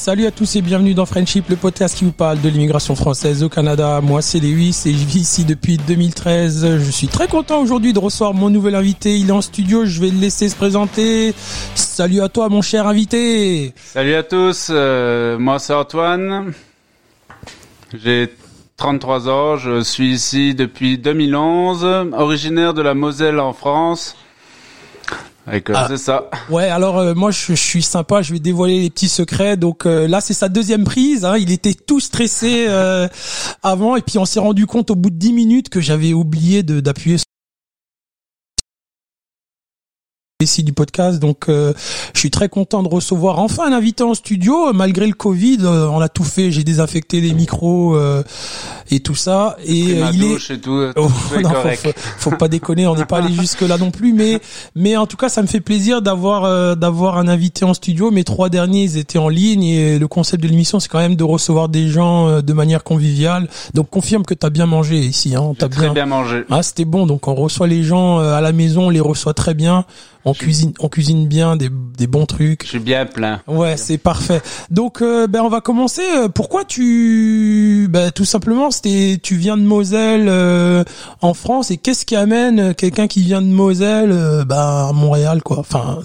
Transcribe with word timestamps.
Salut 0.00 0.24
à 0.24 0.30
tous 0.30 0.56
et 0.56 0.62
bienvenue 0.62 0.94
dans 0.94 1.04
Friendship, 1.04 1.50
le 1.50 1.56
podcast 1.56 1.94
qui 1.94 2.06
vous 2.06 2.12
parle 2.12 2.40
de 2.40 2.48
l'immigration 2.48 2.96
française 2.96 3.44
au 3.44 3.50
Canada. 3.50 4.00
Moi, 4.00 4.22
c'est 4.22 4.40
Lewis 4.40 4.84
et 4.86 4.94
je 4.94 5.04
vis 5.04 5.20
ici 5.20 5.44
depuis 5.44 5.76
2013. 5.76 6.78
Je 6.78 6.90
suis 6.90 7.06
très 7.06 7.28
content 7.28 7.60
aujourd'hui 7.60 7.92
de 7.92 7.98
recevoir 7.98 8.32
mon 8.32 8.48
nouvel 8.48 8.76
invité. 8.76 9.18
Il 9.18 9.28
est 9.28 9.32
en 9.32 9.42
studio, 9.42 9.84
je 9.84 10.00
vais 10.00 10.08
le 10.08 10.18
laisser 10.18 10.48
se 10.48 10.56
présenter. 10.56 11.34
Salut 11.74 12.22
à 12.22 12.30
toi, 12.30 12.48
mon 12.48 12.62
cher 12.62 12.86
invité. 12.86 13.74
Salut 13.76 14.14
à 14.14 14.22
tous, 14.22 14.68
euh, 14.70 15.38
moi 15.38 15.58
c'est 15.58 15.74
Antoine. 15.74 16.54
J'ai 17.92 18.30
33 18.78 19.28
ans, 19.28 19.56
je 19.56 19.82
suis 19.82 20.14
ici 20.14 20.54
depuis 20.54 20.96
2011, 20.96 22.14
originaire 22.14 22.72
de 22.72 22.80
la 22.80 22.94
Moselle 22.94 23.38
en 23.38 23.52
France. 23.52 24.16
Ah. 25.74 25.86
c'est 25.88 25.96
ça. 25.96 26.30
Ouais, 26.48 26.68
alors 26.68 26.98
euh, 26.98 27.14
moi 27.14 27.30
je, 27.30 27.54
suis 27.54 27.82
sympa, 27.82 28.22
je 28.22 28.32
vais 28.32 28.38
dévoiler 28.38 28.80
les 28.80 28.90
petits 28.90 29.08
secrets. 29.08 29.56
Donc 29.56 29.86
euh, 29.86 30.06
là 30.06 30.20
c'est 30.20 30.34
sa 30.34 30.48
deuxième 30.48 30.84
prise. 30.84 31.24
Hein. 31.24 31.36
il 31.38 31.50
était 31.50 31.74
tout 31.74 32.00
stressé 32.00 32.66
euh, 32.68 33.08
avant 33.62 33.96
et 33.96 34.02
puis 34.02 34.18
on 34.18 34.24
s'est 34.24 34.40
rendu 34.40 34.66
compte 34.66 34.90
au 34.90 34.94
bout 34.94 35.10
de 35.10 35.16
10 35.16 35.32
minutes 35.32 35.68
que 35.68 35.80
j'avais 35.80 36.12
oublié 36.12 36.62
d'appuyer 36.62 37.18
ici 40.42 40.62
du 40.62 40.72
podcast. 40.72 41.18
Donc, 41.18 41.48
euh, 41.48 41.72
je 42.14 42.18
suis 42.18 42.30
très 42.30 42.48
content 42.48 42.82
de 42.82 42.88
recevoir 42.88 43.38
enfin 43.38 43.66
un 43.66 43.72
invité 43.72 44.02
en 44.02 44.14
studio. 44.14 44.72
Malgré 44.72 45.06
le 45.06 45.14
Covid, 45.14 45.58
euh, 45.62 45.88
on 45.88 46.00
a 46.00 46.08
tout 46.08 46.24
fait. 46.24 46.50
J'ai 46.50 46.64
désinfecté 46.64 47.20
les 47.20 47.32
micros 47.32 47.96
euh, 47.96 48.22
et 48.90 49.00
tout 49.00 49.14
ça. 49.14 49.56
Et 49.64 49.78
il 50.12 50.24
est. 50.24 50.50
Et 50.50 50.60
tout, 50.60 50.82
oh, 50.96 51.08
faut, 52.18 52.30
pas 52.32 52.48
déconner. 52.48 52.86
On 52.86 52.94
n'est 52.94 53.04
pas 53.04 53.18
allé 53.18 53.32
jusque 53.32 53.62
là 53.62 53.78
non 53.78 53.90
plus. 53.90 54.12
Mais, 54.12 54.40
mais 54.74 54.96
en 54.96 55.06
tout 55.06 55.16
cas, 55.16 55.28
ça 55.28 55.42
me 55.42 55.46
fait 55.46 55.60
plaisir 55.60 56.02
d'avoir 56.02 56.76
d'avoir 56.76 57.18
un 57.18 57.28
invité 57.28 57.64
en 57.64 57.74
studio. 57.74 58.10
Mes 58.10 58.24
trois 58.24 58.48
derniers, 58.48 58.84
ils 58.84 58.96
étaient 58.96 59.18
en 59.18 59.28
ligne 59.28 59.64
et 59.64 59.98
le 59.98 60.08
concept 60.08 60.42
de 60.42 60.48
l'émission, 60.48 60.80
c'est 60.80 60.88
quand 60.88 60.98
même 60.98 61.16
de 61.16 61.24
recevoir 61.24 61.68
des 61.68 61.88
gens 61.88 62.40
de 62.42 62.52
manière 62.52 62.84
conviviale. 62.84 63.48
Donc, 63.74 63.90
confirme 63.90 64.24
que 64.24 64.34
tu 64.34 64.46
as 64.46 64.50
bien 64.50 64.66
mangé 64.66 64.98
ici. 64.98 65.36
Hein. 65.36 65.52
T'as 65.58 65.68
bien... 65.68 65.92
bien 65.92 66.06
mangé. 66.06 66.44
Ah, 66.50 66.62
c'était 66.62 66.84
bon. 66.84 67.06
Donc, 67.06 67.28
on 67.28 67.34
reçoit 67.34 67.66
les 67.66 67.82
gens 67.82 68.18
à 68.18 68.40
la 68.40 68.52
maison, 68.52 68.86
on 68.86 68.90
les 68.90 69.00
reçoit 69.00 69.34
très 69.34 69.54
bien 69.54 69.84
on 70.24 70.34
cuisine, 70.34 70.72
on 70.80 70.88
cuisine 70.88 71.26
bien 71.26 71.56
des, 71.56 71.70
des 71.70 72.06
bons 72.06 72.26
trucs. 72.26 72.64
Je 72.64 72.68
suis 72.68 72.78
bien 72.78 73.06
plein. 73.06 73.40
Ouais, 73.46 73.76
c'est 73.76 73.98
parfait. 73.98 74.42
Donc, 74.70 75.00
euh, 75.02 75.26
ben 75.26 75.40
on 75.42 75.48
va 75.48 75.60
commencer. 75.60 76.02
Euh, 76.14 76.28
pourquoi 76.28 76.64
tu, 76.64 77.88
ben 77.90 78.10
tout 78.10 78.24
simplement, 78.24 78.70
c'était, 78.82 79.18
tu 79.22 79.36
viens 79.36 79.56
de 79.56 79.62
Moselle 79.62 80.26
euh, 80.28 80.84
en 81.20 81.34
France 81.34 81.70
et 81.70 81.76
qu'est-ce 81.76 82.04
qui 82.04 82.16
amène 82.16 82.74
quelqu'un 82.74 83.06
qui 83.06 83.22
vient 83.22 83.42
de 83.42 83.46
Moselle, 83.46 84.44
ben 84.46 84.88
à 84.88 84.92
Montréal, 84.92 85.42
quoi? 85.42 85.58
Enfin. 85.58 85.98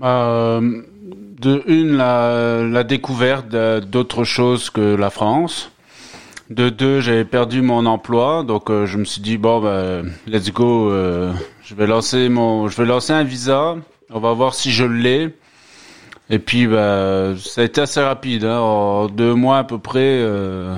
de 0.00 1.62
une, 1.66 1.96
la, 1.96 2.84
découverte 2.84 3.48
d'autres 3.48 4.24
choses 4.24 4.70
que 4.70 4.94
la 4.94 5.10
France. 5.10 5.70
De 6.50 6.68
deux, 6.68 7.00
j'avais 7.00 7.24
perdu 7.24 7.62
mon 7.62 7.86
emploi, 7.86 8.44
donc 8.46 8.68
je 8.68 8.98
me 8.98 9.04
suis 9.04 9.22
dit 9.22 9.38
bon, 9.38 9.60
ben, 9.60 10.04
let's 10.26 10.52
go. 10.52 10.90
Je 11.62 11.74
vais 11.74 11.86
lancer 11.86 12.28
mon, 12.28 12.68
je 12.68 12.76
vais 12.76 12.86
lancer 12.86 13.12
un 13.12 13.24
visa. 13.24 13.76
On 14.10 14.20
va 14.20 14.32
voir 14.32 14.54
si 14.54 14.70
je 14.70 14.84
l'ai. 14.84 15.34
Et 16.28 16.38
puis, 16.38 16.66
bah, 16.66 17.34
ça 17.38 17.60
a 17.60 17.64
été 17.64 17.80
assez 17.80 18.00
rapide. 18.00 18.44
Hein. 18.44 18.58
En 18.58 19.06
deux 19.06 19.34
mois 19.34 19.58
à 19.58 19.64
peu 19.64 19.78
près, 19.78 20.00
euh, 20.00 20.76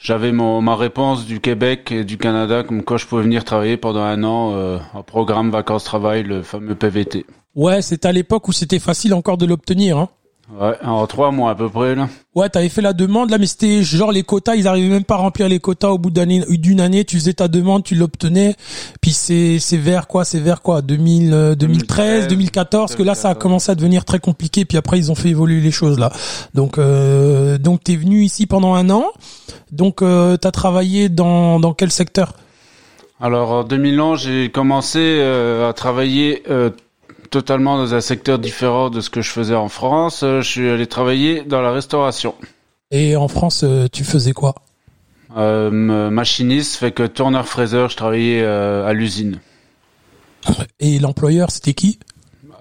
j'avais 0.00 0.32
mon 0.32 0.60
ma 0.60 0.76
réponse 0.76 1.26
du 1.26 1.40
Québec 1.40 1.92
et 1.92 2.04
du 2.04 2.18
Canada, 2.18 2.62
comme 2.62 2.82
quoi 2.82 2.96
je 2.96 3.06
pouvais 3.06 3.22
venir 3.22 3.44
travailler 3.44 3.76
pendant 3.76 4.02
un 4.02 4.22
an 4.24 4.52
euh, 4.54 4.78
en 4.94 5.02
programme 5.02 5.50
vacances-travail, 5.50 6.22
le 6.22 6.42
fameux 6.42 6.74
PVT. 6.74 7.26
Ouais, 7.54 7.82
c'était 7.82 8.08
à 8.08 8.12
l'époque 8.12 8.48
où 8.48 8.52
c'était 8.52 8.78
facile 8.78 9.14
encore 9.14 9.38
de 9.38 9.46
l'obtenir. 9.46 9.98
Hein. 9.98 10.08
Ouais, 10.50 10.76
en 10.82 11.06
trois 11.06 11.30
mois 11.30 11.50
à 11.50 11.54
peu 11.54 11.68
près 11.68 11.94
là. 11.94 12.08
Ouais, 12.34 12.48
t'avais 12.48 12.70
fait 12.70 12.80
la 12.80 12.94
demande 12.94 13.28
là, 13.28 13.36
mais 13.36 13.46
c'était 13.46 13.82
genre 13.82 14.12
les 14.12 14.22
quotas, 14.22 14.54
ils 14.54 14.66
arrivaient 14.66 14.88
même 14.88 15.04
pas 15.04 15.16
à 15.16 15.18
remplir 15.18 15.46
les 15.46 15.58
quotas 15.58 15.88
au 15.88 15.98
bout 15.98 16.10
d'une 16.10 16.80
année. 16.80 17.04
Tu 17.04 17.18
faisais 17.18 17.34
ta 17.34 17.48
demande, 17.48 17.84
tu 17.84 17.94
l'obtenais. 17.94 18.56
Puis 19.02 19.12
c'est 19.12 19.58
c'est 19.58 19.76
vers 19.76 20.06
quoi 20.06 20.24
C'est 20.24 20.40
vers 20.40 20.62
quoi 20.62 20.80
2000, 20.80 21.56
2013, 21.58 22.28
2014 22.28 22.94
que 22.94 23.02
là 23.02 23.14
ça 23.14 23.28
a 23.28 23.34
commencé 23.34 23.70
à 23.70 23.74
devenir 23.74 24.06
très 24.06 24.20
compliqué. 24.20 24.64
Puis 24.64 24.78
après 24.78 24.98
ils 24.98 25.12
ont 25.12 25.14
fait 25.14 25.28
évoluer 25.28 25.60
les 25.60 25.70
choses 25.70 25.98
là. 25.98 26.10
Donc 26.54 26.78
euh, 26.78 27.58
donc 27.58 27.84
t'es 27.84 27.96
venu 27.96 28.22
ici 28.22 28.46
pendant 28.46 28.72
un 28.72 28.88
an. 28.88 29.04
Donc 29.72 30.02
euh, 30.02 30.36
t'as 30.36 30.50
travaillé 30.50 31.08
dans 31.08 31.60
dans 31.60 31.74
quel 31.74 31.90
secteur? 31.90 32.34
Alors 33.20 33.50
en 33.50 33.64
2011 33.64 34.22
j'ai 34.22 34.50
commencé 34.50 35.00
euh, 35.00 35.68
à 35.68 35.72
travailler 35.72 36.42
euh, 36.48 36.70
totalement 37.30 37.76
dans 37.76 37.94
un 37.94 38.00
secteur 38.00 38.38
différent 38.38 38.90
de 38.90 39.00
ce 39.00 39.10
que 39.10 39.22
je 39.22 39.30
faisais 39.30 39.56
en 39.56 39.68
France. 39.68 40.22
Euh, 40.22 40.40
je 40.40 40.48
suis 40.48 40.68
allé 40.68 40.86
travailler 40.86 41.42
dans 41.42 41.60
la 41.60 41.72
restauration. 41.72 42.34
Et 42.90 43.16
en 43.16 43.28
France, 43.28 43.66
tu 43.92 44.02
faisais 44.02 44.32
quoi? 44.32 44.54
Machiniste, 45.36 46.76
fait 46.76 46.90
que 46.90 47.02
tourneur-fraiseur, 47.02 47.90
je 47.90 47.96
travaillais 47.96 48.42
à 48.42 48.90
l'usine. 48.94 49.40
Et 50.80 50.98
l'employeur, 50.98 51.50
c'était 51.50 51.74
qui? 51.74 51.98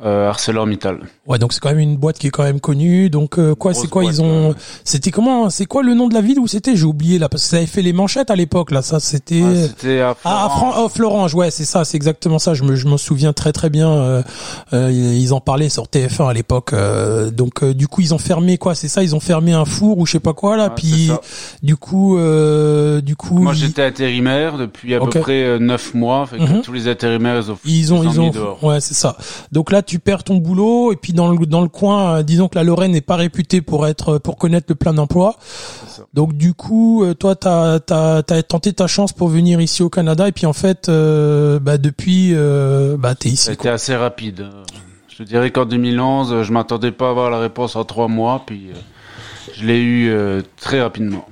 ArcelorMittal. 0.04 1.00
Ouais, 1.28 1.40
donc 1.40 1.52
c'est 1.52 1.60
quand 1.60 1.70
même 1.70 1.80
une 1.80 1.98
boîte 1.98 2.18
qui 2.18 2.28
est 2.28 2.30
quand 2.30 2.44
même 2.44 2.62
connue. 2.62 3.10
Donc 3.10 3.38
euh, 3.38 3.54
quoi, 3.54 3.74
c'est 3.74 3.88
quoi 3.88 4.06
ils 4.06 4.22
ont 4.22 4.56
C'était 4.86 5.12
comment 5.12 5.50
C'est 5.50 5.66
quoi 5.66 5.84
le 5.84 5.94
nom 5.94 6.08
de 6.08 6.14
la 6.14 6.22
ville 6.22 6.40
où 6.40 6.48
c'était? 6.48 6.78
J'ai 6.78 6.86
oublié 6.86 7.20
là 7.20 7.28
parce 7.28 7.44
que 7.44 7.50
ça 7.50 7.58
avait 7.58 7.66
fait 7.66 7.82
les 7.82 7.92
manchettes 7.92 8.32
à 8.32 8.36
l'époque 8.38 8.72
là. 8.72 8.82
Ça 8.82 9.02
c'était. 9.02 9.44
Ah, 9.44 9.68
c'était 9.68 10.00
à 10.00 10.16
Ah, 10.24 10.74
oh, 10.78 10.88
Florange. 10.88 11.36
Ouais, 11.36 11.52
c'est 11.52 11.66
ça, 11.66 11.84
c'est 11.84 11.98
exactement 11.98 12.40
ça. 12.40 12.54
Je 12.54 12.64
me 12.64 12.76
je 12.76 12.88
m'en 12.88 12.96
souviens 12.96 13.34
très 13.34 13.52
très 13.52 13.70
bien. 13.70 13.92
Euh, 13.92 14.24
euh 14.72 14.90
ils 14.90 15.34
en 15.34 15.42
parlaient 15.42 15.68
sur 15.68 15.84
TF1 15.88 16.30
à 16.30 16.34
l'époque. 16.34 16.72
Euh, 16.72 17.30
donc 17.30 17.66
du 17.66 17.90
coup 17.90 18.00
ils 18.00 18.14
ont 18.14 18.20
fermé 18.20 18.58
quoi 18.58 18.74
C'est 18.74 18.88
ça? 18.88 19.04
Ils 19.04 19.14
ont 19.14 19.20
fermé 19.20 19.52
un 19.52 19.66
four 19.66 19.98
ou 19.98 20.06
je 20.06 20.14
sais 20.14 20.20
pas 20.22 20.34
quoi 20.34 20.56
là. 20.56 20.70
puis 20.70 21.12
du 21.62 21.76
coup 21.76 22.18
du 23.02 23.16
coup. 23.18 23.40
Moi 23.40 23.54
j'étais 23.54 23.84
intérimaire 23.84 24.58
depuis 24.58 24.96
à 24.96 25.02
peu 25.02 25.10
près 25.10 25.60
neuf 25.60 25.94
mois. 25.94 26.26
Fait 26.26 26.38
que 26.38 26.44
mhm. 26.44 26.62
tous 26.62 26.72
les 26.72 26.88
intérimaires 26.88 27.36
ils 27.38 27.52
ont 27.52 27.58
ils 27.66 27.94
ont, 27.94 28.04
ils 28.04 28.22
ont 28.22 28.58
ouais 28.62 28.80
c'est 28.80 28.94
ça. 28.94 29.18
Donc 29.52 29.74
là 29.74 29.82
tu 29.82 30.00
perds 30.00 30.24
ton 30.24 30.38
boulot 30.38 30.94
et 30.94 30.96
puis 30.96 31.17
dans 31.18 31.32
le 31.32 31.46
dans 31.46 31.62
le 31.62 31.68
coin, 31.68 32.20
euh, 32.20 32.24
disons 32.24 32.48
que 32.48 32.56
la 32.56 32.64
Lorraine 32.64 32.92
n'est 32.92 33.02
pas 33.02 33.18
réputée 33.18 33.62
pour 33.62 33.88
être 33.88 34.20
pour 34.20 34.38
connaître 34.38 34.68
le 34.70 34.76
plein 34.76 34.94
d'emploi. 34.94 35.36
Donc 36.14 36.34
du 36.34 36.54
coup, 36.54 37.04
euh, 37.04 37.14
toi 37.14 37.36
t'as 37.36 37.80
as, 37.90 38.24
as, 38.30 38.44
tenté 38.44 38.72
ta 38.72 38.88
chance 38.88 39.12
pour 39.12 39.28
venir 39.28 39.60
ici 39.60 39.84
au 39.84 39.90
Canada 39.90 40.28
et 40.28 40.32
puis 40.32 40.46
en 40.46 40.54
fait 40.54 40.88
euh, 40.88 41.60
bah 41.60 41.78
depuis 41.78 42.32
euh, 42.34 42.96
bah 42.98 43.16
t'es 43.16 43.30
ici. 43.30 43.46
C'était 43.48 43.70
assez 43.70 43.96
rapide. 43.96 44.48
Je 45.18 45.24
dirais 45.24 45.50
qu'en 45.50 45.66
2011, 45.66 46.44
je 46.44 46.54
m'attendais 46.54 46.92
pas 46.92 47.08
à 47.08 47.10
avoir 47.10 47.32
la 47.32 47.40
réponse 47.40 47.76
en 47.76 47.84
trois 47.84 48.08
mois 48.08 48.44
puis 48.46 48.70
je 49.56 49.66
l'ai 49.66 49.82
eu 49.82 50.14
très 50.62 50.80
rapidement. 50.80 51.28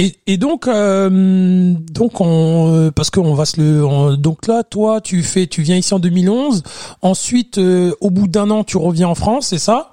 Et, 0.00 0.16
et, 0.26 0.38
donc, 0.38 0.66
euh, 0.66 1.10
donc 1.10 2.22
on, 2.22 2.74
euh, 2.74 2.90
parce 2.90 3.10
qu'on 3.10 3.34
va 3.34 3.44
se 3.44 3.60
le, 3.60 4.16
donc 4.16 4.46
là, 4.46 4.62
toi, 4.62 5.02
tu 5.02 5.22
fais, 5.22 5.46
tu 5.46 5.60
viens 5.60 5.76
ici 5.76 5.92
en 5.92 5.98
2011. 5.98 6.62
Ensuite, 7.02 7.58
euh, 7.58 7.92
au 8.00 8.08
bout 8.08 8.26
d'un 8.26 8.48
an, 8.48 8.64
tu 8.64 8.78
reviens 8.78 9.08
en 9.08 9.14
France, 9.14 9.48
c'est 9.48 9.58
ça? 9.58 9.92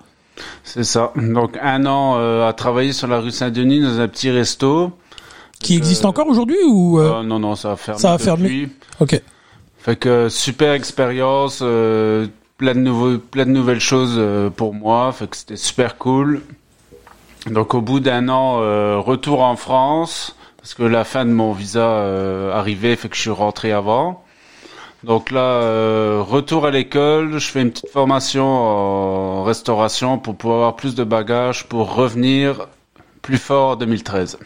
C'est 0.63 0.85
ça. 0.85 1.11
Donc 1.17 1.57
un 1.61 1.85
an 1.87 2.15
à 2.45 2.53
travailler 2.53 2.93
sur 2.93 3.07
la 3.07 3.19
rue 3.19 3.31
Saint-Denis 3.31 3.81
dans 3.81 3.99
un 3.99 4.07
petit 4.07 4.29
resto. 4.29 4.93
Qui 5.59 5.75
existe 5.75 6.05
encore 6.05 6.27
aujourd'hui 6.27 6.57
ou 6.65 7.01
Non, 7.01 7.39
non, 7.39 7.55
ça 7.55 7.73
a 7.73 7.75
fermé. 7.75 7.99
Ça 7.99 8.13
a 8.13 8.17
fermé. 8.17 8.69
Ok. 9.01 9.19
Fait 9.79 9.95
que 9.95 10.29
super 10.29 10.73
expérience, 10.73 11.57
plein 11.57 12.75
de 12.75 12.79
nouveaux, 12.79 13.17
plein 13.17 13.45
de 13.45 13.51
nouvelles 13.51 13.81
choses 13.81 14.21
pour 14.55 14.73
moi. 14.73 15.11
Fait 15.11 15.27
que 15.27 15.35
c'était 15.35 15.55
super 15.57 15.97
cool. 15.97 16.43
Donc 17.49 17.73
au 17.73 17.81
bout 17.81 17.99
d'un 17.99 18.29
an, 18.29 18.59
euh, 18.61 18.99
retour 18.99 19.41
en 19.41 19.55
France, 19.55 20.35
parce 20.57 20.73
que 20.73 20.83
la 20.83 21.03
fin 21.03 21.25
de 21.25 21.31
mon 21.31 21.53
visa 21.53 21.79
euh, 21.79 22.53
arrivait, 22.53 22.95
fait 22.95 23.09
que 23.09 23.15
je 23.15 23.21
suis 23.21 23.29
rentré 23.29 23.71
avant. 23.71 24.23
Donc 25.03 25.31
là, 25.31 25.39
euh, 25.39 26.23
retour 26.27 26.65
à 26.65 26.71
l'école, 26.71 27.37
je 27.37 27.47
fais 27.49 27.61
une 27.61 27.71
petite 27.71 27.89
formation 27.89 28.45
en 28.45 29.43
restauration 29.43 30.17
pour 30.17 30.35
pouvoir 30.35 30.57
avoir 30.59 30.75
plus 30.75 30.95
de 30.95 31.03
bagages 31.03 31.65
pour 31.65 31.95
revenir 31.95 32.67
plus 33.21 33.37
fort 33.37 33.71
en 33.71 33.75
2013. 33.75 34.37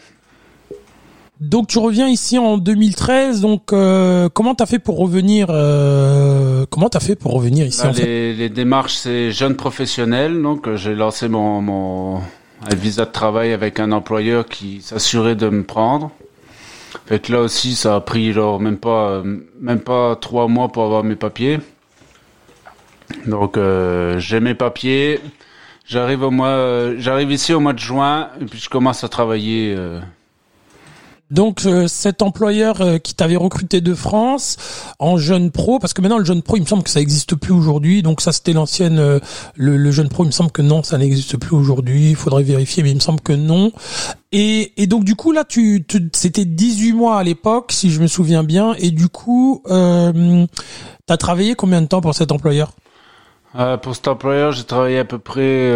Donc 1.40 1.66
tu 1.66 1.78
reviens 1.78 2.06
ici 2.08 2.38
en 2.38 2.58
2013. 2.58 3.40
Donc 3.40 3.72
euh, 3.72 4.28
comment 4.28 4.54
t'as 4.54 4.66
fait 4.66 4.78
pour 4.78 4.98
revenir 4.98 5.48
euh, 5.50 6.66
Comment 6.70 6.88
t'as 6.88 7.00
fait 7.00 7.16
pour 7.16 7.32
revenir 7.32 7.66
ici 7.66 7.82
en 7.82 7.88
les, 7.88 7.94
fait? 7.94 8.32
les 8.34 8.48
démarches, 8.48 8.94
c'est 8.94 9.32
jeune 9.32 9.56
professionnel. 9.56 10.40
Donc 10.40 10.72
j'ai 10.76 10.94
lancé 10.94 11.28
mon, 11.28 11.60
mon 11.60 12.20
un 12.70 12.74
visa 12.74 13.04
de 13.04 13.10
travail 13.10 13.52
avec 13.52 13.80
un 13.80 13.92
employeur 13.92 14.46
qui 14.46 14.80
s'assurait 14.82 15.36
de 15.36 15.48
me 15.48 15.64
prendre. 15.64 16.10
Fait 17.06 17.20
que 17.20 17.32
là 17.32 17.40
aussi, 17.40 17.74
ça 17.74 17.96
a 17.96 18.00
pris 18.00 18.32
genre 18.32 18.60
même 18.60 18.78
pas 18.78 19.22
même 19.60 19.80
pas 19.80 20.16
trois 20.16 20.48
mois 20.48 20.68
pour 20.68 20.84
avoir 20.84 21.04
mes 21.04 21.16
papiers. 21.16 21.58
Donc 23.26 23.56
euh, 23.56 24.18
j'ai 24.18 24.40
mes 24.40 24.54
papiers. 24.54 25.20
J'arrive 25.86 26.22
au 26.22 26.30
mois, 26.30 26.94
j'arrive 26.96 27.32
ici 27.32 27.52
au 27.52 27.60
mois 27.60 27.72
de 27.72 27.78
juin 27.78 28.30
et 28.40 28.44
puis 28.44 28.58
je 28.58 28.68
commence 28.68 29.04
à 29.04 29.08
travailler. 29.08 29.74
Euh, 29.76 30.00
Donc 31.32 31.64
euh, 31.64 31.88
cet 31.88 32.20
employeur 32.20 32.82
euh, 32.82 32.98
qui 32.98 33.14
t'avait 33.14 33.36
recruté 33.36 33.80
de 33.80 33.94
France 33.94 34.58
en 34.98 35.16
jeune 35.16 35.50
pro, 35.50 35.78
parce 35.78 35.94
que 35.94 36.02
maintenant 36.02 36.18
le 36.18 36.26
jeune 36.26 36.42
pro, 36.42 36.56
il 36.56 36.60
me 36.60 36.66
semble 36.66 36.82
que 36.82 36.90
ça 36.90 37.00
n'existe 37.00 37.34
plus 37.36 37.52
aujourd'hui. 37.52 38.02
Donc 38.02 38.20
ça 38.20 38.32
c'était 38.32 38.52
l'ancienne, 38.52 38.98
euh, 38.98 39.18
le, 39.56 39.90
jeune 39.90 40.10
pro, 40.10 40.24
il 40.24 40.26
me 40.26 40.32
semble 40.32 40.50
que 40.50 40.60
non, 40.60 40.82
ça 40.82 40.98
n'existe 40.98 41.38
plus 41.38 41.56
aujourd'hui. 41.56 42.10
Il 42.10 42.16
faudrait 42.16 42.42
vérifier, 42.42 42.82
mais 42.82 42.90
il 42.90 42.96
me 42.96 43.00
semble 43.00 43.22
que 43.22 43.32
non. 43.32 43.72
Et, 44.30 44.74
et 44.76 44.86
donc 44.86 45.04
du 45.04 45.14
coup 45.14 45.32
là, 45.32 45.44
tu, 45.44 45.86
c'était 46.12 46.44
18 46.44 46.92
mois 46.92 47.16
à 47.18 47.22
l'époque, 47.22 47.72
si 47.72 47.90
je 47.90 48.02
me 48.02 48.08
souviens 48.08 48.44
bien. 48.44 48.74
Et 48.74 48.90
du 48.90 49.08
coup, 49.08 49.62
euh, 49.70 50.46
t'as 51.06 51.16
travaillé 51.16 51.54
combien 51.54 51.80
de 51.80 51.86
temps 51.86 52.02
pour 52.02 52.14
cet 52.14 52.30
employeur? 52.30 52.72
Pour 53.82 53.94
cet 53.94 54.08
employeur, 54.08 54.52
j'ai 54.52 54.64
travaillé 54.64 54.98
à 54.98 55.04
peu 55.04 55.18
près, 55.18 55.70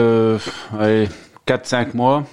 allez, 0.78 1.08
4-5 1.46 1.94
mois. 1.94 2.24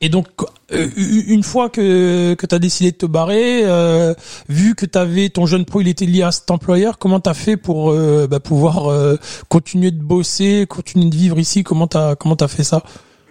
Et 0.00 0.10
donc, 0.10 0.28
euh, 0.72 0.86
une 0.96 1.42
fois 1.42 1.70
que, 1.70 2.34
que 2.34 2.46
tu 2.46 2.54
as 2.54 2.60
décidé 2.60 2.92
de 2.92 2.96
te 2.96 3.06
barrer, 3.06 3.62
euh, 3.64 4.14
vu 4.48 4.76
que 4.76 4.86
tu 4.86 4.96
avais 4.96 5.28
ton 5.28 5.44
jeune 5.44 5.64
pro, 5.64 5.80
il 5.80 5.88
était 5.88 6.06
lié 6.06 6.22
à 6.22 6.30
cet 6.30 6.52
employeur, 6.52 6.98
comment 6.98 7.18
tu 7.18 7.28
as 7.28 7.34
fait 7.34 7.56
pour 7.56 7.90
euh, 7.90 8.28
bah, 8.28 8.38
pouvoir 8.38 8.94
continuer 9.48 9.90
de 9.90 10.00
bosser, 10.00 10.66
continuer 10.68 11.10
de 11.10 11.16
vivre 11.16 11.40
ici? 11.40 11.64
Comment 11.64 11.88
tu 11.88 11.96
as, 11.96 12.14
comment 12.14 12.36
as 12.36 12.46
fait 12.46 12.62
ça? 12.62 12.84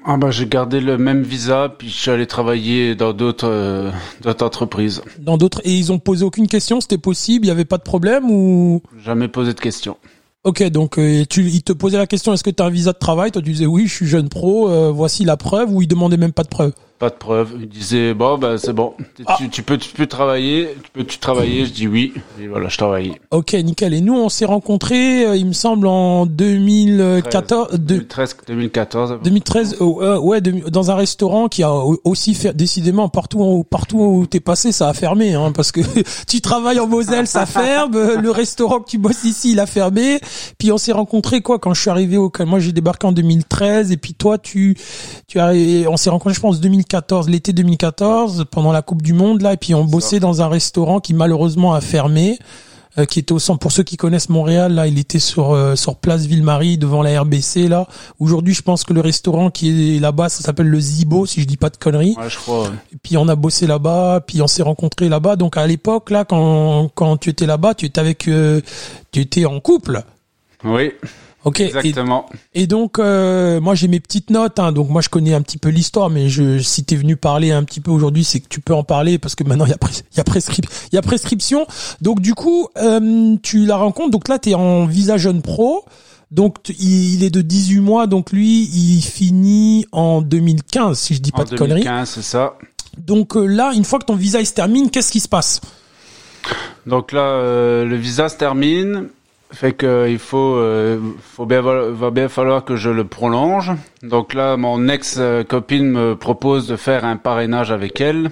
Ah 0.04 0.18
bah, 0.18 0.30
J'ai 0.30 0.46
gardé 0.46 0.82
le 0.82 0.98
même 0.98 1.24
visa, 1.24 1.74
puis 1.78 1.88
je 1.88 1.96
suis 1.96 2.12
allé 2.12 2.28
travailler 2.28 2.96
dans 2.96 3.14
d'autres 3.14 3.94
d'autres 4.22 4.46
entreprises. 4.46 5.02
Dans 5.20 5.38
d'autres 5.38 5.62
Et 5.64 5.74
ils 5.74 5.94
ont 5.94 6.00
posé 6.00 6.26
aucune 6.26 6.48
question? 6.48 6.82
C'était 6.82 6.98
possible? 6.98 7.46
Il 7.46 7.48
n'y 7.48 7.54
avait 7.54 7.66
pas 7.66 7.78
de 7.78 7.84
problème 7.84 8.30
ou? 8.30 8.82
Jamais 9.06 9.30
posé 9.30 9.54
de 9.54 9.60
question. 9.62 9.96
Ok, 10.48 10.64
donc 10.70 10.98
euh, 10.98 11.26
tu, 11.30 11.44
il 11.44 11.62
te 11.62 11.74
posait 11.74 11.98
la 11.98 12.08
question 12.08 12.32
est-ce 12.32 12.42
que 12.42 12.50
tu 12.50 12.64
as 12.64 12.68
un 12.68 12.70
visa 12.70 12.94
de 12.94 12.98
travail? 12.98 13.32
Toi 13.32 13.42
tu 13.42 13.52
disais 13.52 13.66
oui, 13.66 13.86
je 13.86 13.94
suis 13.94 14.08
jeune 14.08 14.30
pro, 14.30 14.70
euh, 14.70 14.94
voici 14.94 15.26
la 15.26 15.36
preuve, 15.36 15.74
ou 15.74 15.82
il 15.82 15.90
demandait 15.90 16.16
même 16.16 16.32
pas 16.32 16.44
de 16.44 16.48
preuve? 16.48 16.72
Pas 16.98 17.10
de 17.10 17.16
preuve. 17.16 17.54
Il 17.60 17.68
disait 17.68 18.14
bon 18.14 18.38
bah 18.38 18.58
c'est 18.58 18.74
bon, 18.74 18.94
ah. 19.26 19.38
tu, 19.52 19.62
peux 19.62 19.78
tu 19.78 19.94
peux 19.94 20.08
travailler, 20.08 20.76
tu 20.84 20.90
peux 20.92 21.04
tu 21.04 21.20
travailler. 21.20 21.66
Je 21.66 21.72
dis 21.72 21.88
oui 21.88 22.14
et 22.42 22.48
voilà 22.48 22.70
je 22.70 22.78
travaillais. 22.78 23.22
Ok 23.32 23.54
nickel. 23.54 23.94
Et 23.94 24.02
nous 24.02 24.16
on 24.16 24.30
s'est 24.30 24.46
rencontrés, 24.46 25.26
euh, 25.26 25.36
il 25.36 25.46
me 25.46 25.54
semble 25.54 25.88
en 25.88 26.26
2014, 26.26 27.80
2013, 27.80 28.38
2014. 28.48 29.20
2013 29.24 29.78
ouais 29.82 30.42
dans 30.42 30.92
un 30.92 30.96
restaurant 30.96 31.48
qui 31.48 31.64
a 31.64 31.74
aussi 32.04 32.34
fait 32.34 32.56
décidément 32.56 33.10
partout 33.10 33.40
où, 33.40 33.64
partout 33.64 34.00
où 34.00 34.26
t'es 34.26 34.40
passé 34.40 34.72
ça 34.72 34.90
a 34.90 34.94
fermé 34.94 35.34
hein, 35.34 35.52
parce 35.52 35.72
que 35.72 35.82
tu 36.28 36.42
travailles 36.42 36.80
en 36.80 36.88
Moselle 36.88 37.28
ça 37.28 37.46
ferme, 37.46 37.98
le 38.22 38.32
restaurant 38.32 38.80
que 38.80 38.90
tu 38.90 38.98
bosses 38.98 39.24
ici 39.24 39.52
il 39.52 39.60
a 39.60 39.66
fermé. 39.66 40.20
Puis 40.58 40.72
on 40.72 40.78
s'est 40.78 40.92
rencontrés 40.92 41.42
quoi 41.42 41.60
quand 41.60 41.74
je 41.74 41.82
suis 41.82 41.90
arrivé 41.90 42.18
au 42.18 42.32
moi 42.46 42.60
j'ai 42.60 42.72
débarqué 42.72 43.08
en 43.08 43.12
2013 43.12 43.92
et 43.92 43.98
puis 43.98 44.14
toi 44.14 44.38
tu 44.38 44.76
tu 45.28 45.40
as 45.40 45.54
on 45.88 45.98
s'est 45.98 46.10
rencontrés 46.10 46.34
je 46.34 46.42
pense 46.42 46.60
2014 46.88 47.30
l'été 47.30 47.54
2014, 47.54 48.46
pendant 48.50 48.72
la 48.72 48.82
Coupe 48.82 49.02
du 49.02 49.14
Monde 49.14 49.42
là, 49.42 49.54
et 49.54 49.58
puis 49.58 49.76
on 49.76 49.84
bossait 49.84 50.20
dans 50.20 50.42
un 50.42 50.48
restaurant 50.48 51.00
qui 51.00 51.14
malheureusement 51.14 51.74
a 51.74 51.82
fermé, 51.82 52.40
euh, 52.98 53.06
qui 53.06 53.20
était 53.20 53.34
au 53.34 53.40
centre. 53.40 53.60
Pour 53.60 53.74
ceux 53.74 53.84
qui 53.84 53.98
connaissent 53.98 54.30
Montréal, 54.30 54.74
là, 54.74 54.88
il 54.88 54.98
était 54.98 55.20
sur 55.20 55.52
euh, 55.52 55.76
sur 55.76 55.98
Place 55.98 56.26
Ville-Marie 56.26 56.78
devant 56.78 57.02
la 57.04 57.22
RBC 57.22 57.68
là. 57.68 57.88
Aujourd'hui, 58.20 58.54
je 58.54 58.62
pense 58.62 58.86
que 58.86 58.94
le 58.94 59.02
restaurant 59.02 59.50
qui 59.50 59.98
est 59.98 60.00
là-bas, 60.00 60.30
ça 60.30 60.44
s'appelle 60.44 60.70
le 60.70 60.80
Zibo, 60.80 61.26
si 61.26 61.42
je 61.42 61.46
dis 61.46 61.58
pas 61.58 61.70
de 61.70 61.78
conneries. 61.78 62.16
Ouais, 62.18 62.30
je 62.30 62.38
crois. 62.38 62.70
Et 62.94 62.98
puis 63.04 63.18
on 63.18 63.28
a 63.28 63.36
bossé 63.36 63.68
là-bas, 63.68 64.22
puis 64.26 64.42
on 64.42 64.48
s'est 64.48 64.64
rencontrés 64.64 65.10
là-bas. 65.10 65.36
Donc 65.36 65.58
à 65.58 65.68
l'époque 65.68 66.10
là, 66.10 66.24
quand 66.24 66.90
quand 66.96 67.18
tu 67.18 67.30
étais 67.30 67.46
là-bas, 67.46 67.74
tu 67.74 67.86
étais 67.86 68.00
avec, 68.00 68.28
euh, 68.30 68.62
tu 69.12 69.20
étais 69.20 69.46
en 69.46 69.60
couple. 69.60 70.04
Oui. 70.64 70.92
Ok. 71.46 71.62
Exactement. 71.62 72.30
Et, 72.54 72.68
donc, 72.68 73.00
euh, 73.00 73.62
moi 73.62 73.76
j'ai 73.76 73.88
mes 73.88 74.00
petites 74.00 74.30
notes. 74.30 74.60
Hein, 74.60 74.72
donc 74.72 74.90
moi 74.90 75.02
je 75.02 75.10
connais 75.10 75.34
un 75.34 75.42
petit 75.42 75.58
peu 75.58 75.70
l'histoire, 75.70 76.10
mais 76.10 76.30
je, 76.30 76.60
si 76.60 76.84
t'es 76.84 76.96
venu 76.96 77.16
parler 77.16 77.52
un 77.52 77.64
petit 77.64 77.80
peu 77.80 77.92
aujourd'hui, 77.92 78.24
c'est 78.24 78.40
que 78.40 78.48
tu 78.48 78.60
peux 78.60 78.74
en 78.74 78.84
parler 78.84 79.18
parce 79.18 79.36
que 79.36 79.44
maintenant 79.44 79.66
il 79.66 79.70
y 79.70 79.74
a, 79.74 79.78
il 79.82 80.18
y 80.18 80.20
a, 80.20 80.24
il 80.92 80.96
y 80.96 80.98
a 80.98 81.02
prescription. 81.02 81.68
Donc 82.02 82.20
du 82.20 82.34
coup, 82.34 82.68
euh, 82.78 83.36
tu 83.44 83.66
la 83.66 83.78
rencontres. 83.78 84.12
Donc 84.12 84.28
là, 84.28 84.40
t'es 84.40 84.56
en 84.56 84.86
visa 84.86 85.18
jeune 85.18 85.42
pro. 85.42 85.86
Donc 86.32 86.58
il 86.80 87.24
est 87.24 87.30
de 87.30 87.42
18 87.42 87.80
mois, 87.80 88.08
donc 88.08 88.34
lui 88.34 88.66
il 88.66 89.02
finit 89.02 89.86
en 89.94 90.22
2015 90.22 91.00
si 91.00 91.16
je 91.16 91.22
dis 91.22 91.32
pas 91.32 91.46
de 91.46 91.56
conneries. 91.56 91.84
2015, 91.84 92.10
c'est 92.10 92.22
ça. 92.22 92.58
Donc 92.98 93.38
euh, 93.38 93.46
là, 93.46 93.72
une 93.74 93.86
fois 93.86 94.00
que 94.00 94.06
ton 94.06 94.16
visa 94.16 94.42
il 94.42 94.46
se 94.46 94.54
termine, 94.54 94.90
qu'est-ce 94.90 95.12
qui 95.12 95.22
se 95.22 95.30
passe? 95.30 95.62
Donc 96.86 97.14
là, 97.14 97.84
le 97.84 97.96
visa 97.96 98.28
se 98.28 98.36
termine. 98.36 99.08
Fait 99.52 99.72
que 99.72 100.10
il 100.10 100.20
faut, 100.20 100.56
euh, 100.56 101.00
faut 101.22 101.46
bien, 101.46 101.62
va 101.62 102.12
bien 102.12 102.28
falloir 102.28 102.66
que 102.66 102.76
je 102.76 102.90
le 102.90 103.06
prolonge. 103.06 103.72
Donc 104.04 104.34
là, 104.34 104.58
mon 104.58 104.90
ex 104.90 105.20
copine 105.48 105.90
me 105.90 106.16
propose 106.16 106.68
de 106.68 106.76
faire 106.76 107.06
un 107.06 107.16
parrainage 107.16 107.72
avec 107.72 108.02
elle. 108.02 108.30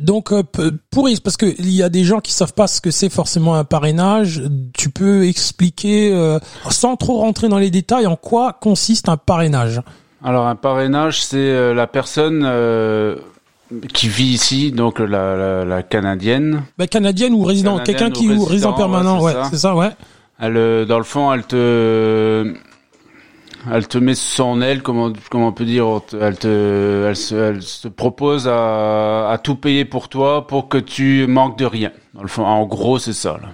Donc 0.00 0.32
euh, 0.32 0.42
pour 0.90 1.08
parce 1.24 1.36
que 1.36 1.46
il 1.46 1.70
y 1.70 1.82
a 1.82 1.88
des 1.88 2.04
gens 2.04 2.20
qui 2.20 2.32
savent 2.32 2.52
pas 2.52 2.66
ce 2.66 2.80
que 2.80 2.90
c'est 2.90 3.08
forcément 3.08 3.54
un 3.54 3.64
parrainage. 3.64 4.42
Tu 4.74 4.90
peux 4.90 5.26
expliquer 5.26 6.12
euh, 6.12 6.38
sans 6.70 6.96
trop 6.96 7.18
rentrer 7.18 7.48
dans 7.48 7.58
les 7.58 7.70
détails 7.70 8.06
en 8.06 8.16
quoi 8.16 8.52
consiste 8.52 9.08
un 9.08 9.16
parrainage? 9.16 9.80
Alors 10.24 10.48
un 10.48 10.56
parrainage, 10.56 11.22
c'est 11.22 11.72
la 11.72 11.86
personne 11.86 12.44
qui 13.92 14.08
vit 14.08 14.24
ici, 14.24 14.72
donc 14.72 14.98
la, 14.98 15.64
la, 15.64 15.82
canadienne. 15.82 16.64
Bah, 16.78 16.86
canadienne 16.86 17.32
ou 17.32 17.44
résident, 17.44 17.78
quelqu'un 17.78 18.10
qui 18.10 18.28
ou 18.28 18.44
résident 18.44 18.72
permanent, 18.72 19.20
ouais, 19.22 19.34
c'est 19.50 19.58
ça, 19.58 19.76
ouais. 19.76 19.90
Elle, 20.38 20.56
euh, 20.56 20.84
dans 20.84 20.98
le 20.98 21.04
fond, 21.04 21.32
elle 21.32 21.46
te, 21.46 22.54
elle 23.72 23.88
te 23.88 23.98
met 23.98 24.14
son 24.14 24.60
aile, 24.60 24.82
comment, 24.82 25.12
comment 25.30 25.48
on 25.48 25.52
peut 25.52 25.64
dire, 25.64 25.86
elle 26.20 26.38
te, 26.38 27.06
elle 27.08 27.16
se, 27.16 27.34
elle 27.34 27.62
se 27.62 27.88
propose 27.88 28.46
à, 28.48 29.30
à 29.30 29.38
tout 29.38 29.56
payer 29.56 29.84
pour 29.84 30.08
toi 30.08 30.46
pour 30.46 30.68
que 30.68 30.78
tu 30.78 31.26
manques 31.26 31.58
de 31.58 31.64
rien. 31.64 31.92
Dans 32.14 32.22
le 32.22 32.28
fond, 32.28 32.44
en 32.44 32.66
gros, 32.66 32.98
c'est 32.98 33.12
ça. 33.12 33.38
Là. 33.42 33.48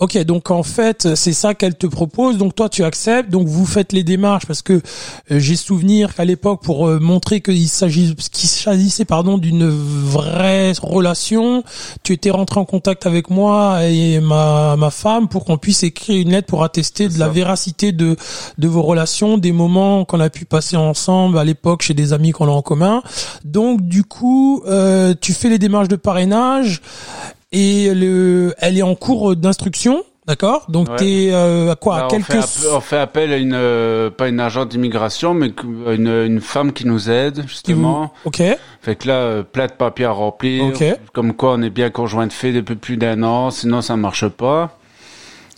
Ok, 0.00 0.16
donc 0.18 0.52
en 0.52 0.62
fait, 0.62 1.16
c'est 1.16 1.32
ça 1.32 1.54
qu'elle 1.54 1.74
te 1.74 1.88
propose. 1.88 2.38
Donc 2.38 2.54
toi, 2.54 2.68
tu 2.68 2.84
acceptes. 2.84 3.30
Donc 3.30 3.48
vous 3.48 3.66
faites 3.66 3.92
les 3.92 4.04
démarches 4.04 4.46
parce 4.46 4.62
que 4.62 4.74
euh, 4.74 5.40
j'ai 5.40 5.56
souvenir 5.56 6.14
qu'à 6.14 6.24
l'époque, 6.24 6.62
pour 6.62 6.86
euh, 6.86 7.00
montrer 7.00 7.40
qu'il 7.40 7.68
s'agit, 7.68 8.14
qu'il 8.14 8.48
s'agissait 8.48 9.04
pardon 9.04 9.38
d'une 9.38 9.68
vraie 9.68 10.70
relation, 10.80 11.64
tu 12.04 12.12
étais 12.12 12.30
rentré 12.30 12.60
en 12.60 12.64
contact 12.64 13.06
avec 13.06 13.28
moi 13.28 13.86
et 13.86 14.20
ma 14.20 14.76
ma 14.76 14.90
femme 14.90 15.26
pour 15.26 15.44
qu'on 15.44 15.58
puisse 15.58 15.82
écrire 15.82 16.22
une 16.22 16.30
lettre 16.30 16.46
pour 16.46 16.62
attester 16.62 17.08
de 17.08 17.18
la 17.18 17.28
véracité 17.28 17.90
de 17.90 18.16
de 18.56 18.68
vos 18.68 18.82
relations, 18.82 19.36
des 19.36 19.50
moments 19.50 20.04
qu'on 20.04 20.20
a 20.20 20.30
pu 20.30 20.44
passer 20.44 20.76
ensemble 20.76 21.40
à 21.40 21.42
l'époque 21.42 21.82
chez 21.82 21.94
des 21.94 22.12
amis 22.12 22.30
qu'on 22.30 22.46
a 22.46 22.52
en 22.52 22.62
commun. 22.62 23.02
Donc 23.44 23.82
du 23.82 24.04
coup, 24.04 24.62
euh, 24.68 25.14
tu 25.20 25.32
fais 25.32 25.48
les 25.48 25.58
démarches 25.58 25.88
de 25.88 25.96
parrainage 25.96 26.82
et 27.52 27.94
le, 27.94 28.54
elle 28.58 28.78
est 28.78 28.82
en 28.82 28.94
cours 28.94 29.36
d'instruction. 29.36 30.04
D'accord? 30.26 30.66
Donc 30.68 30.94
t'es 30.96 31.30
euh, 31.32 31.72
à 31.72 31.74
quoi? 31.74 32.06
Quelques... 32.10 32.28
on, 32.34 32.42
fait 32.42 32.68
on 32.70 32.80
fait 32.80 32.98
appel 32.98 33.32
à 33.32 33.38
une 33.38 33.54
euh, 33.54 34.10
pas 34.10 34.28
une 34.28 34.40
agente 34.40 34.68
d'immigration, 34.68 35.32
mais 35.32 35.50
une, 35.90 36.06
une 36.06 36.42
femme 36.42 36.74
qui 36.74 36.86
nous 36.86 37.08
aide 37.08 37.44
justement. 37.46 38.12
Ok. 38.26 38.42
Fait 38.82 38.96
que 38.96 39.08
là, 39.08 39.14
euh, 39.14 39.42
plein 39.42 39.68
de 39.68 39.72
papiers 39.72 40.04
à 40.04 40.10
remplir. 40.10 40.74
Comme 41.14 41.32
quoi, 41.32 41.54
on 41.54 41.62
est 41.62 41.70
bien 41.70 41.88
conjoint 41.88 42.26
de 42.26 42.32
fait 42.34 42.52
depuis 42.52 42.76
plus 42.76 42.96
d'un 42.98 43.22
an. 43.22 43.50
Sinon, 43.50 43.80
ça 43.80 43.96
marche 43.96 44.28
pas. 44.28 44.77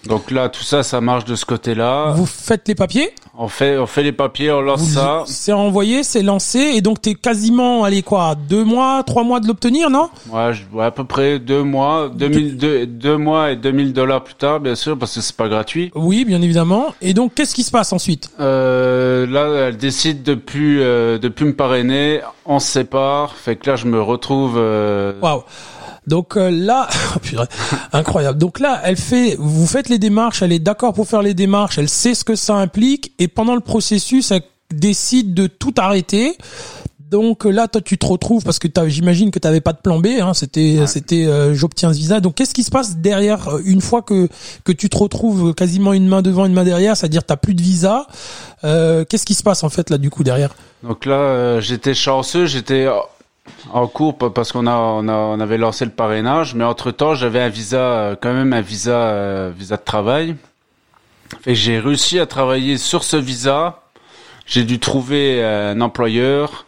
Donc 0.07 0.31
là, 0.31 0.49
tout 0.49 0.63
ça, 0.63 0.83
ça 0.83 1.01
marche 1.01 1.25
de 1.27 1.35
ce 1.35 1.45
côté-là. 1.45 2.13
Vous 2.17 2.25
faites 2.27 2.67
les 2.69 2.75
papiers 2.75 3.11
On 3.37 3.49
fait, 3.49 3.77
on 3.77 3.87
fait 3.87 4.03
les 4.03 4.13
papiers, 4.13 4.51
on 4.51 4.63
lance 4.63 4.83
ça. 4.83 5.25
C'est 5.27 5.53
envoyé, 5.53 6.03
c'est 6.03 6.23
lancé, 6.23 6.59
et 6.59 6.81
donc 6.81 7.03
t'es 7.03 7.15
quasiment, 7.15 7.85
allez 7.85 8.03
quoi, 8.03 8.35
deux 8.35 8.65
mois, 8.65 9.03
trois 9.07 9.25
mois 9.25 9.41
de 9.41 9.47
l'obtenir, 9.47 9.91
non? 9.91 10.09
Ouais, 10.33 10.55
je, 10.55 10.63
ouais, 10.75 10.87
à 10.87 10.91
peu 10.91 11.05
près 11.05 11.39
deux 11.39 11.63
mois, 11.63 12.09
deux, 12.13 12.29
mille, 12.29 12.57
deux, 12.57 12.87
deux 12.87 13.19
mois 13.19 13.51
et 13.51 13.57
2000 13.57 13.93
dollars 13.93 14.25
plus 14.25 14.35
tard, 14.35 14.59
bien 14.61 14.75
sûr, 14.75 14.99
parce 14.99 15.15
que 15.15 15.21
c'est 15.21 15.37
pas 15.37 15.49
gratuit. 15.49 15.91
Oui, 15.95 16.25
bien 16.25 16.41
évidemment. 16.41 16.95
Et 17.03 17.13
donc, 17.13 17.35
qu'est-ce 17.35 17.55
qui 17.55 17.63
se 17.63 17.71
passe 17.71 17.93
ensuite? 17.93 18.31
Euh, 18.41 19.27
Là, 19.27 19.69
elle 19.69 19.77
décide 19.77 20.23
de 20.23 20.35
plus, 20.35 20.81
euh, 20.81 21.19
de 21.19 21.29
plus 21.29 21.45
me 21.47 21.55
parrainer. 21.55 22.21
On 22.47 22.59
se 22.59 22.69
sépare. 22.69 23.35
Fait 23.35 23.57
que 23.57 23.69
là, 23.69 23.77
je 23.77 23.87
me 23.87 24.01
retrouve. 24.01 24.55
Euh... 24.57 25.13
Waouh 25.21 25.43
donc 26.07 26.37
euh, 26.37 26.51
là, 26.51 26.89
oh, 27.37 27.43
incroyable. 27.93 28.39
Donc 28.39 28.61
là, 28.61 28.81
elle 28.85 28.97
fait, 28.97 29.37
vous 29.39 29.67
faites 29.67 29.89
les 29.89 29.99
démarches, 29.99 30.43
elle 30.43 30.53
est 30.53 30.59
d'accord 30.59 30.93
pour 30.95 31.07
faire 31.07 31.23
les 31.23 31.35
démarches, 31.35 31.79
elle 31.79 31.89
sait 31.89 32.15
ce 32.15 32.25
que 32.25 32.35
ça 32.35 32.57
implique, 32.57 33.13
et 33.19 33.29
pendant 33.29 33.55
le 33.55 33.61
processus, 33.61 34.31
elle 34.31 34.43
décide 34.73 35.35
de 35.35 35.47
tout 35.47 35.75
arrêter. 35.79 36.37
Donc 37.11 37.45
là, 37.45 37.67
toi, 37.67 37.81
tu 37.81 37.99
te 37.99 38.07
retrouves 38.07 38.45
parce 38.45 38.61
que 38.61 38.69
j'imagine 38.87 39.33
que 39.33 39.41
tu 39.41 39.49
n'avais 39.49 39.61
pas 39.61 39.73
de 39.73 39.79
plan 39.79 39.99
B. 39.99 40.07
Hein, 40.21 40.33
c'était, 40.33 40.87
c'était, 40.87 41.27
euh, 41.27 41.55
j'obtiens 41.55 41.93
ce 41.93 41.99
visa. 41.99 42.21
Donc, 42.21 42.37
qu'est-ce 42.37 42.55
qui 42.55 42.63
se 42.63 42.71
passe 42.71 42.99
derrière 42.99 43.49
euh, 43.49 43.61
une 43.65 43.81
fois 43.81 44.03
que 44.03 44.29
que 44.63 44.71
tu 44.71 44.89
te 44.89 44.97
retrouves 44.97 45.53
quasiment 45.53 45.93
une 45.93 46.07
main 46.07 46.23
devant, 46.23 46.47
une 46.47 46.53
main 46.53 46.63
derrière, 46.63 46.97
c'est-à-dire 46.97 47.25
t'as 47.25 47.37
plus 47.37 47.55
de 47.55 47.63
visa. 47.63 48.07
qu'est-ce 48.63 49.27
qui 49.27 49.35
se 49.35 49.43
passe 49.43 49.65
en 49.65 49.71
fait 49.71 49.91
là 49.91 49.99
du 49.99 50.09
coup 50.09 50.23
derrière? 50.23 50.55
Donc 50.85 51.05
là, 51.05 51.59
j'étais 51.59 51.95
chanceux, 51.95 52.47
j'étais 52.47 52.87
en 53.73 53.87
cours 53.87 54.17
parce 54.17 54.53
qu'on 54.53 54.67
a, 54.67 54.77
on 54.77 55.09
a, 55.09 55.15
on 55.15 55.41
avait 55.41 55.59
lancé 55.59 55.85
le 55.85 55.91
parrainage, 55.91 56.55
mais 56.55 56.65
entre 56.65 56.91
temps 56.91 57.15
j'avais 57.15 57.41
un 57.41 57.49
visa, 57.49 57.79
euh, 57.79 58.17
quand 58.21 58.33
même 58.33 58.53
un 58.53 58.61
visa, 58.61 58.93
euh, 58.93 59.53
visa 59.57 59.77
de 59.77 59.83
travail. 59.83 60.37
Et 61.47 61.55
j'ai 61.55 61.79
réussi 61.79 62.19
à 62.19 62.27
travailler 62.27 62.77
sur 62.77 63.05
ce 63.05 63.17
visa. 63.17 63.83
J'ai 64.47 64.65
dû 64.65 64.81
trouver 64.81 65.43
euh, 65.43 65.73
un 65.73 65.81
employeur 65.81 66.67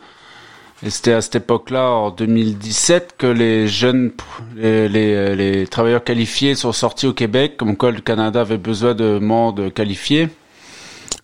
Et 0.84 0.90
c'était 0.90 1.12
à 1.12 1.20
cette 1.20 1.36
époque-là, 1.36 1.90
en 1.90 2.10
2017, 2.10 3.14
que 3.18 3.26
les 3.26 3.66
jeunes, 3.66 4.12
les, 4.56 4.88
les, 4.88 5.34
les, 5.34 5.66
travailleurs 5.66 6.04
qualifiés 6.04 6.54
sont 6.54 6.72
sortis 6.72 7.06
au 7.06 7.12
Québec, 7.12 7.56
comme 7.56 7.76
quoi 7.76 7.90
le 7.90 8.00
Canada 8.00 8.40
avait 8.40 8.58
besoin 8.58 8.94
de 8.94 9.18
monde 9.18 9.72
qualifié. 9.72 10.28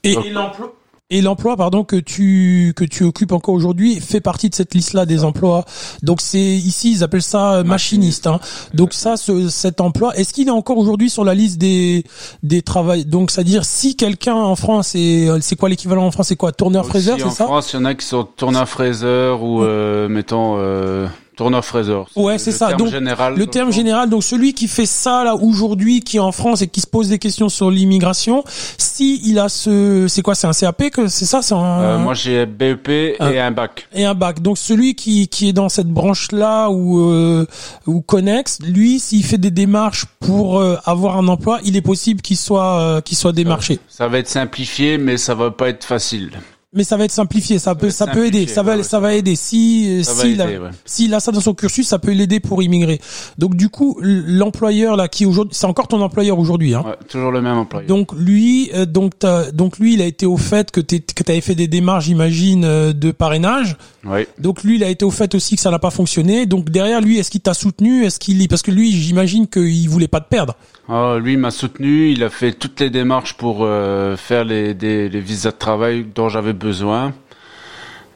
Et, 0.05 0.13
et 0.13 0.31
l'emploi 0.31 0.78
et 1.11 1.23
l'emploi, 1.23 1.57
pardon, 1.57 1.85
que 1.85 1.97
tu 1.97 2.75
que 2.77 2.85
tu 2.85 3.05
occupes 3.05 3.33
encore 3.33 3.55
aujourd'hui 3.55 3.99
fait 3.99 4.21
partie 4.21 4.51
de 4.51 4.55
cette 4.55 4.75
liste-là 4.75 5.07
des 5.07 5.25
emplois. 5.25 5.65
Donc 6.03 6.21
c'est 6.21 6.39
ici 6.39 6.93
ils 6.93 7.03
appellent 7.03 7.23
ça 7.23 7.55
euh, 7.55 7.65
machiniste. 7.65 8.27
Hein. 8.27 8.41
Donc 8.75 8.93
ça, 8.93 9.17
ce, 9.17 9.49
cet 9.49 9.81
emploi, 9.81 10.15
est-ce 10.17 10.35
qu'il 10.35 10.49
est 10.49 10.53
encore 10.53 10.77
aujourd'hui 10.77 11.09
sur 11.09 11.25
la 11.25 11.35
liste 11.35 11.59
des 11.59 12.05
des 12.43 12.61
travails 12.61 13.07
Donc 13.07 13.31
c'est-à-dire 13.31 13.65
si 13.65 13.97
quelqu'un 13.97 14.35
en 14.35 14.57
France 14.57 14.95
est 14.95 15.29
c'est 15.41 15.57
quoi 15.57 15.71
l'équivalent 15.71 16.05
en 16.05 16.11
France? 16.11 16.29
C'est 16.29 16.37
quoi? 16.37 16.53
Tourneur 16.53 16.87
fraiseur, 16.87 17.17
c'est 17.19 17.31
ça? 17.31 17.45
En 17.45 17.49
France, 17.49 17.73
il 17.73 17.77
y 17.77 17.79
en 17.79 17.85
a 17.87 17.95
qui 17.95 18.05
sont 18.05 18.25
tourneur 18.25 18.69
fraiseur 18.69 19.43
ou 19.43 19.63
euh, 19.63 20.09
mettons. 20.09 20.57
Euh 20.59 21.07
Tourneur 21.39 21.65
fraiseur. 21.65 22.09
Ouais, 22.17 22.37
c'est 22.37 22.51
ça. 22.51 22.73
donc 22.73 22.91
général, 22.91 23.37
le 23.37 23.47
terme 23.47 23.71
général, 23.71 24.11
donc 24.11 24.25
celui 24.25 24.55
qui 24.55 24.67
fait 24.67 24.87
ça 24.87 25.23
là 25.23 25.37
aujourd'hui, 25.37 26.01
qui 26.01 26.17
est 26.17 26.21
en 26.21 26.33
France 26.33 26.63
et 26.63 26.67
qui 26.67 26.81
se 26.81 26.87
pose 26.89 27.11
des 27.11 27.21
questions 27.21 27.49
sur 27.49 27.71
l'immigration, 27.71 28.43
si 28.77 29.21
il 29.25 29.39
a 29.39 29.49
ce, 29.49 30.07
c'est 30.09 30.21
quoi, 30.21 30.35
c'est 30.35 30.49
un 30.49 30.53
CAP 30.53 30.91
que 30.91 31.07
c'est 31.07 31.27
ça, 31.27 31.41
c'est 31.41 31.55
un. 31.55 31.81
Euh, 31.81 31.99
moi 31.99 32.15
j'ai 32.15 32.45
BEP 32.45 32.89
et 32.89 33.39
un 33.39 33.53
bac. 33.53 33.87
Et 33.95 34.05
un 34.05 34.15
bac. 34.15 34.43
Donc 34.43 34.59
celui 34.59 34.97
qui 34.97 35.29
qui 35.29 35.49
est 35.49 35.53
dans 35.53 35.69
cette 35.69 35.87
branche 35.87 36.33
là 36.33 36.71
ou 36.71 36.99
euh, 37.09 37.47
ou 37.87 38.01
Connex, 38.01 38.59
lui, 38.67 38.99
s'il 38.99 39.25
fait 39.25 39.39
des 39.39 39.53
démarches 39.53 40.07
pour 40.19 40.59
euh, 40.59 40.77
avoir 40.87 41.19
un 41.19 41.29
emploi, 41.29 41.61
il 41.63 41.77
est 41.77 41.83
possible 41.83 42.21
qu'il 42.21 42.37
soit 42.37 42.81
euh, 42.81 43.01
qu'il 43.01 43.17
soit 43.17 43.33
démarché. 43.33 43.79
Ça 43.89 44.09
va 44.09 44.19
être 44.19 44.29
simplifié, 44.29 44.99
mais 44.99 45.17
ça 45.17 45.37
va 45.37 45.53
pas 45.53 45.69
être 45.69 45.85
facile 45.85 46.33
mais 46.75 46.85
ça 46.85 46.99
va 46.99 47.05
être 47.05 47.13
simplifié, 47.13 47.59
ça, 47.59 47.75
peut, 47.75 47.89
ça 47.89 48.07
peut 48.07 48.27
aider, 48.27 48.47
ça 48.47 48.63
va, 48.63 48.83
ça 48.83 49.01
va 49.01 49.15
aider. 49.15 49.37
Si, 49.37 50.05
si, 50.05 50.37
s'il 50.85 51.15
a 51.15 51.21
ça 51.21 51.33
dans 51.33 51.41
son 51.41 51.55
cursus, 51.55 51.89
ça 51.89 51.99
peut 51.99 52.13
l'aider 52.13 52.41
pour 52.41 52.63
immigrer. 52.63 53.01
Donc 53.39 53.55
du 53.55 53.71
coup, 53.71 53.99
l'employeur 54.03 54.95
là, 54.95 55.09
qui 55.09 55.25
aujourd'hui, 55.25 55.55
c'est 55.55 55.67
encore 55.67 55.89
ton 55.89 56.03
employeur 56.03 56.39
aujourd'hui, 56.39 56.75
hein. 56.75 56.85
Ouais, 56.85 56.97
toujours 57.09 57.31
le 57.31 57.41
même 57.41 57.57
employeur. 57.57 57.89
Donc 57.89 58.13
lui, 58.13 58.71
euh, 58.75 58.85
donc 58.85 59.15
donc 59.55 59.79
lui, 59.79 59.95
il 59.95 60.03
a 60.03 60.07
été 60.07 60.27
au 60.27 60.37
fait 60.37 60.71
que 60.71 60.81
tu 60.81 61.01
que 61.01 61.23
t'avais 61.23 61.41
fait 61.41 61.55
des 61.55 61.69
démarches, 61.69 62.05
j'imagine, 62.05 62.65
euh, 62.65 62.93
de 62.93 63.13
parrainage. 63.13 63.77
Oui. 64.05 64.27
Donc 64.39 64.63
lui, 64.63 64.77
il 64.77 64.85
a 64.85 64.89
été 64.89 65.05
au 65.05 65.11
fait 65.11 65.35
aussi 65.35 65.57
que 65.57 65.61
ça 65.61 65.71
n'a 65.71 65.79
pas 65.79 65.91
fonctionné. 65.91 66.47
Donc 66.47 66.71
derrière 66.71 67.01
lui, 67.01 67.19
est-ce 67.19 67.31
qu'il 67.31 67.41
t'a 67.41 67.55
soutenu? 67.55 68.05
Est-ce 68.05 68.19
qu'il 68.19 68.47
parce 68.49 68.63
que 68.63 68.71
lui, 68.71 68.93
j'imagine 68.93 69.47
qu'il 69.47 69.89
voulait 69.89 70.09
pas 70.09 70.21
te 70.21 70.29
perdre. 70.29 70.55
Oh, 70.89 71.19
lui 71.19 71.37
m'a 71.37 71.51
soutenu, 71.51 72.11
il 72.11 72.23
a 72.23 72.31
fait 72.31 72.53
toutes 72.53 72.81
les 72.81 72.91
démarches 72.91 73.35
pour 73.35 73.59
euh, 73.61 74.17
faire 74.17 74.45
les, 74.45 74.75
des, 74.75 75.09
les 75.09 75.21
visas 75.21 75.51
de 75.51 75.57
travail 75.57 76.07
dont 76.15 76.29
j'avais 76.29 76.53
besoin. 76.53 77.13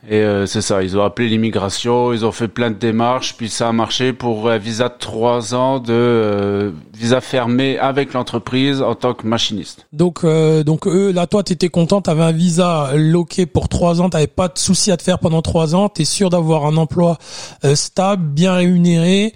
Et 0.09 0.16
euh, 0.16 0.47
c'est 0.47 0.62
ça, 0.62 0.82
ils 0.82 0.99
ont 0.99 1.04
appelé 1.04 1.28
l'immigration, 1.28 2.12
ils 2.12 2.25
ont 2.25 2.32
fait 2.32 2.49
plein 2.49 2.71
de 2.71 2.76
démarches, 2.76 3.37
puis 3.37 3.49
ça 3.49 3.68
a 3.68 3.73
marché 3.73 4.12
pour 4.12 4.50
un 4.50 4.59
visa 4.59 4.88
de 4.88 4.94
trois 4.99 5.54
ans 5.54 5.78
de 5.78 5.92
euh, 5.92 6.71
visa 6.92 7.21
fermé 7.21 7.78
avec 7.78 8.12
l'entreprise 8.12 8.82
en 8.82 8.97
tant 8.97 9.14
que 9.14 9.26
machiniste. 9.26 9.87
Donc 9.92 10.25
donc 10.25 10.87
eux, 10.87 11.12
là 11.12 11.26
toi 11.26 11.44
t'étais 11.44 11.68
content, 11.68 12.00
t'avais 12.00 12.25
un 12.25 12.32
visa 12.32 12.90
loqué 12.94 13.47
pour 13.47 13.68
trois 13.68 14.00
ans, 14.00 14.09
t'avais 14.11 14.26
pas 14.26 14.49
de 14.49 14.59
souci 14.59 14.90
à 14.90 14.97
te 14.97 15.02
faire 15.02 15.21
pendant 15.21 15.40
trois 15.40 15.75
ans, 15.76 15.88
t'es 15.88 16.04
sûr 16.04 16.30
d'avoir 16.30 16.66
un 16.66 16.76
emploi 16.76 17.18
stable, 17.75 18.25
bien 18.25 18.54
rémunéré 18.54 19.35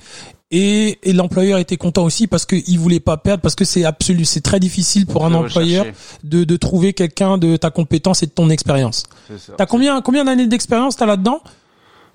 et, 0.51 0.99
et 1.03 1.13
l'employeur 1.13 1.59
était 1.59 1.77
content 1.77 2.05
aussi 2.05 2.27
parce 2.27 2.47
qu'il 2.47 2.79
voulait 2.79 3.01
pas 3.01 3.17
perdre 3.17 3.43
parce 3.43 3.55
que 3.55 3.65
c'est 3.65 3.85
absolu 3.85 4.25
c'est 4.25 4.41
très 4.41 4.61
difficile 4.61 5.07
pour 5.07 5.25
un 5.25 5.35
employeur 5.35 5.87
de, 6.23 6.45
de 6.45 6.57
trouver 6.57 6.93
quelqu'un 6.93 7.39
de 7.39 7.57
ta 7.57 7.71
compétence 7.71 8.23
et 8.23 8.27
de 8.27 8.31
ton 8.33 8.51
expérience. 8.51 9.05
T'as 9.57 9.67
combien 9.67 10.01
combien 10.03 10.25
d'années 10.25 10.47
d'expérience 10.47 10.97
t'as 10.97 11.07
là-dedans? 11.07 11.41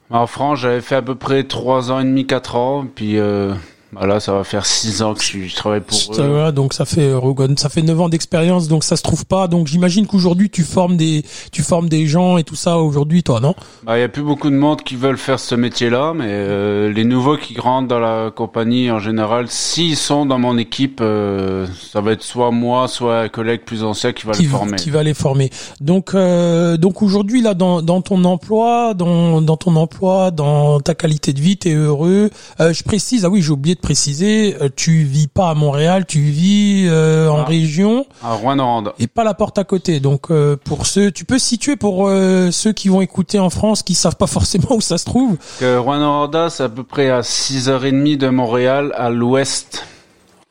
En 0.10 0.28
France, 0.28 0.60
j'avais 0.60 0.82
fait 0.82 0.96
à 0.96 1.02
peu 1.02 1.16
près 1.16 1.46
trois 1.46 1.90
ans 1.90 2.02
et 2.02 2.04
demi, 2.04 2.28
quatre 2.28 2.58
ans, 2.58 2.86
puis 2.86 3.18
euh, 3.18 3.54
voilà, 3.94 4.16
bah 4.16 4.20
ça 4.22 4.34
va 4.34 4.44
faire 4.46 4.66
six 4.66 5.02
ans 5.02 5.14
que 5.14 5.22
je, 5.22 5.54
travaille 5.54 5.82
pour 5.82 5.98
eux. 6.18 6.52
donc 6.54 6.74
ça 6.74 6.86
fait 6.86 7.14
ça 7.58 7.70
fait 7.70 7.82
neuf 7.82 8.00
ans 8.00 8.08
d'expérience, 8.08 8.70
donc 8.70 8.86
ça 8.86 8.96
se 8.96 9.04
trouve 9.04 9.26
pas. 9.26 9.48
Donc 9.48 9.68
j'imagine 9.68 10.08
qu'aujourd'hui 10.08 10.50
tu 10.50 10.64
formes 10.64 10.96
des 10.96 11.24
tu 11.52 11.62
formes 11.62 11.90
des 11.90 12.08
gens 12.08 12.38
et 12.38 12.44
tout 12.44 12.56
ça 12.56 12.78
aujourd'hui, 12.78 13.22
toi, 13.22 13.42
non? 13.42 13.54
Bah 13.84 13.98
il 13.98 14.02
y 14.02 14.04
a 14.04 14.10
plus 14.10 14.24
beaucoup 14.24 14.50
de 14.50 14.56
monde 14.56 14.82
qui 14.84 14.96
veulent 14.96 15.18
faire 15.18 15.40
ce 15.40 15.56
métier-là, 15.56 16.14
mais 16.16 16.28
euh, 16.28 16.94
les 16.94 17.04
nouveaux 17.04 17.36
qui 17.36 17.60
rentrent 17.60 17.90
dans 17.90 18.00
la 18.00 18.32
compagnie 18.32 18.90
en 18.92 19.00
général, 19.00 19.48
s'ils 19.50 19.98
sont 19.98 20.26
dans 20.26 20.40
mon 20.40 20.58
équipe, 20.58 21.00
euh, 21.02 21.68
ça 21.92 22.00
va 22.00 22.14
être 22.14 22.24
soit 22.24 22.52
moi, 22.52 22.88
soit 22.88 23.20
un 23.20 23.30
collègue 23.30 23.62
plus 23.66 23.84
ancien 23.84 24.14
qui 24.14 24.26
va 24.26 24.34
les 24.34 24.46
former. 24.46 24.78
Qui 24.78 24.90
va 24.90 25.04
les 25.04 25.14
former. 25.14 25.50
Donc 25.82 26.16
euh, 26.16 26.78
donc 26.78 27.02
aujourd'hui 27.02 27.42
là 27.42 27.56
dans 27.56 27.82
dans 27.82 28.02
ton 28.02 28.24
emploi, 28.24 28.94
dans 28.94 29.42
dans 29.42 29.58
ton 29.58 29.76
emploi, 29.76 30.32
dans 30.32 30.80
ta 30.80 30.96
qualité 30.96 31.34
de 31.34 31.42
vie, 31.42 31.58
t'es 31.58 31.74
heureux. 31.74 32.30
je 32.60 32.84
précise, 32.84 33.26
ah 33.26 33.30
oui, 33.30 33.42
j'ai 33.42 33.52
oublié 33.52 33.76
de 33.76 33.81
préciser, 33.82 34.56
euh, 34.62 34.70
tu 34.74 35.04
vis 35.04 35.28
pas 35.28 35.50
à 35.50 35.54
Montréal, 35.54 36.06
tu 36.08 36.20
vis 36.20 36.88
euh, 36.88 37.28
en 37.28 37.40
ah. 37.40 37.44
région. 37.44 38.06
À 38.24 38.34
Rouen-Noranda. 38.34 38.94
Et 39.00 39.08
pas 39.08 39.24
la 39.24 39.34
porte 39.34 39.58
à 39.58 39.64
côté. 39.64 40.00
Donc 40.00 40.32
euh, 40.32 40.56
pour 40.64 40.86
ceux, 40.86 41.12
tu 41.12 41.26
peux 41.26 41.40
situer 41.40 41.76
pour 41.76 42.10
ceux 42.52 42.74
qui 42.74 42.90
vont 42.90 43.02
écouter 43.02 43.40
en 43.40 43.50
France, 43.50 43.84
qui 43.84 43.96
savent 43.96 44.16
pas 44.16 44.28
forcément 44.28 44.76
où 44.76 44.82
ça 44.82 44.98
se 44.98 45.06
trouve. 45.06 45.38
Rouen-Noranda, 45.62 46.50
c'est 46.50 46.64
à 46.64 46.70
peu 46.70 46.84
près 46.84 47.10
à 47.10 47.22
6h30 47.22 48.18
de 48.18 48.30
Montréal, 48.30 48.94
à 48.96 49.10
l'ouest. 49.10 49.84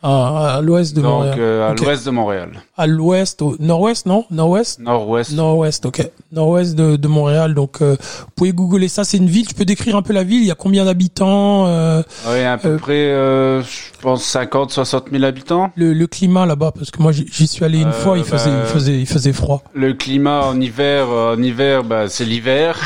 Ah, 0.02 0.56
à 0.56 0.60
l'ouest 0.62 0.96
de 0.96 1.02
Montréal. 1.02 1.36
Donc 1.36 1.80
à 1.80 1.84
l'ouest 1.84 2.06
de 2.06 2.10
Montréal. 2.10 2.50
À 2.78 2.86
l'ouest, 2.86 3.42
au 3.42 3.56
nord-ouest, 3.58 4.06
non? 4.06 4.24
Nord-ouest? 4.30 4.78
Nord-ouest. 4.78 5.32
Nord-ouest, 5.32 5.84
ok. 5.84 6.10
Nord-ouest 6.32 6.74
de, 6.74 6.96
de 6.96 7.08
Montréal. 7.08 7.54
Donc 7.54 7.82
euh, 7.82 7.96
vous 8.00 8.30
pouvez 8.34 8.52
googler 8.52 8.88
ça. 8.88 9.04
C'est 9.04 9.18
une 9.18 9.28
ville. 9.28 9.46
Tu 9.46 9.54
peux 9.54 9.66
décrire 9.66 9.96
un 9.96 10.02
peu 10.02 10.14
la 10.14 10.24
ville. 10.24 10.40
Il 10.40 10.46
y 10.46 10.50
a 10.50 10.54
combien 10.54 10.86
d'habitants 10.86 11.66
euh, 11.66 12.02
Oui, 12.26 12.40
à 12.40 12.56
peu 12.56 12.68
euh, 12.68 12.78
près, 12.78 13.10
euh, 13.10 13.62
je 13.62 14.00
pense 14.00 14.24
50, 14.24 14.70
60 14.70 15.10
000 15.10 15.22
habitants. 15.24 15.70
Le, 15.76 15.92
le 15.92 16.06
climat 16.06 16.46
là-bas, 16.46 16.72
parce 16.72 16.90
que 16.90 17.02
moi 17.02 17.12
j'y 17.12 17.46
suis 17.46 17.64
allé 17.64 17.80
une 17.80 17.92
fois. 17.92 18.16
Il 18.16 18.24
faisait, 18.24 18.48
il 18.48 18.56
bah, 18.56 18.64
faisait, 18.64 18.98
il 18.98 19.06
faisait 19.06 19.34
froid. 19.34 19.62
Le 19.74 19.92
climat 19.92 20.46
en 20.46 20.58
hiver, 20.58 21.08
en 21.10 21.42
hiver, 21.42 21.84
bah, 21.84 22.08
c'est 22.08 22.24
l'hiver. 22.24 22.78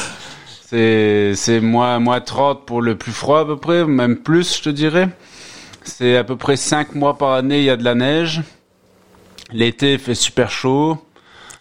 c'est 0.70 1.32
c'est 1.34 1.60
moins 1.60 1.98
moins 1.98 2.20
30 2.20 2.64
pour 2.64 2.80
le 2.80 2.96
plus 2.96 3.12
froid 3.12 3.40
à 3.40 3.44
peu 3.44 3.56
près, 3.58 3.84
même 3.84 4.16
plus, 4.16 4.56
je 4.56 4.62
te 4.62 4.70
dirais. 4.70 5.10
C'est 5.86 6.16
à 6.16 6.24
peu 6.24 6.36
près 6.36 6.56
5 6.56 6.94
mois 6.94 7.16
par 7.16 7.32
année, 7.32 7.58
il 7.58 7.64
y 7.64 7.70
a 7.70 7.76
de 7.76 7.84
la 7.84 7.94
neige. 7.94 8.42
L'été, 9.52 9.94
il 9.94 9.98
fait 9.98 10.14
super 10.14 10.50
chaud. 10.50 10.98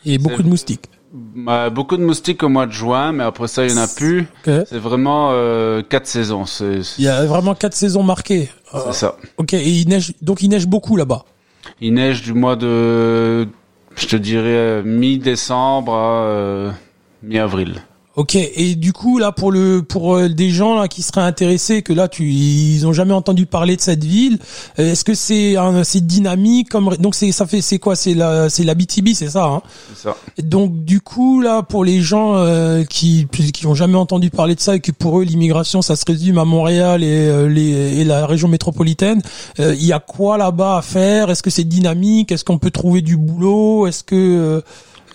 Et 0.06 0.18
beaucoup 0.18 0.44
de 0.44 0.50
moustiques. 0.50 0.86
Bah, 1.14 1.70
beaucoup 1.70 1.96
de 1.96 2.04
moustiques 2.04 2.44
au 2.44 2.50
mois 2.50 2.66
de 2.66 2.72
juin, 2.72 3.14
mais 3.14 3.24
après 3.24 3.48
ça, 3.48 3.66
il 3.66 3.74
n'y 3.74 3.80
en 3.80 3.84
a 3.84 3.88
plus. 3.88 4.28
C'est 4.44 4.78
vraiment 4.78 5.30
euh, 5.32 5.82
quatre 5.82 6.08
saisons. 6.08 6.44
Il 6.60 7.04
y 7.04 7.08
a 7.08 7.26
vraiment 7.26 7.56
quatre 7.56 7.76
saisons 7.76 8.04
marquées. 8.04 8.50
C'est 8.74 8.94
ça. 8.94 9.18
Ok, 9.38 9.54
et 9.54 9.70
il 9.70 9.88
neige, 9.88 10.14
donc 10.22 10.42
il 10.42 10.50
neige 10.50 10.68
beaucoup 10.68 10.98
là-bas. 10.98 11.24
Il 11.80 11.94
neige 11.94 12.22
du 12.22 12.34
mois 12.34 12.56
de, 12.56 13.48
je 13.96 14.08
te 14.08 14.16
dirais, 14.16 14.84
mi-décembre 14.84 15.94
à 15.94 16.24
euh, 16.26 16.72
mi-avril. 17.24 17.82
Ok, 18.18 18.36
et 18.36 18.76
du 18.76 18.94
coup 18.94 19.18
là 19.18 19.34
pour 19.34 19.52
le 19.52 19.82
pour 19.82 20.16
euh, 20.16 20.30
des 20.30 20.50
gens 20.50 20.80
là 20.80 20.88
qui 20.88 21.02
seraient 21.02 21.20
intéressés 21.20 21.82
que 21.82 21.92
là 21.92 22.08
tu 22.08 22.24
ils 22.24 22.88
ont 22.88 22.94
jamais 22.94 23.14
entendu 23.14 23.46
parler 23.46 23.76
de 23.76 23.82
cette 23.82 24.06
ville, 24.06 24.40
euh, 24.80 24.94
est-ce 24.94 25.04
que 25.04 25.14
c'est 25.14 25.56
c'est 25.84 26.06
dynamique 26.06 26.70
comme 26.70 26.96
donc 26.98 27.14
c'est 27.14 27.34
ça 27.34 27.46
fait 27.46 27.60
c'est 27.60 27.78
quoi? 27.78 27.98
C'est 27.98 28.14
la 28.14 28.50
c'est 28.50 28.64
la 28.64 28.74
BTB 28.74 29.10
c'est 29.14 29.32
ça 29.32 29.44
hein? 29.44 29.62
C'est 29.94 30.04
ça. 30.04 30.18
donc 30.42 30.86
du 30.86 31.02
coup 31.02 31.42
là 31.42 31.62
pour 31.62 31.84
les 31.84 32.02
gens 32.02 32.38
euh, 32.38 32.86
qui 32.86 33.28
qui 33.54 33.68
ont 33.68 33.76
jamais 33.76 33.98
entendu 33.98 34.30
parler 34.30 34.56
de 34.56 34.62
ça 34.62 34.78
et 34.78 34.80
que 34.80 34.94
pour 34.94 35.20
eux 35.20 35.24
l'immigration 35.26 35.82
ça 35.82 35.98
se 35.98 36.06
résume 36.08 36.38
à 36.38 36.46
Montréal 36.46 37.04
et 37.04 37.50
les 37.50 38.00
et 38.00 38.06
la 38.06 38.26
région 38.26 38.48
métropolitaine, 38.48 39.22
il 39.60 39.86
y 39.86 39.92
a 39.92 40.00
quoi 40.00 40.38
là-bas 40.38 40.78
à 40.78 40.82
faire? 40.82 41.30
Est-ce 41.30 41.44
que 41.44 41.50
c'est 41.50 41.66
dynamique? 41.66 42.32
Est-ce 42.32 42.46
qu'on 42.46 42.60
peut 42.60 42.72
trouver 42.72 43.02
du 43.02 43.18
boulot? 43.18 43.88
Est-ce 43.88 44.06
que 44.06 44.64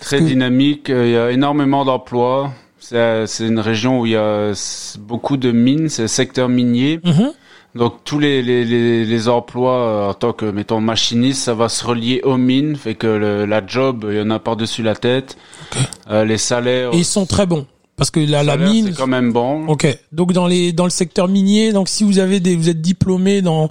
très 0.00 0.20
dynamique, 0.20 0.88
il 0.90 1.10
y 1.10 1.16
a 1.16 1.30
énormément 1.30 1.86
d'emplois. 1.86 2.50
C'est 2.80 3.46
une 3.46 3.60
région 3.60 4.00
où 4.00 4.06
il 4.06 4.12
y 4.12 4.16
a 4.16 4.52
beaucoup 4.98 5.36
de 5.36 5.52
mines, 5.52 5.88
c'est 5.88 6.02
le 6.02 6.08
secteur 6.08 6.48
minier. 6.48 7.00
Mhm. 7.04 7.32
Donc 7.76 8.02
tous 8.04 8.18
les, 8.18 8.42
les, 8.42 8.64
les, 9.04 9.28
emplois 9.28 9.78
euh, 9.78 10.10
en 10.10 10.14
tant 10.14 10.32
que 10.32 10.44
mettons 10.44 10.80
machiniste, 10.80 11.44
ça 11.44 11.54
va 11.54 11.68
se 11.68 11.84
relier 11.84 12.20
aux 12.24 12.36
mines, 12.36 12.74
fait 12.74 12.96
que 12.96 13.06
la 13.06 13.64
job, 13.64 14.06
il 14.10 14.18
y 14.18 14.20
en 14.20 14.30
a 14.30 14.40
par 14.40 14.56
dessus 14.56 14.82
la 14.82 14.96
tête. 14.96 15.36
Euh, 16.10 16.24
les 16.24 16.38
salaires. 16.38 16.92
Et 16.92 16.98
ils 16.98 17.04
sont 17.04 17.26
très 17.26 17.46
bons. 17.46 17.66
Parce 18.00 18.10
que 18.10 18.20
la, 18.20 18.42
la 18.42 18.56
mine, 18.56 18.86
c'est 18.86 18.96
quand 18.96 19.06
même 19.06 19.30
bon. 19.30 19.66
Ok. 19.66 19.86
Donc 20.10 20.32
dans 20.32 20.46
les 20.46 20.72
dans 20.72 20.84
le 20.84 20.90
secteur 20.90 21.28
minier, 21.28 21.74
donc 21.74 21.90
si 21.90 22.02
vous 22.02 22.18
avez 22.18 22.40
des, 22.40 22.56
vous 22.56 22.70
êtes 22.70 22.80
diplômé 22.80 23.42
dans, 23.42 23.68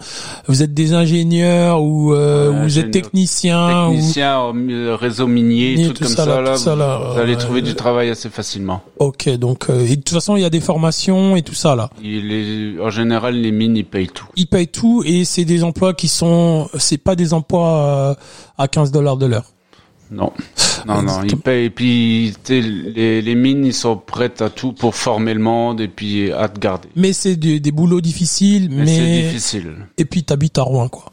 vous 0.48 0.62
êtes 0.62 0.71
des 0.71 0.93
ingénieurs 0.93 1.81
ou 1.81 2.13
euh, 2.13 2.62
vous 2.62 2.77
êtes 2.77 2.91
technicien, 2.91 3.88
technicien 3.89 4.39
ou... 4.39 4.69
Euh, 4.69 4.95
réseau 4.95 5.25
minier, 5.25 5.88
tout, 5.88 6.03
comme 6.03 6.13
ça, 6.13 6.27
là, 6.27 6.53
vous, 6.53 7.19
allez 7.19 7.38
trouver 7.38 7.63
du 7.63 7.74
travail 7.74 8.12
assez 8.12 8.29
facilement. 8.29 8.83
Ok. 9.00 9.27
Donc 9.29 9.67
euh, 9.71 9.83
et 9.83 9.95
de 9.95 10.01
toute 10.03 10.13
façon 10.13 10.36
il 10.36 10.43
y 10.43 10.45
a 10.45 10.51
des 10.51 10.59
formations 10.59 11.36
et 11.36 11.41
tout 11.41 11.55
ça 11.55 11.75
là. 11.75 11.89
Il 12.03 12.31
est, 12.31 12.79
en 12.79 12.91
général 12.91 13.33
les 13.33 13.51
mines 13.51 13.77
ils 13.77 13.83
payent 13.83 14.09
tout. 14.09 14.27
Ils 14.36 14.45
payent 14.45 14.67
tout 14.67 15.01
et 15.07 15.25
c'est 15.25 15.43
des 15.43 15.63
emplois 15.63 15.95
qui 15.95 16.07
sont, 16.07 16.69
c'est 16.77 17.00
pas 17.00 17.15
des 17.15 17.33
emplois 17.33 18.15
à 18.59 18.67
15 18.67 18.91
dollars 18.91 19.17
de 19.17 19.25
l'heure. 19.25 19.45
Non. 20.11 20.31
Non, 20.87 21.01
non, 21.01 21.23
ils 21.23 21.37
payent. 21.37 21.65
Et 21.65 21.69
puis, 21.69 22.33
les, 22.47 23.21
les 23.21 23.35
mines, 23.35 23.65
ils 23.65 23.73
sont 23.73 23.97
prêtes 23.97 24.41
à 24.41 24.49
tout 24.49 24.71
pour 24.73 24.95
former 24.95 25.33
le 25.33 25.39
monde 25.39 25.81
et 25.81 25.87
puis 25.87 26.31
à 26.31 26.47
te 26.47 26.59
garder. 26.59 26.87
Mais 26.95 27.13
c'est 27.13 27.35
des, 27.35 27.59
des 27.59 27.71
boulots 27.71 28.01
difficiles. 28.01 28.69
Mais, 28.71 28.85
c'est 28.85 29.21
difficile. 29.23 29.73
Et 29.97 30.05
puis, 30.05 30.23
t'habites 30.23 30.57
à 30.57 30.63
Rouen, 30.63 30.87
quoi. 30.87 31.11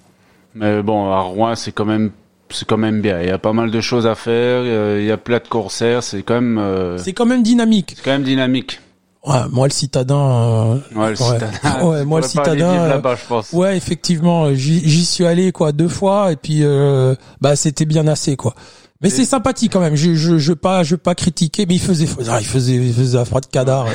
Mais 0.54 0.82
bon, 0.82 1.10
à 1.12 1.20
Rouen, 1.20 1.54
c'est 1.54 1.72
quand 1.72 1.84
même 1.84 2.10
c'est 2.48 2.66
quand 2.66 2.76
même 2.78 3.00
bien. 3.00 3.20
Il 3.20 3.28
y 3.28 3.32
a 3.32 3.38
pas 3.38 3.52
mal 3.52 3.72
de 3.72 3.80
choses 3.80 4.06
à 4.06 4.14
faire. 4.14 4.98
Il 4.98 5.04
y 5.04 5.10
a 5.10 5.16
plein 5.16 5.38
de 5.38 5.48
corsaires. 5.48 6.02
C'est 6.02 6.22
quand 6.22 6.34
même. 6.34 6.58
Euh, 6.58 6.96
c'est 6.96 7.12
quand 7.12 7.26
même 7.26 7.42
dynamique. 7.42 7.94
C'est 7.96 8.04
quand 8.04 8.12
même 8.12 8.22
dynamique. 8.22 8.80
Ouais, 9.26 9.40
moi 9.50 9.66
le 9.66 9.72
citadin. 9.72 10.14
Euh, 10.16 10.78
ouais, 10.94 11.10
le 11.10 11.16
citadin. 11.16 11.50
ouais, 11.84 12.04
moi 12.04 12.20
le 12.20 12.28
citadin. 12.28 12.70
Euh, 12.70 12.88
là-bas, 12.88 13.16
je 13.16 13.26
pense. 13.26 13.52
Ouais, 13.52 13.76
effectivement, 13.76 14.54
j'y 14.54 15.04
suis 15.04 15.26
allé 15.26 15.50
quoi 15.50 15.72
deux 15.72 15.88
fois 15.88 16.30
et 16.30 16.36
puis 16.36 16.60
euh, 16.62 17.16
bah 17.40 17.56
c'était 17.56 17.86
bien 17.86 18.06
assez 18.06 18.36
quoi. 18.36 18.54
Mais 19.02 19.10
c'est 19.10 19.26
sympathique 19.26 19.72
quand 19.72 19.80
même. 19.80 19.94
Je 19.94 20.14
je 20.14 20.38
je 20.38 20.52
pas 20.54 20.82
je 20.82 20.96
pas 20.96 21.14
critiquer, 21.14 21.66
mais 21.66 21.74
il 21.74 21.80
faisait 21.80 22.08
ah, 22.30 22.38
il 22.40 22.46
faisait 22.46 22.76
il 22.76 22.94
faisait 22.94 23.22
froid 23.26 23.40
de 23.40 23.46
cadar. 23.46 23.86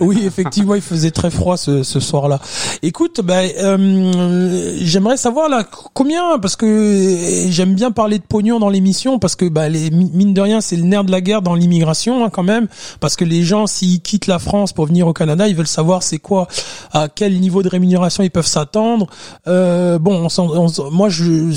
Oui, 0.00 0.22
effectivement, 0.24 0.74
il 0.74 0.82
faisait 0.82 1.10
très 1.10 1.30
froid 1.30 1.56
ce, 1.56 1.82
ce 1.82 1.98
soir-là. 1.98 2.40
Écoute, 2.82 3.20
ben 3.22 3.50
euh, 3.58 4.74
j'aimerais 4.80 5.16
savoir 5.16 5.48
là 5.48 5.64
combien 5.94 6.38
parce 6.38 6.54
que 6.54 7.46
j'aime 7.48 7.74
bien 7.74 7.90
parler 7.90 8.18
de 8.18 8.24
pognon 8.24 8.60
dans 8.60 8.68
l'émission 8.68 9.18
parce 9.18 9.34
que 9.34 9.48
bah 9.48 9.68
les 9.68 9.90
mine 9.90 10.34
de 10.34 10.40
rien 10.40 10.60
c'est 10.60 10.76
le 10.76 10.84
nerf 10.84 11.04
de 11.04 11.10
la 11.10 11.20
guerre 11.20 11.42
dans 11.42 11.54
l'immigration 11.54 12.24
hein, 12.24 12.30
quand 12.30 12.42
même 12.44 12.68
parce 13.00 13.16
que 13.16 13.24
les 13.24 13.42
gens 13.42 13.66
s'ils 13.66 14.00
quittent 14.00 14.28
la 14.28 14.38
France 14.38 14.72
pour 14.72 14.86
venir 14.86 15.08
au 15.08 15.12
Canada, 15.12 15.48
ils 15.48 15.56
veulent 15.56 15.66
savoir 15.66 16.02
c'est 16.04 16.18
quoi 16.18 16.46
à 16.92 17.08
quel 17.08 17.40
niveau 17.40 17.62
de 17.62 17.68
rémunération 17.68 18.22
ils 18.22 18.30
peuvent 18.30 18.46
s'attendre. 18.46 19.08
Euh, 19.48 19.98
bon, 19.98 20.28
on, 20.38 20.90
moi 20.90 21.08
je 21.08 21.54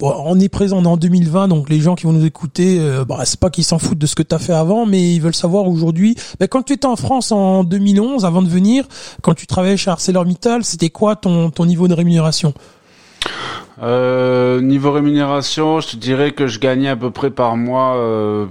on 0.00 0.38
est 0.38 0.48
présent 0.48 0.84
en 0.84 0.96
2020 0.96 1.48
donc 1.48 1.68
les 1.68 1.80
gens 1.80 1.95
qui 1.96 2.04
vont 2.04 2.12
nous 2.12 2.24
écouter, 2.24 2.78
euh, 2.78 3.04
bah, 3.04 3.22
c'est 3.24 3.40
pas 3.40 3.50
qu'ils 3.50 3.64
s'en 3.64 3.80
foutent 3.80 3.98
de 3.98 4.06
ce 4.06 4.14
que 4.14 4.22
tu 4.22 4.34
as 4.34 4.38
fait 4.38 4.52
avant, 4.52 4.86
mais 4.86 5.14
ils 5.14 5.20
veulent 5.20 5.34
savoir 5.34 5.66
aujourd'hui. 5.66 6.14
Bah, 6.38 6.46
quand 6.46 6.62
tu 6.62 6.74
étais 6.74 6.86
en 6.86 6.94
France 6.94 7.32
en 7.32 7.64
2011, 7.64 8.24
avant 8.24 8.42
de 8.42 8.48
venir, 8.48 8.84
quand 9.22 9.34
tu 9.34 9.48
travaillais 9.48 9.76
chez 9.76 9.90
ArcelorMittal, 9.90 10.64
c'était 10.64 10.90
quoi 10.90 11.16
ton, 11.16 11.50
ton 11.50 11.66
niveau 11.66 11.88
de 11.88 11.94
rémunération? 11.94 12.54
Euh, 13.82 14.60
Niveau 14.60 14.92
rémunération, 14.92 15.80
je 15.80 15.88
te 15.88 15.96
dirais 15.96 16.30
que 16.30 16.46
je 16.46 16.60
gagnais 16.60 16.88
à 16.88 16.96
peu 16.96 17.10
près 17.10 17.30
par 17.30 17.56
mois. 17.56 17.96
Euh... 17.96 18.46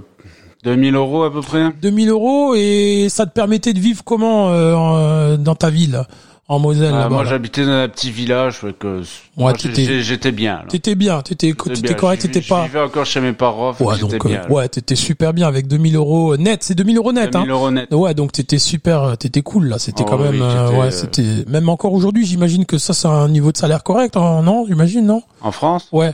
2000 0.64 0.96
euros 0.96 1.22
à 1.22 1.32
peu 1.32 1.42
près 1.42 1.70
2000 1.80 2.08
euros 2.08 2.54
et 2.56 3.06
ça 3.08 3.24
te 3.24 3.32
permettait 3.32 3.72
de 3.72 3.78
vivre 3.78 4.02
comment 4.02 4.50
euh, 4.50 5.36
dans 5.36 5.54
ta 5.54 5.70
ville? 5.70 6.02
En 6.48 6.58
Moselle. 6.58 6.94
Ah, 6.94 7.08
moi, 7.08 7.24
j'habitais 7.24 7.64
dans 7.64 7.72
un 7.72 7.88
petit 7.88 8.10
village, 8.10 8.60
que 8.78 9.02
ouais, 9.36 9.52
j'étais 9.58 10.32
bien. 10.32 10.62
T'étais 10.68 10.94
bien, 10.94 11.22
t'étais 11.22 11.48
étais 11.48 11.94
correct, 11.94 12.22
t'étais 12.22 12.40
pas. 12.40 12.62
Je 12.62 12.68
vivais 12.68 12.80
encore 12.80 13.04
chez 13.06 13.20
mes 13.20 13.32
parents. 13.32 13.74
Ouais, 13.80 13.98
donc 13.98 14.26
bien, 14.26 14.42
euh, 14.44 14.52
ouais, 14.52 14.68
t'étais 14.68 14.94
super 14.94 15.32
bien 15.32 15.48
avec 15.48 15.66
2000 15.66 15.96
euros 15.96 16.36
net. 16.36 16.62
C'est 16.62 16.74
2000 16.74 16.96
euros 16.98 17.12
net, 17.12 17.32
2000 17.32 17.50
hein. 17.50 17.52
euros 17.52 17.70
net. 17.70 17.92
Ouais, 17.92 18.14
donc 18.14 18.32
t'étais 18.32 18.58
super, 18.58 19.18
t'étais 19.18 19.42
cool 19.42 19.66
là. 19.68 19.78
C'était 19.78 20.04
oh, 20.06 20.10
quand 20.10 20.18
même, 20.18 20.40
euh, 20.40 20.70
ouais, 20.78 20.90
c'était 20.90 21.44
même 21.48 21.68
encore 21.68 21.92
aujourd'hui. 21.92 22.24
J'imagine 22.24 22.64
que 22.64 22.78
ça, 22.78 22.94
c'est 22.94 23.08
un 23.08 23.28
niveau 23.28 23.50
de 23.50 23.56
salaire 23.56 23.82
correct, 23.82 24.16
hein, 24.16 24.42
non 24.42 24.66
J'imagine, 24.66 25.06
non? 25.06 25.22
En 25.40 25.52
France? 25.52 25.88
Ouais. 25.92 26.12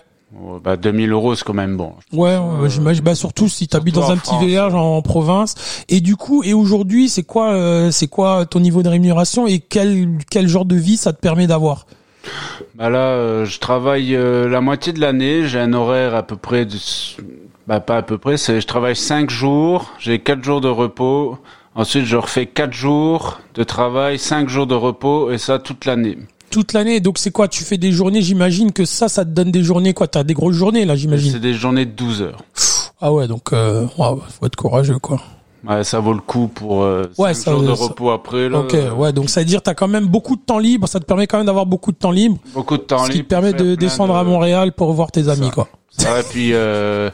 Bah 0.64 0.76
2000 0.76 1.12
euros 1.12 1.34
c'est 1.34 1.44
quand 1.44 1.52
même 1.52 1.76
bon. 1.76 1.92
Ouais, 2.12 2.36
ouais 2.36 2.70
j'imagine. 2.70 3.04
Bah 3.04 3.14
surtout 3.14 3.48
si 3.48 3.68
t'habites 3.68 3.94
dans 3.94 4.10
un 4.10 4.16
petit 4.16 4.36
village 4.38 4.74
en, 4.74 5.02
province. 5.02 5.84
Et 5.88 6.00
du 6.00 6.16
coup, 6.16 6.42
et 6.42 6.54
aujourd'hui, 6.54 7.08
c'est 7.08 7.22
quoi, 7.22 7.52
euh, 7.52 7.90
c'est 7.90 8.06
quoi 8.06 8.46
ton 8.46 8.60
niveau 8.60 8.82
de 8.82 8.88
rémunération 8.88 9.46
et 9.46 9.58
quel 9.58 10.18
quel 10.30 10.48
genre 10.48 10.64
de 10.64 10.76
vie 10.76 10.96
ça 10.96 11.12
te 11.12 11.20
permet 11.20 11.46
d'avoir? 11.46 11.86
Bah 12.76 12.88
là, 12.88 13.10
euh, 13.10 13.44
je 13.44 13.58
travaille 13.58 14.14
euh, 14.14 14.48
la 14.48 14.60
moitié 14.60 14.92
de 14.92 15.00
l'année. 15.00 15.46
J'ai 15.46 15.58
un 15.58 15.72
horaire 15.74 16.14
à 16.14 16.22
peu 16.22 16.36
près 16.36 16.64
de, 16.64 16.76
bah 17.66 17.80
pas 17.80 17.98
à 17.98 18.02
peu 18.02 18.16
près. 18.16 18.36
C'est, 18.38 18.60
je 18.60 18.66
travaille 18.66 18.96
5 18.96 19.28
jours. 19.28 19.92
J'ai 19.98 20.18
4 20.18 20.42
jours 20.42 20.60
de 20.60 20.68
repos. 20.68 21.38
Ensuite, 21.74 22.06
je 22.06 22.16
refais 22.16 22.46
4 22.46 22.72
jours 22.72 23.40
de 23.54 23.64
travail, 23.64 24.18
5 24.18 24.48
jours 24.48 24.66
de 24.66 24.74
repos 24.74 25.30
et 25.30 25.38
ça 25.38 25.58
toute 25.58 25.84
l'année 25.84 26.18
toute 26.52 26.72
l'année. 26.74 27.00
Donc 27.00 27.18
c'est 27.18 27.32
quoi? 27.32 27.48
Tu 27.48 27.64
fais 27.64 27.78
des 27.78 27.90
journées, 27.90 28.22
j'imagine 28.22 28.70
que 28.70 28.84
ça, 28.84 29.08
ça 29.08 29.24
te 29.24 29.30
donne 29.30 29.50
des 29.50 29.64
journées 29.64 29.94
quoi 29.94 30.06
T'as 30.06 30.22
des 30.22 30.34
grosses 30.34 30.54
journées 30.54 30.84
là, 30.84 30.94
j'imagine. 30.94 31.32
C'est 31.32 31.40
des 31.40 31.54
journées 31.54 31.86
de 31.86 31.90
12 31.90 32.22
heures. 32.22 32.44
Ah 33.00 33.12
ouais, 33.12 33.26
donc 33.26 33.52
euh, 33.52 33.86
faut 33.88 34.46
être 34.46 34.54
courageux 34.54 34.98
quoi. 35.00 35.20
Ouais, 35.68 35.84
ça 35.84 36.00
vaut 36.00 36.12
le 36.12 36.20
coup 36.20 36.48
pour 36.48 36.82
euh, 36.82 37.04
ouais, 37.18 37.34
ça, 37.34 37.52
jours 37.52 37.62
de 37.62 37.70
repos 37.70 38.10
après. 38.10 38.48
Là, 38.48 38.60
ok, 38.60 38.76
ouais, 38.96 39.12
donc 39.12 39.30
ça 39.30 39.40
veut 39.40 39.46
dire 39.46 39.62
t'as 39.62 39.74
quand 39.74 39.88
même 39.88 40.06
beaucoup 40.06 40.36
de 40.36 40.40
temps 40.40 40.58
libre. 40.58 40.88
Ça 40.88 41.00
te 41.00 41.04
permet 41.04 41.26
quand 41.26 41.38
même 41.38 41.46
d'avoir 41.46 41.66
beaucoup 41.66 41.92
de 41.92 41.96
temps 41.96 42.10
libre. 42.10 42.38
Beaucoup 42.52 42.76
de 42.76 42.82
temps 42.82 42.96
libre. 42.96 43.06
Ce 43.06 43.12
qui 43.12 43.22
te 43.24 43.28
permet 43.28 43.52
de 43.52 43.74
descendre 43.74 44.14
à 44.16 44.24
Montréal 44.24 44.72
pour 44.72 44.92
voir 44.92 45.10
tes 45.10 45.28
amis, 45.28 45.50
quoi. 45.50 45.68
Ça, 45.90 46.20
et 46.20 46.22
puis 46.22 46.50
euh, 46.52 47.10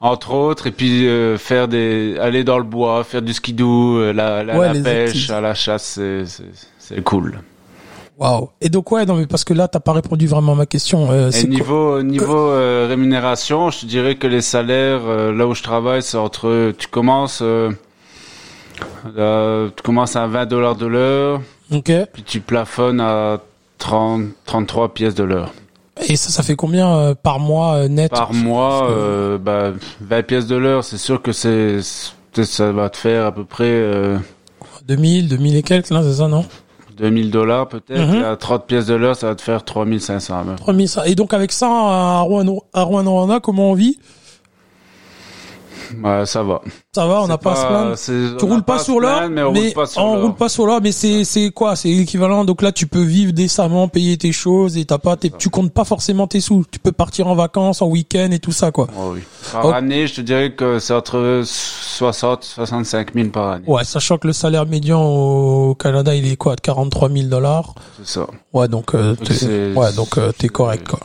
entre 0.00 0.32
autres, 0.32 0.66
et 0.66 0.70
puis 0.70 1.06
euh, 1.06 1.38
faire 1.38 1.66
des, 1.68 2.16
aller 2.20 2.44
dans 2.44 2.58
le 2.58 2.64
bois, 2.64 3.04
faire 3.04 3.22
du 3.22 3.32
skidoo, 3.32 3.98
euh, 3.98 4.12
la, 4.12 4.42
la, 4.42 4.72
la 4.72 4.80
pêche, 4.80 5.30
à 5.30 5.40
la 5.40 5.54
chasse, 5.54 5.98
c'est 6.78 7.02
cool. 7.04 7.40
Waouh. 8.18 8.50
Et 8.60 8.68
donc 8.68 8.92
ouais, 8.92 9.06
non 9.06 9.16
mais 9.16 9.26
parce 9.26 9.44
que 9.44 9.54
là 9.54 9.68
t'as 9.68 9.80
pas 9.80 9.92
répondu 9.92 10.26
vraiment 10.26 10.52
à 10.52 10.56
ma 10.56 10.66
question. 10.66 11.10
Euh, 11.10 11.30
niveau 11.48 12.02
niveau 12.02 12.50
euh, 12.50 12.86
rémunération, 12.88 13.70
je 13.70 13.80
te 13.80 13.86
dirais 13.86 14.16
que 14.16 14.26
les 14.26 14.42
salaires 14.42 15.00
euh, 15.06 15.32
là 15.32 15.46
où 15.46 15.54
je 15.54 15.62
travaille, 15.62 16.02
c'est 16.02 16.18
entre 16.18 16.72
tu 16.78 16.88
commences 16.88 17.42
euh, 17.42 17.70
tu 19.76 19.82
commences 19.82 20.16
à 20.16 20.26
20 20.26 20.46
dollars 20.46 20.76
de 20.76 20.86
l'heure. 20.86 21.40
OK. 21.72 21.90
Puis 22.12 22.22
tu 22.22 22.40
plafonnes 22.40 23.00
à 23.00 23.38
30 23.78 24.24
33 24.44 24.92
pièces 24.92 25.14
de 25.14 25.24
l'heure. 25.24 25.52
Et 26.08 26.16
ça, 26.16 26.30
ça 26.30 26.42
fait 26.42 26.56
combien 26.56 27.14
par 27.22 27.38
mois 27.38 27.86
net 27.88 28.10
Par 28.10 28.32
mois, 28.32 28.88
bah, 29.38 29.72
20 30.00 30.22
pièces 30.22 30.46
de 30.46 30.56
l'heure, 30.56 30.84
c'est 30.84 30.96
sûr 30.96 31.20
que 31.20 31.32
c'est, 31.32 31.80
ça 31.82 32.72
va 32.72 32.88
te 32.88 32.96
faire 32.96 33.26
à 33.26 33.32
peu 33.32 33.44
près... 33.44 34.18
2000, 34.86 35.28
2000 35.28 35.56
et 35.56 35.62
quelques, 35.62 35.90
là, 35.90 36.02
c'est 36.02 36.14
ça, 36.14 36.28
non? 36.28 36.44
2000 36.96 37.30
dollars 37.30 37.68
peut-être. 37.68 38.14
Mhm. 38.14 38.24
À 38.24 38.36
30 38.36 38.66
pièces 38.66 38.86
de 38.86 38.94
l'heure, 38.94 39.16
ça 39.16 39.28
va 39.28 39.34
te 39.34 39.42
faire 39.42 39.64
3500. 39.64 40.44
3500. 40.56 41.02
Et 41.04 41.14
donc 41.14 41.34
avec 41.34 41.52
ça, 41.52 41.68
à 41.68 42.20
Rouen, 42.20 42.62
à 42.72 42.82
Rouen, 42.82 43.40
comment 43.40 43.70
on 43.70 43.74
vit? 43.74 43.98
Bah, 45.96 46.26
ça 46.26 46.42
va. 46.42 46.60
Ça 46.94 47.06
va, 47.06 47.22
on 47.22 47.26
n'a 47.26 47.38
pas, 47.38 47.92
à 47.92 47.96
se 47.96 48.36
Tu 48.36 48.44
roules 48.44 48.62
pas, 48.62 48.78
sur 48.78 49.00
l'or, 49.00 49.28
mais 49.30 49.42
on 49.42 49.52
roule 49.52 49.72
pas 49.72 49.86
sur 49.86 50.02
on 50.02 50.22
roule 50.22 50.34
pas 50.34 50.48
sur 50.48 50.66
l'or, 50.66 50.80
mais 50.82 50.92
c'est 50.92 51.24
c'est 51.24 51.50
quoi? 51.50 51.76
C'est 51.76 51.88
l'équivalent. 51.88 52.44
Donc 52.44 52.62
là, 52.62 52.72
tu 52.72 52.86
peux 52.86 53.02
vivre 53.02 53.32
décemment, 53.32 53.88
payer 53.88 54.16
tes 54.18 54.32
choses 54.32 54.76
et 54.76 54.84
t'as 54.84 54.98
pas, 54.98 55.16
tu 55.16 55.48
comptes 55.48 55.72
pas 55.72 55.84
forcément 55.84 56.26
tes 56.26 56.40
sous. 56.40 56.64
Tu 56.70 56.78
peux 56.78 56.92
partir 56.92 57.26
en 57.26 57.34
vacances, 57.34 57.82
en 57.82 57.88
week-end 57.88 58.30
et 58.30 58.38
tout 58.38 58.52
ça, 58.52 58.70
quoi. 58.70 58.88
Oh 58.96 59.12
oui. 59.14 59.20
Par 59.52 59.74
année, 59.74 60.06
je 60.06 60.14
te 60.14 60.20
dirais 60.20 60.52
que 60.52 60.78
c'est 60.78 60.94
entre 60.94 61.42
60 61.44 62.44
65 62.44 63.14
000 63.14 63.28
par 63.28 63.52
année. 63.52 63.64
Ouais, 63.66 63.84
sachant 63.84 64.18
que 64.18 64.26
le 64.26 64.32
salaire 64.32 64.66
médian 64.66 65.02
au 65.02 65.74
Canada, 65.74 66.14
il 66.14 66.30
est 66.30 66.36
quoi, 66.36 66.56
de 66.56 66.60
43 66.60 67.10
000 67.10 67.28
dollars. 67.28 67.74
C'est 67.98 68.18
ça. 68.18 68.26
Ouais, 68.52 68.68
donc 68.68 68.94
euh, 68.94 69.14
ouais, 69.74 69.92
donc 69.94 70.18
euh, 70.18 70.32
t'es 70.36 70.48
correct, 70.48 70.88
quoi. 70.88 71.00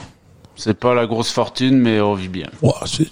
C'est 0.57 0.79
pas 0.79 0.93
la 0.95 1.05
grosse 1.05 1.31
fortune, 1.31 1.79
mais 1.79 2.01
on 2.01 2.15
vit 2.15 2.27
bien. 2.27 2.47
Ouais, 2.61 2.71
c'est 2.83 3.09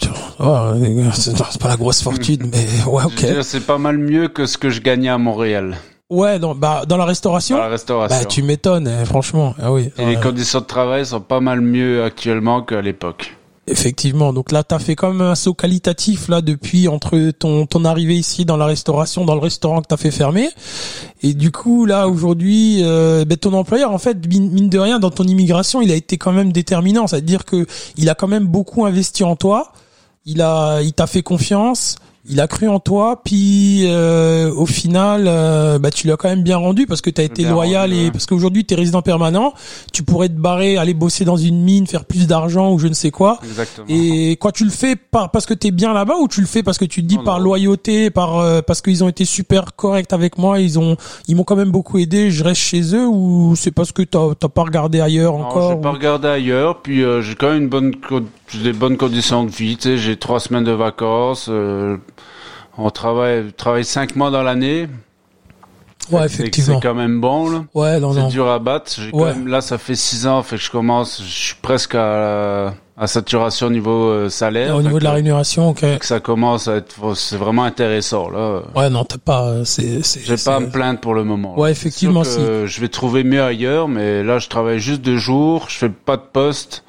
pas 1.60 1.68
la 1.68 1.78
grosse 1.78 2.02
fortune, 2.02 2.52
mais 2.52 2.90
ouais, 2.90 3.04
ok. 3.04 3.44
C'est 3.44 3.66
pas 3.66 3.78
mal 3.78 3.98
mieux 3.98 4.28
que 4.28 4.46
ce 4.46 4.58
que 4.58 4.70
je 4.70 4.82
gagnais 4.82 5.10
à 5.10 5.18
Montréal. 5.18 5.78
Ouais, 6.10 6.38
dans, 6.38 6.54
bah, 6.54 6.84
dans 6.88 6.98
la 6.98 7.06
restauration? 7.06 7.56
Dans 7.58 7.64
la 7.64 7.70
restauration. 7.70 8.18
Bah, 8.18 8.26
tu 8.26 8.44
m'étonnes, 8.44 8.88
hein, 8.88 9.06
franchement. 9.06 9.56
Ah 9.62 9.72
oui. 9.72 9.92
Et 9.98 10.06
les 10.06 10.18
conditions 10.18 10.60
de 10.60 10.66
travail 10.66 11.06
sont 11.06 11.22
pas 11.22 11.40
mal 11.40 11.62
mieux 11.62 12.04
actuellement 12.04 12.62
qu'à 12.62 12.82
l'époque. 12.82 13.36
Effectivement. 13.68 14.32
Donc 14.32 14.52
là, 14.52 14.64
tu 14.64 14.76
as 14.76 14.80
fait 14.80 14.96
comme 14.96 15.22
un 15.22 15.34
saut 15.34 15.56
qualitatif 15.56 16.28
là 16.28 16.42
depuis 16.42 16.88
entre 16.88 17.32
ton 17.32 17.66
ton 17.66 17.84
arrivée 17.84 18.16
ici 18.16 18.46
dans 18.46 18.58
la 18.58 18.66
restauration, 18.66 19.26
dans 19.26 19.34
le 19.34 19.40
restaurant 19.40 19.82
que 19.82 19.88
tu 19.88 19.94
as 19.96 19.98
fait 19.98 20.12
fermer. 20.12 20.50
Et 21.24 21.34
du 21.34 21.52
coup, 21.52 21.86
là 21.86 22.08
aujourd'hui, 22.08 22.82
euh, 22.84 23.26
ben, 23.26 23.38
ton 23.38 23.54
employeur, 23.54 23.92
en 23.92 23.98
fait, 23.98 24.28
mine 24.28 24.70
de 24.70 24.78
rien, 24.78 25.00
dans 25.00 25.10
ton 25.10 25.24
immigration, 25.24 25.82
il 25.82 25.92
a 25.92 25.96
été 25.96 26.18
quand 26.20 26.32
même 26.32 26.52
déterminant. 26.52 27.08
C'est-à-dire 27.08 27.44
que 27.44 27.66
il 27.98 28.08
a 28.10 28.14
quand 28.14 28.28
même 28.28 28.46
beaucoup 28.46 28.86
investi 28.86 29.24
en 29.24 29.36
toi. 29.36 29.74
Il 30.26 30.42
a, 30.42 30.82
il 30.84 30.94
t'a 30.94 31.08
fait 31.08 31.24
confiance 31.24 31.96
il 32.28 32.42
a 32.42 32.48
cru 32.48 32.68
en 32.68 32.80
toi, 32.80 33.22
puis 33.24 33.84
euh, 33.86 34.52
au 34.52 34.66
final, 34.66 35.26
euh, 35.28 35.78
bah, 35.78 35.92
tu 35.92 36.08
l'as 36.08 36.18
quand 36.18 36.30
même 36.30 36.42
bien 36.42 36.58
rendu 36.58 36.88
parce 36.88 37.02
que 37.02 37.10
tu 37.10 37.22
as 37.22 37.24
été 37.24 37.44
loyal 37.44 37.94
et 37.94 38.10
parce 38.10 38.26
qu'aujourd'hui 38.26 38.66
tu 38.66 38.74
es 38.74 38.78
résident 38.78 39.02
permanent, 39.02 39.54
tu 39.94 40.04
pourrais 40.04 40.30
te 40.30 40.40
barrer, 40.40 40.78
aller 40.78 40.94
bosser 40.94 41.24
dans 41.24 41.38
une 41.38 41.62
mine, 41.62 41.86
faire 41.86 42.06
plus 42.06 42.26
d'argent 42.26 42.72
ou 42.72 42.80
je 42.80 42.88
ne 42.88 42.94
sais 42.94 43.12
quoi. 43.12 43.40
Exactement. 43.44 43.86
Et 43.90 44.38
quoi, 44.38 44.52
tu 44.52 44.64
le 44.64 44.72
fais 44.72 44.96
par, 44.96 45.30
parce 45.30 45.46
que 45.46 45.54
tu 45.54 45.68
es 45.68 45.72
bien 45.72 45.94
là-bas 45.94 46.16
ou 46.20 46.28
tu 46.28 46.42
le 46.42 46.48
fais 46.48 46.64
parce 46.64 46.78
que 46.78 46.86
tu 46.86 47.04
te 47.04 47.08
dis 47.08 47.20
par 47.20 47.40
loyauté, 47.40 48.10
par 48.10 48.40
euh, 48.40 48.62
parce 48.62 48.82
qu'ils 48.82 49.04
ont 49.04 49.10
été 49.10 49.26
super 49.26 49.76
corrects 49.76 50.14
avec 50.14 50.38
moi, 50.38 50.60
ils 50.60 50.80
ont 50.80 50.98
ils 51.28 51.36
m'ont 51.36 51.44
quand 51.44 51.56
même 51.56 51.72
beaucoup 51.72 52.00
aidé, 52.00 52.32
je 52.32 52.44
reste 52.44 52.62
chez 52.62 52.96
eux 52.96 53.08
ou 53.08 53.56
c'est 53.56 53.72
parce 53.72 53.92
que 53.92 54.02
tu 54.02 54.18
t'as 54.40 54.50
pas 54.50 54.64
regardé 54.64 55.00
ailleurs 55.00 55.36
encore 55.36 55.74
J'ai 55.74 55.82
pas 55.82 55.92
regardé 55.92 56.28
ailleurs, 56.28 56.82
puis 56.82 57.04
j'ai 57.22 57.36
quand 57.36 57.50
même 57.50 57.64
une 57.64 57.70
bonne 57.70 57.96
des 58.54 58.74
bonnes 58.74 58.98
conditions 58.98 59.44
de 59.44 59.50
vie, 59.52 59.78
tu 59.78 59.84
sais, 59.90 59.98
j'ai 59.98 60.18
trois 60.18 60.40
semaines 60.40 60.64
de 60.64 60.72
vacances. 60.72 61.50
On 62.78 62.90
travaille, 62.90 63.52
travaille 63.54 63.86
cinq 63.86 64.16
mois 64.16 64.32
dans 64.32 64.44
l'année. 64.44 64.88
Ouais, 66.12 66.26
effectivement. 66.26 66.80
C'est 66.80 66.88
quand 66.88 66.94
même 66.94 67.20
bon, 67.20 67.50
là. 67.50 67.66
Ouais, 67.74 68.00
non, 68.00 68.14
C'est 68.14 68.28
dur 68.28 68.48
à 68.48 68.60
battre. 68.60 68.92
J'ai 68.96 69.10
quand 69.12 69.18
Ouais. 69.18 69.34
même- 69.34 69.48
là, 69.48 69.62
ça 69.62 69.78
fait 69.80 69.96
six 69.96 70.28
ans, 70.28 70.44
fait 70.44 70.58
que 70.58 70.62
je 70.62 70.70
commence, 70.70 71.20
je 71.24 71.28
suis 71.46 71.56
presque 71.60 71.96
à, 71.96 72.76
à 72.96 73.08
saturation 73.08 73.68
au 73.68 73.70
niveau 73.72 74.10
euh, 74.10 74.30
salaire. 74.30 74.76
Au 74.76 74.84
niveau 74.84 75.00
de 75.00 75.04
la 75.04 75.14
rémunération, 75.14 75.70
ok. 75.70 75.98
que 75.98 76.06
ça 76.06 76.20
commence 76.20 76.68
à 76.68 76.76
être, 76.76 77.16
c'est 77.16 77.38
vraiment 77.38 77.64
intéressant, 77.64 78.30
là. 78.30 78.62
Ouais, 78.76 78.90
non, 78.92 79.04
t'as 79.04 79.18
pas, 79.18 79.48
euh, 79.48 79.66
c'est, 79.66 80.04
c'est, 80.04 80.20
J'ai 80.24 80.36
pas 80.38 80.58
à 80.58 80.60
me 80.60 80.70
plaindre 80.70 81.00
pour 81.00 81.16
le 81.16 81.24
moment. 81.24 81.58
Ouais, 81.60 81.72
effectivement, 81.72 82.22
que 82.22 82.66
Je 82.68 82.82
vais 82.82 82.90
trouver 82.90 83.24
mieux 83.24 83.42
ailleurs, 83.42 83.88
mais 83.88 84.22
là, 84.24 84.38
je 84.38 84.48
travaille 84.48 84.78
juste 84.80 85.02
deux 85.02 85.18
jours, 85.18 85.66
je 85.70 85.78
fais 85.78 85.90
pas 85.90 86.18
de 86.18 86.24
poste. 86.32 86.84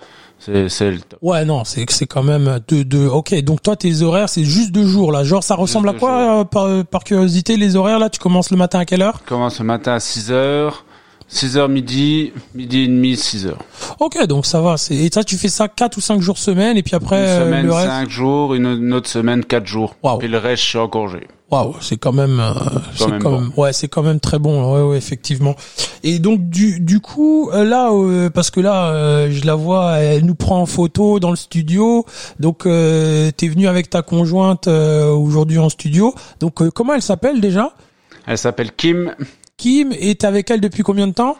C'est, 0.46 0.68
c'est 0.68 0.90
le 0.92 1.00
top. 1.00 1.18
Ouais, 1.22 1.44
non, 1.44 1.64
c'est 1.64 1.84
c'est 1.90 2.06
quand 2.06 2.22
même 2.22 2.60
deux, 2.68 2.84
deux. 2.84 3.08
Ok, 3.08 3.34
donc 3.42 3.62
toi, 3.62 3.74
tes 3.74 4.02
horaires, 4.02 4.28
c'est 4.28 4.44
juste 4.44 4.70
deux 4.70 4.86
jours 4.86 5.10
là. 5.10 5.24
Genre, 5.24 5.42
ça 5.42 5.56
ressemble 5.56 5.88
à 5.88 5.92
quoi 5.92 6.40
euh, 6.40 6.44
par, 6.44 6.84
par 6.84 7.02
curiosité 7.02 7.56
les 7.56 7.74
horaires 7.74 7.98
là? 7.98 8.08
Tu 8.10 8.20
commences 8.20 8.50
le 8.52 8.56
matin 8.56 8.78
à 8.78 8.84
quelle 8.84 9.02
heure? 9.02 9.20
Je 9.24 9.28
commence 9.28 9.58
le 9.58 9.64
matin 9.64 9.94
à 9.94 10.00
6 10.00 10.30
heures, 10.30 10.84
6 11.26 11.56
heures 11.56 11.68
midi, 11.68 12.32
midi 12.54 12.82
et 12.82 12.86
demi, 12.86 13.16
6 13.16 13.48
heures. 13.48 13.58
Ok, 13.98 14.24
donc 14.26 14.46
ça 14.46 14.60
va. 14.60 14.76
C'est 14.76 14.94
et 14.94 15.10
ça, 15.12 15.24
tu 15.24 15.36
fais 15.36 15.48
ça 15.48 15.66
quatre 15.66 15.96
ou 15.96 16.00
cinq 16.00 16.20
jours 16.20 16.38
semaine, 16.38 16.76
et 16.76 16.84
puis 16.84 16.94
après 16.94 17.16
Une 17.18 17.24
euh, 17.24 17.44
semaine, 17.44 17.66
le 17.66 17.72
reste? 17.72 17.88
5 17.88 18.08
jours, 18.08 18.54
une, 18.54 18.92
autre 18.94 19.08
semaine, 19.08 19.44
4 19.44 19.66
jours. 19.66 19.96
Waouh. 20.02 20.18
Puis 20.18 20.28
le 20.28 20.38
reste, 20.38 20.62
je 20.62 20.68
suis 20.68 20.78
en 20.78 20.88
congé. 20.88 21.26
Waouh, 21.48 21.76
c'est 21.80 21.96
quand 21.96 22.12
même, 22.12 22.40
euh, 22.40 22.52
c'est 22.96 23.06
même 23.08 23.22
quand 23.22 23.30
bon. 23.30 23.40
même, 23.40 23.52
ouais, 23.56 23.72
c'est 23.72 23.86
quand 23.86 24.02
même 24.02 24.18
très 24.18 24.40
bon. 24.40 24.74
Ouais, 24.74 24.90
ouais, 24.90 24.96
effectivement. 24.98 25.54
Et 26.02 26.18
donc 26.18 26.48
du 26.48 26.80
du 26.80 26.98
coup 26.98 27.50
euh, 27.52 27.62
là, 27.64 27.92
euh, 27.92 28.30
parce 28.30 28.50
que 28.50 28.58
là, 28.58 28.88
euh, 28.88 29.30
je 29.30 29.46
la 29.46 29.54
vois, 29.54 29.98
elle 29.98 30.24
nous 30.24 30.34
prend 30.34 30.60
en 30.60 30.66
photo 30.66 31.20
dans 31.20 31.30
le 31.30 31.36
studio. 31.36 32.04
Donc 32.40 32.66
euh, 32.66 33.30
t'es 33.36 33.46
venu 33.46 33.68
avec 33.68 33.90
ta 33.90 34.02
conjointe 34.02 34.66
euh, 34.66 35.08
aujourd'hui 35.12 35.58
en 35.58 35.68
studio. 35.68 36.14
Donc 36.40 36.62
euh, 36.62 36.70
comment 36.72 36.94
elle 36.94 37.02
s'appelle 37.02 37.40
déjà? 37.40 37.72
Elle 38.26 38.38
s'appelle 38.38 38.72
Kim. 38.72 39.14
Kim. 39.56 39.92
Et 39.92 40.16
t'es 40.16 40.26
avec 40.26 40.50
elle 40.50 40.60
depuis 40.60 40.82
combien 40.82 41.06
de 41.06 41.14
temps? 41.14 41.36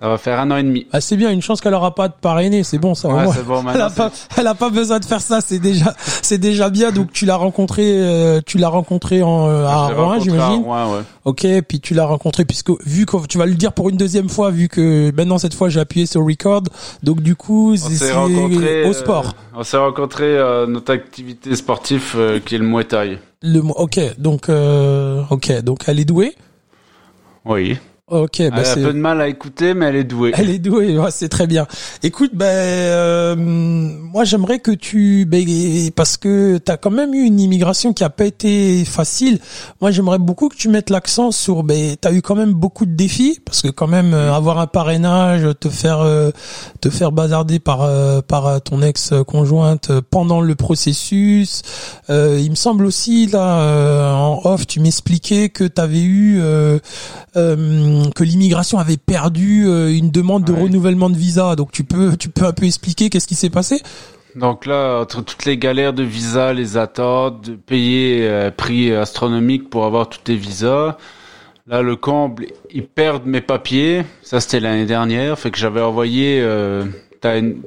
Ça 0.00 0.08
va 0.08 0.16
faire 0.16 0.40
un 0.40 0.50
an 0.50 0.56
et 0.56 0.62
demi. 0.62 0.86
Ah, 0.92 1.00
c'est 1.02 1.16
bien, 1.16 1.30
une 1.30 1.42
chance 1.42 1.60
qu'elle 1.60 1.74
aura 1.74 1.94
pas 1.94 2.08
de 2.08 2.14
parrainé, 2.18 2.62
c'est 2.62 2.78
bon 2.78 2.94
ça. 2.94 3.08
Ouais, 3.08 3.26
bon, 3.46 3.62
Elle 3.74 3.82
a 3.82 3.90
pas, 3.90 4.10
elle 4.38 4.46
a 4.46 4.54
pas 4.54 4.70
besoin 4.70 4.98
de 4.98 5.04
faire 5.04 5.20
ça, 5.20 5.40
c'est 5.42 5.58
déjà, 5.58 5.94
c'est 6.22 6.38
déjà 6.38 6.70
bien. 6.70 6.90
Donc 6.90 7.12
tu 7.12 7.26
l'as 7.26 7.36
rencontré, 7.36 7.84
euh, 7.86 8.40
tu 8.44 8.56
l'as 8.56 8.68
rencontré 8.68 9.22
en 9.22 9.48
euh, 9.48 9.66
à 9.66 9.88
Rouen, 9.88 10.08
rencontré 10.08 10.30
j'imagine. 10.30 10.64
Ouais. 10.64 11.02
Ok, 11.26 11.46
puis 11.68 11.80
tu 11.80 11.92
l'as 11.92 12.06
rencontré 12.06 12.46
puisque 12.46 12.70
vu 12.86 13.04
que 13.04 13.26
tu 13.26 13.36
vas 13.36 13.44
le 13.44 13.54
dire 13.54 13.74
pour 13.74 13.90
une 13.90 13.98
deuxième 13.98 14.30
fois, 14.30 14.50
vu 14.50 14.68
que 14.68 15.12
maintenant 15.14 15.36
cette 15.36 15.52
fois 15.52 15.68
j'ai 15.68 15.80
appuyé 15.80 16.06
sur 16.06 16.24
record, 16.24 16.62
donc 17.02 17.20
du 17.20 17.36
coup 17.36 17.76
c'est 17.76 18.12
rencontrés 18.12 18.84
au 18.84 18.90
euh, 18.90 18.92
sport. 18.94 19.34
on 19.54 19.62
s'est 19.62 19.76
rencontrés 19.76 20.38
à 20.38 20.64
notre 20.66 20.94
activité 20.94 21.54
sportive 21.56 22.14
euh, 22.16 22.40
qui 22.40 22.54
est 22.54 22.58
le 22.58 22.64
Muay 22.64 22.84
Thai. 22.84 23.18
Le 23.42 23.60
ok, 23.60 24.00
donc 24.18 24.48
euh, 24.48 25.22
ok, 25.28 25.60
donc 25.62 25.80
elle 25.86 26.00
est 26.00 26.04
douée? 26.06 26.34
Oui. 27.44 27.78
Ok, 28.10 28.42
bah 28.50 28.56
elle 28.58 28.66
a 28.66 28.72
un 28.72 28.74
peu 28.74 28.92
de 28.92 28.98
mal 28.98 29.20
à 29.20 29.28
écouter, 29.28 29.72
mais 29.72 29.86
elle 29.86 29.94
est 29.94 30.04
douée. 30.04 30.32
Elle 30.36 30.50
est 30.50 30.58
douée, 30.58 30.98
ouais, 30.98 31.12
c'est 31.12 31.28
très 31.28 31.46
bien. 31.46 31.68
Écoute, 32.02 32.32
ben 32.34 32.44
euh, 32.44 33.36
moi 33.36 34.24
j'aimerais 34.24 34.58
que 34.58 34.72
tu, 34.72 35.26
ben, 35.26 35.44
parce 35.94 36.16
que 36.16 36.58
t'as 36.58 36.76
quand 36.76 36.90
même 36.90 37.14
eu 37.14 37.22
une 37.22 37.38
immigration 37.38 37.92
qui 37.92 38.02
a 38.02 38.10
pas 38.10 38.24
été 38.24 38.84
facile. 38.84 39.38
Moi 39.80 39.92
j'aimerais 39.92 40.18
beaucoup 40.18 40.48
que 40.48 40.56
tu 40.56 40.68
mettes 40.68 40.90
l'accent 40.90 41.30
sur, 41.30 41.62
ben 41.62 41.94
t'as 42.00 42.12
eu 42.12 42.20
quand 42.20 42.34
même 42.34 42.52
beaucoup 42.52 42.84
de 42.84 42.94
défis, 42.94 43.38
parce 43.44 43.62
que 43.62 43.68
quand 43.68 43.86
même 43.86 44.12
euh, 44.12 44.34
avoir 44.34 44.58
un 44.58 44.66
parrainage, 44.66 45.46
te 45.60 45.68
faire 45.68 46.00
euh, 46.00 46.32
te 46.80 46.90
faire 46.90 47.12
bazarder 47.12 47.60
par 47.60 47.82
euh, 47.82 48.22
par 48.22 48.48
euh, 48.48 48.58
ton 48.58 48.82
ex 48.82 49.14
conjointe 49.24 49.92
pendant 50.10 50.40
le 50.40 50.56
processus. 50.56 51.62
Euh, 52.10 52.40
il 52.40 52.50
me 52.50 52.56
semble 52.56 52.86
aussi 52.86 53.26
là 53.26 53.60
euh, 53.60 54.12
en 54.12 54.40
off, 54.46 54.66
tu 54.66 54.80
m'expliquais 54.80 55.48
que 55.48 55.62
t'avais 55.62 56.02
eu 56.02 56.40
euh, 56.40 56.80
euh, 57.36 57.99
que 58.08 58.24
l'immigration 58.24 58.78
avait 58.78 58.96
perdu 58.96 59.66
euh, 59.68 59.94
une 59.94 60.10
demande 60.10 60.44
de 60.44 60.52
Ouais. 60.52 60.62
renouvellement 60.62 61.10
de 61.10 61.16
visa. 61.16 61.56
Donc 61.56 61.72
tu 61.72 61.84
peux 61.84 62.16
tu 62.16 62.28
peux 62.30 62.44
un 62.46 62.52
peu 62.52 62.64
expliquer 62.66 63.10
qu'est-ce 63.10 63.26
qui 63.28 63.34
s'est 63.34 63.50
passé? 63.50 63.82
Donc 64.36 64.64
là, 64.66 65.00
entre 65.00 65.22
toutes 65.22 65.44
les 65.44 65.58
galères 65.58 65.92
de 65.92 66.02
visa, 66.04 66.52
les 66.52 66.76
attentes, 66.76 67.42
de 67.50 67.54
payer 67.56 68.28
un 68.28 68.50
prix 68.50 68.94
astronomique 68.94 69.68
pour 69.70 69.84
avoir 69.84 70.08
tous 70.08 70.20
tes 70.20 70.36
visas, 70.36 70.96
là 71.66 71.82
le 71.82 71.96
comble, 71.96 72.46
ils 72.72 72.86
perdent 72.86 73.26
mes 73.26 73.40
papiers. 73.40 74.04
Ça 74.22 74.40
c'était 74.40 74.60
l'année 74.60 74.86
dernière, 74.86 75.38
fait 75.38 75.50
que 75.50 75.58
j'avais 75.58 75.80
envoyé. 75.80 76.40
Euh, 76.40 76.84
t'as 77.20 77.38
une- 77.38 77.62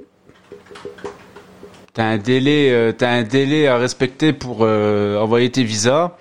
T'as 1.93 2.06
un 2.06 2.17
délai, 2.17 2.72
euh, 2.72 2.91
t'as 2.91 3.12
un 3.12 3.22
délai 3.22 3.67
à 3.67 3.78
respecter 3.78 4.34
pour 4.34 4.60
euh, 4.62 5.19
envoyer 5.19 5.52
tes 5.52 5.63
visas. 5.63 6.17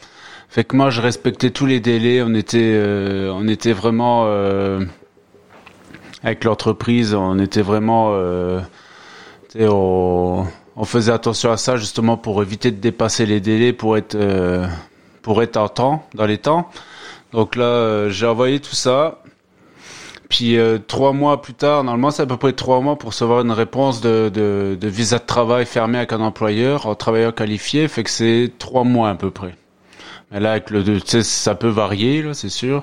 Fait 0.52 0.64
que 0.64 0.76
moi, 0.76 0.90
je 0.90 1.00
respectais 1.00 1.48
tous 1.48 1.64
les 1.64 1.80
délais. 1.80 2.20
On 2.20 2.34
était, 2.34 2.58
euh, 2.74 3.32
on 3.34 3.48
était 3.48 3.72
vraiment 3.72 4.24
euh, 4.26 4.84
avec 6.22 6.44
l'entreprise. 6.44 7.14
On 7.14 7.38
était 7.38 7.62
vraiment, 7.62 8.10
euh, 8.12 8.60
on, 9.58 10.44
on 10.76 10.84
faisait 10.84 11.10
attention 11.10 11.50
à 11.52 11.56
ça 11.56 11.78
justement 11.78 12.18
pour 12.18 12.42
éviter 12.42 12.70
de 12.70 12.76
dépasser 12.76 13.24
les 13.24 13.40
délais, 13.40 13.72
pour 13.72 13.96
être, 13.96 14.14
euh, 14.14 14.66
pour 15.22 15.42
être 15.42 15.56
en 15.56 15.70
temps, 15.70 16.06
dans 16.12 16.26
les 16.26 16.36
temps. 16.36 16.68
Donc 17.32 17.56
là, 17.56 17.64
euh, 17.64 18.10
j'ai 18.10 18.26
envoyé 18.26 18.60
tout 18.60 18.74
ça. 18.74 19.22
Puis 20.28 20.58
euh, 20.58 20.76
trois 20.86 21.14
mois 21.14 21.40
plus 21.40 21.54
tard, 21.54 21.82
normalement 21.82 22.10
c'est 22.10 22.24
à 22.24 22.26
peu 22.26 22.36
près 22.36 22.52
trois 22.52 22.82
mois 22.82 22.98
pour 22.98 23.08
recevoir 23.12 23.40
une 23.40 23.52
réponse 23.52 24.02
de, 24.02 24.28
de, 24.28 24.76
de 24.78 24.88
visa 24.88 25.18
de 25.18 25.24
travail 25.24 25.64
fermé 25.64 25.96
avec 25.96 26.12
un 26.12 26.20
employeur, 26.20 26.86
un 26.88 26.94
travailleur 26.94 27.34
qualifié, 27.34 27.88
fait 27.88 28.04
que 28.04 28.10
c'est 28.10 28.52
trois 28.58 28.84
mois 28.84 29.08
à 29.08 29.14
peu 29.14 29.30
près. 29.30 29.54
Mais 30.32 30.40
là, 30.40 30.52
avec 30.52 30.70
le, 30.70 30.82
tu 30.82 31.00
sais, 31.06 31.22
ça 31.22 31.54
peut 31.54 31.68
varier, 31.68 32.22
là, 32.22 32.34
c'est 32.34 32.48
sûr. 32.48 32.82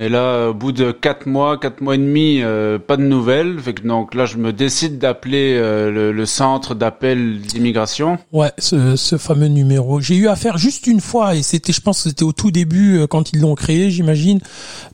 Mais 0.00 0.08
là, 0.08 0.50
au 0.50 0.54
bout 0.54 0.70
de 0.70 0.92
quatre 0.92 1.26
mois, 1.26 1.58
quatre 1.58 1.80
mois 1.80 1.96
et 1.96 1.98
demi, 1.98 2.40
euh, 2.40 2.78
pas 2.78 2.96
de 2.96 3.02
nouvelles. 3.02 3.58
Fait 3.58 3.74
que 3.74 3.84
donc 3.84 4.14
là, 4.14 4.26
je 4.26 4.36
me 4.36 4.52
décide 4.52 4.98
d'appeler 4.98 5.56
euh, 5.56 5.90
le, 5.90 6.12
le 6.12 6.24
centre 6.24 6.76
d'appel 6.76 7.40
d'immigration. 7.40 8.16
Ouais, 8.30 8.52
ce, 8.58 8.94
ce 8.94 9.16
fameux 9.18 9.48
numéro. 9.48 10.00
J'ai 10.00 10.14
eu 10.14 10.28
affaire 10.28 10.56
juste 10.56 10.86
une 10.86 11.00
fois 11.00 11.34
et 11.34 11.42
c'était, 11.42 11.72
je 11.72 11.80
pense, 11.80 12.04
que 12.04 12.10
c'était 12.10 12.22
au 12.22 12.30
tout 12.30 12.52
début 12.52 12.98
euh, 13.00 13.06
quand 13.08 13.32
ils 13.32 13.40
l'ont 13.40 13.56
créé, 13.56 13.90
j'imagine. 13.90 14.38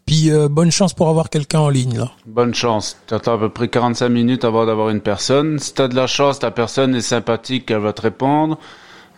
Puis 0.06 0.30
euh, 0.30 0.48
bonne 0.48 0.70
chance 0.70 0.94
pour 0.94 1.10
avoir 1.10 1.28
quelqu'un 1.28 1.60
en 1.60 1.68
ligne 1.68 1.98
là. 1.98 2.10
Bonne 2.24 2.54
chance. 2.54 2.96
Tu 3.06 3.12
attends 3.12 3.34
à 3.34 3.38
peu 3.38 3.50
près 3.50 3.68
45 3.68 4.08
minutes 4.08 4.44
avant 4.46 4.64
d'avoir 4.64 4.88
une 4.88 5.02
personne. 5.02 5.58
Si 5.58 5.74
t'as 5.74 5.88
de 5.88 5.96
la 5.96 6.06
chance, 6.06 6.38
ta 6.38 6.50
personne 6.50 6.94
est 6.94 7.02
sympathique, 7.02 7.70
elle 7.70 7.80
va 7.80 7.92
te 7.92 8.00
répondre. 8.00 8.58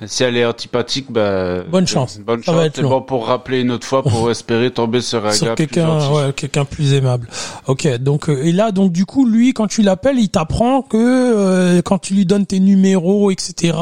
Si 0.04 0.22
elle 0.24 0.37
est 0.37 0.44
antipathique, 0.44 1.11
bah, 1.11 1.62
Bonne 1.70 1.87
chance. 1.87 2.18
Bonne 2.18 2.42
Ça 2.42 2.52
va 2.52 2.59
chance. 2.59 2.66
être 2.66 2.82
long. 2.82 2.90
bon 2.90 3.00
pour 3.00 3.26
rappeler 3.28 3.62
une 3.62 3.70
autre 3.70 3.87
fois 3.87 4.02
pour 4.02 4.30
espérer 4.30 4.70
tomber 4.70 5.00
sur 5.00 5.24
un 5.24 5.32
Sur 5.32 5.54
plus 5.54 5.66
quelqu'un, 5.66 6.11
ouais, 6.12 6.32
quelqu'un 6.35 6.66
plus 6.66 6.92
aimable. 6.92 7.28
Ok, 7.66 7.88
donc 7.98 8.28
euh, 8.28 8.44
et 8.44 8.52
là 8.52 8.72
donc 8.72 8.92
du 8.92 9.06
coup 9.06 9.26
lui 9.26 9.54
quand 9.54 9.68
tu 9.68 9.80
l'appelles 9.80 10.18
il 10.18 10.28
t'apprend 10.28 10.82
que 10.82 10.96
euh, 10.98 11.80
quand 11.82 11.98
tu 11.98 12.12
lui 12.12 12.26
donnes 12.26 12.44
tes 12.44 12.61
numéros 12.61 13.30
etc 13.30 13.72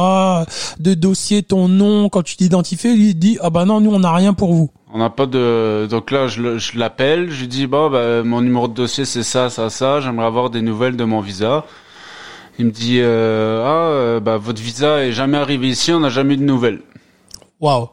de 0.79 0.95
dossier 0.95 1.43
ton 1.43 1.67
nom 1.69 2.09
quand 2.09 2.23
tu 2.23 2.37
t'identifies 2.37 2.95
lui 2.97 3.09
il 3.11 3.15
dit 3.15 3.39
ah 3.43 3.51
bah 3.51 3.65
non 3.65 3.81
nous 3.81 3.93
on 3.93 3.99
n'a 4.01 4.13
rien 4.13 4.35
pour 4.35 4.53
vous. 4.55 4.71
On 4.97 4.99
n'a 4.99 5.11
pas 5.11 5.27
de. 5.27 5.89
Donc 5.91 6.13
là, 6.13 6.29
je, 6.29 6.57
je 6.59 6.79
l'appelle, 6.79 7.29
je 7.33 7.41
lui 7.41 7.49
dis 7.49 7.67
bon, 7.67 7.91
bah, 7.91 8.23
mon 8.23 8.41
numéro 8.41 8.69
de 8.69 8.75
dossier 8.75 9.05
c'est 9.05 9.25
ça, 9.25 9.51
ça, 9.51 9.69
ça. 9.69 10.01
J'aimerais 10.01 10.27
avoir 10.27 10.51
des 10.51 10.63
nouvelles 10.63 10.97
de 10.97 11.03
mon 11.03 11.21
visa. 11.21 11.65
Il 12.59 12.67
me 12.67 12.71
dit 12.71 12.99
euh, 13.01 13.63
ah, 13.65 13.89
euh, 13.91 14.21
bah, 14.21 14.37
votre 14.37 14.63
visa 14.63 15.05
est 15.05 15.13
jamais 15.13 15.37
arrivé 15.37 15.69
ici, 15.69 15.93
on 15.93 16.01
n'a 16.01 16.11
jamais 16.11 16.35
eu 16.35 16.37
de 16.37 16.45
nouvelles. 16.45 16.81
Waouh. 17.61 17.89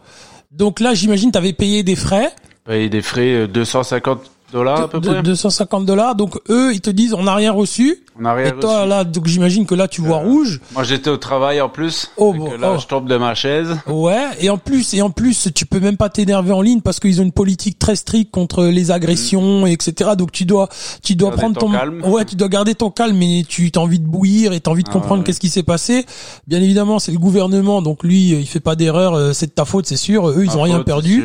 Donc 0.52 0.80
là 0.80 0.94
j'imagine 0.94 1.32
t'avais 1.32 1.54
payé 1.54 1.84
des 1.84 1.96
frais 1.96 2.30
Payer 2.66 2.90
des 2.90 3.02
frais 3.02 3.34
euh, 3.34 3.48
250 3.48 4.30
dollars 4.52 4.82
à 4.82 4.88
peu 4.88 5.00
près. 5.02 5.22
250 5.22 5.86
dollars 5.86 6.16
donc 6.16 6.40
eux 6.50 6.74
ils 6.74 6.82
te 6.82 6.90
disent 6.90 7.14
on 7.14 7.24
n'a 7.24 7.36
rien 7.36 7.52
reçu 7.52 8.04
On 8.20 8.24
n'a 8.24 8.34
rien 8.34 8.48
et 8.48 8.60
toi 8.60 8.80
reçu. 8.80 8.90
là 8.90 9.04
donc 9.04 9.28
j'imagine 9.28 9.66
que 9.66 9.76
là 9.76 9.88
tu 9.88 10.02
vois 10.02 10.18
Euh, 10.18 10.28
rouge. 10.28 10.60
Moi 10.74 10.84
j'étais 10.84 11.10
au 11.10 11.18
travail 11.18 11.62
en 11.62 11.70
plus. 11.70 12.12
Oh, 12.18 12.34
bon, 12.34 12.58
là 12.58 12.74
oh. 12.76 12.80
je 12.80 12.86
tombe 12.88 13.08
de 13.08 13.18
ma 13.18 13.34
chaise. 13.36 13.78
Ouais, 13.88 14.26
et 14.40 14.50
en 14.50 14.58
plus, 14.58 14.94
et 14.94 15.02
en 15.02 15.10
plus, 15.10 15.50
tu 15.56 15.66
peux 15.66 15.80
même 15.80 15.98
pas 15.98 16.10
t'énerver 16.10 16.52
en 16.52 16.62
ligne 16.62 16.82
parce 16.82 17.00
qu'ils 17.00 17.20
ont 17.22 17.24
une 17.24 17.32
politique 17.32 17.80
très 17.80 17.96
stricte 17.96 18.32
contre 18.32 18.66
les 18.66 18.92
agressions, 18.92 19.66
et 19.66 19.72
etc. 19.72 20.12
Donc 20.18 20.32
tu 20.32 20.46
dois, 20.46 20.70
tu 21.04 21.16
dois 21.16 21.30
Mm. 21.30 21.32
Garder 21.32 21.42
prendre 21.42 21.60
ton 21.60 21.66
ton, 21.68 21.72
calme. 21.72 22.02
ouais, 22.06 22.26
tu 22.26 22.36
dois 22.36 22.48
garder 22.50 22.76
ton 22.76 22.90
calme, 22.92 23.18
mais 23.18 23.44
tu 23.48 23.72
as 23.76 23.80
envie 23.80 24.00
de 24.00 24.06
bouillir 24.08 24.54
et 24.54 24.60
t'as 24.60 24.72
envie 24.72 24.84
de 24.84 24.90
Ah, 24.90 24.94
comprendre 24.94 25.20
ouais. 25.22 25.26
qu'est-ce 25.26 25.40
qui 25.40 25.50
s'est 25.50 25.64
passé. 25.64 26.06
Bien 26.48 26.62
évidemment, 26.62 27.00
c'est 27.00 27.12
le 27.12 27.20
gouvernement, 27.20 27.82
donc 27.82 28.04
lui, 28.04 28.32
il 28.32 28.46
fait 28.46 28.60
pas 28.60 28.76
d'erreur, 28.76 29.14
euh, 29.16 29.34
c'est 29.34 29.48
de 29.48 29.52
ta 29.52 29.66
faute, 29.66 29.86
c'est 29.88 29.96
sûr. 29.98 30.28
Eux, 30.30 30.44
ils 30.44 30.48
Ma 30.48 30.56
ont 30.58 30.62
rien 30.64 30.80
perdu. 30.84 31.24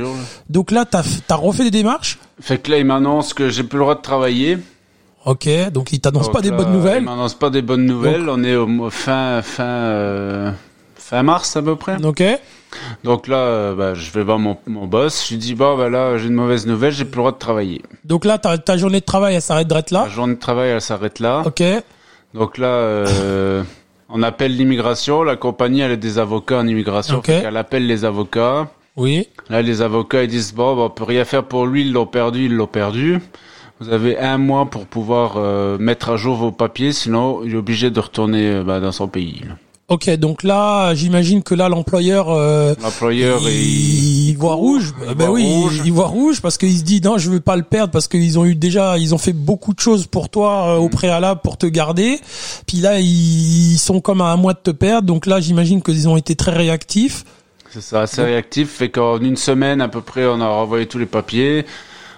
Donc 0.49 0.71
là, 0.71 0.85
t'as, 0.85 1.03
t'as 1.27 1.35
refait 1.37 1.65
des 1.65 1.71
démarches. 1.71 2.19
Fait 2.41 2.59
que 2.59 2.71
là 2.71 2.79
il 2.79 2.85
m'annonce 2.85 3.33
que 3.35 3.49
j'ai 3.49 3.63
plus 3.65 3.79
le 3.79 3.85
droit 3.85 3.95
de 3.95 4.03
travailler. 4.03 4.59
Ok, 5.25 5.49
donc 5.73 5.93
il 5.93 6.01
t'annonce 6.01 6.27
Donc 6.27 6.35
pas 6.35 6.41
des 6.41 6.51
bonnes 6.53 6.73
nouvelles. 6.73 7.03
Il 7.03 7.05
m'annonce 7.05 7.35
pas 7.35 7.51
des 7.51 7.63
bonnes 7.63 7.85
nouvelles. 7.85 8.29
On 8.29 8.45
est 8.45 8.55
au 8.55 8.91
fin 8.91 9.43
fin 9.43 9.65
euh, 9.65 10.53
fin 10.95 11.23
mars 11.23 11.57
à 11.57 11.63
peu 11.63 11.77
près. 11.77 11.97
Ok. 12.05 12.23
Donc 13.05 13.27
là, 13.27 13.37
euh, 13.39 13.75
bah, 13.75 13.95
je 13.95 14.11
vais 14.11 14.23
voir 14.23 14.39
mon, 14.39 14.57
mon 14.67 14.87
boss. 14.87 15.25
Je 15.27 15.35
lui 15.35 15.39
dis 15.39 15.55
bon 15.55 15.77
bah 15.77 15.89
là 15.89 16.19
j'ai 16.19 16.27
une 16.29 16.35
mauvaise 16.35 16.67
nouvelle, 16.67 16.93
j'ai 16.93 17.05
plus 17.05 17.17
le 17.17 17.23
droit 17.23 17.33
de 17.33 17.39
travailler. 17.39 17.83
Donc 18.05 18.25
là, 18.25 18.39
ta, 18.39 18.59
ta 18.59 18.77
journée 18.77 19.01
de 19.01 19.05
travail, 19.05 19.35
elle 19.35 19.43
s'arrête 19.43 19.91
là. 19.91 20.05
La 20.05 20.09
journée 20.11 20.35
de 20.35 20.41
travail 20.41 20.71
elle 20.71 20.81
s'arrête 20.81 21.19
là. 21.21 21.43
Ok. 21.47 21.63
Donc 22.35 22.59
là, 22.59 22.67
euh, 22.67 23.63
on 24.09 24.23
appelle 24.23 24.57
l'immigration. 24.57 25.23
La 25.23 25.37
compagnie 25.37 25.81
elle 25.81 25.93
a 25.93 25.97
des 25.97 26.19
avocats 26.19 26.59
en 26.59 26.67
immigration. 26.69 27.17
Ok. 27.17 27.27
Fait 27.27 27.41
qu'elle 27.43 27.57
appelle 27.57 27.87
les 27.87 28.05
avocats. 28.05 28.69
Oui. 28.97 29.29
Là, 29.51 29.63
les 29.63 29.83
avocats 29.83 30.23
ils 30.25 30.29
disent 30.31 30.55
bon, 30.55 30.77
on 30.85 30.91
peut 30.91 31.05
rien 31.05 31.25
faire 31.25 31.45
pour 31.45 31.67
lui, 31.67 31.83
ils 31.83 31.93
l'ont 31.93 32.07
perdu, 32.07 32.47
ils 32.47 32.53
l'ont 32.55 32.67
perdu. 32.67 33.19
Vous 33.79 33.91
avez 33.91 34.19
un 34.19 34.39
mois 34.39 34.67
pour 34.67 34.87
pouvoir 34.87 35.35
euh, 35.37 35.77
mettre 35.79 36.09
à 36.11 36.17
jour 36.17 36.35
vos 36.37 36.51
papiers, 36.53 36.93
sinon 36.93 37.43
il 37.45 37.53
est 37.53 37.57
obligé 37.59 37.91
de 37.91 38.01
retourner 38.01 38.49
euh, 38.51 38.63
bah, 38.65 38.81
dans 38.81 38.93
son 38.93 39.07
pays. 39.07 39.43
Ok, 39.89 40.11
donc 40.17 40.43
là, 40.43 40.95
j'imagine 40.95 41.45
que 41.45 41.55
là, 41.55 41.69
l'employeur, 41.69 42.31
euh, 42.31 42.75
L'employeur, 42.83 43.39
il, 43.43 44.31
il 44.31 44.35
voit 44.37 44.55
rouge. 44.55 44.93
il 45.09 45.15
ben 45.15 45.27
voit 45.27 45.35
oui, 45.35 45.45
rouge. 45.45 45.77
il, 45.85 45.87
il 45.87 45.93
voit 45.93 46.09
rouge 46.09 46.41
parce 46.41 46.59
qu'il 46.59 46.77
se 46.77 46.83
dit 46.83 47.01
non, 47.05 47.19
je 47.19 47.31
veux 47.31 47.39
pas 47.39 47.55
le 47.55 47.63
perdre 47.63 47.93
parce 47.93 48.09
qu'ils 48.09 48.37
ont 48.39 48.45
eu 48.47 48.57
déjà, 48.57 48.99
ils 48.99 49.15
ont 49.15 49.19
fait 49.19 49.33
beaucoup 49.35 49.75
de 49.75 49.79
choses 49.79 50.07
pour 50.09 50.29
toi 50.29 50.71
euh, 50.71 50.77
au 50.79 50.89
préalable 50.89 51.41
pour 51.45 51.57
te 51.57 51.67
garder. 51.67 52.19
Puis 52.67 52.79
là, 52.79 52.99
ils, 52.99 53.75
ils 53.75 53.79
sont 53.79 54.01
comme 54.01 54.23
à 54.23 54.33
un 54.33 54.37
mois 54.37 54.55
de 54.55 54.59
te 54.59 54.71
perdre. 54.73 55.07
Donc 55.07 55.27
là, 55.27 55.39
j'imagine 55.41 55.83
qu'ils 55.83 56.09
ont 56.09 56.17
été 56.17 56.35
très 56.35 56.53
réactifs. 56.53 57.25
C'est 57.77 57.83
ça, 57.83 58.01
assez 58.01 58.23
réactif. 58.23 58.71
Fait 58.71 58.89
qu'en 58.89 59.21
une 59.21 59.37
semaine 59.37 59.83
à 59.83 59.89
peu 59.89 60.01
près, 60.01 60.25
on 60.25 60.41
a 60.41 60.49
renvoyé 60.49 60.87
tous 60.87 60.97
les 60.97 61.05
papiers. 61.05 61.67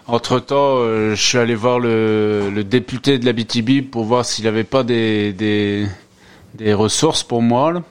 Entre 0.07 0.39
temps, 0.39 0.85
je 0.85 1.17
suis 1.17 1.37
allé 1.37 1.57
voir 1.57 1.81
le, 1.81 2.63
député 2.63 3.19
de 3.19 3.27
la 3.27 3.33
BTB 3.33 3.91
pour 3.91 4.05
voir 4.05 4.25
s'il 4.25 4.47
avait 4.47 4.63
pas 4.63 4.85
des, 4.85 5.89
ressources 6.65 7.25
pour 7.25 7.43
moi. 7.43 7.83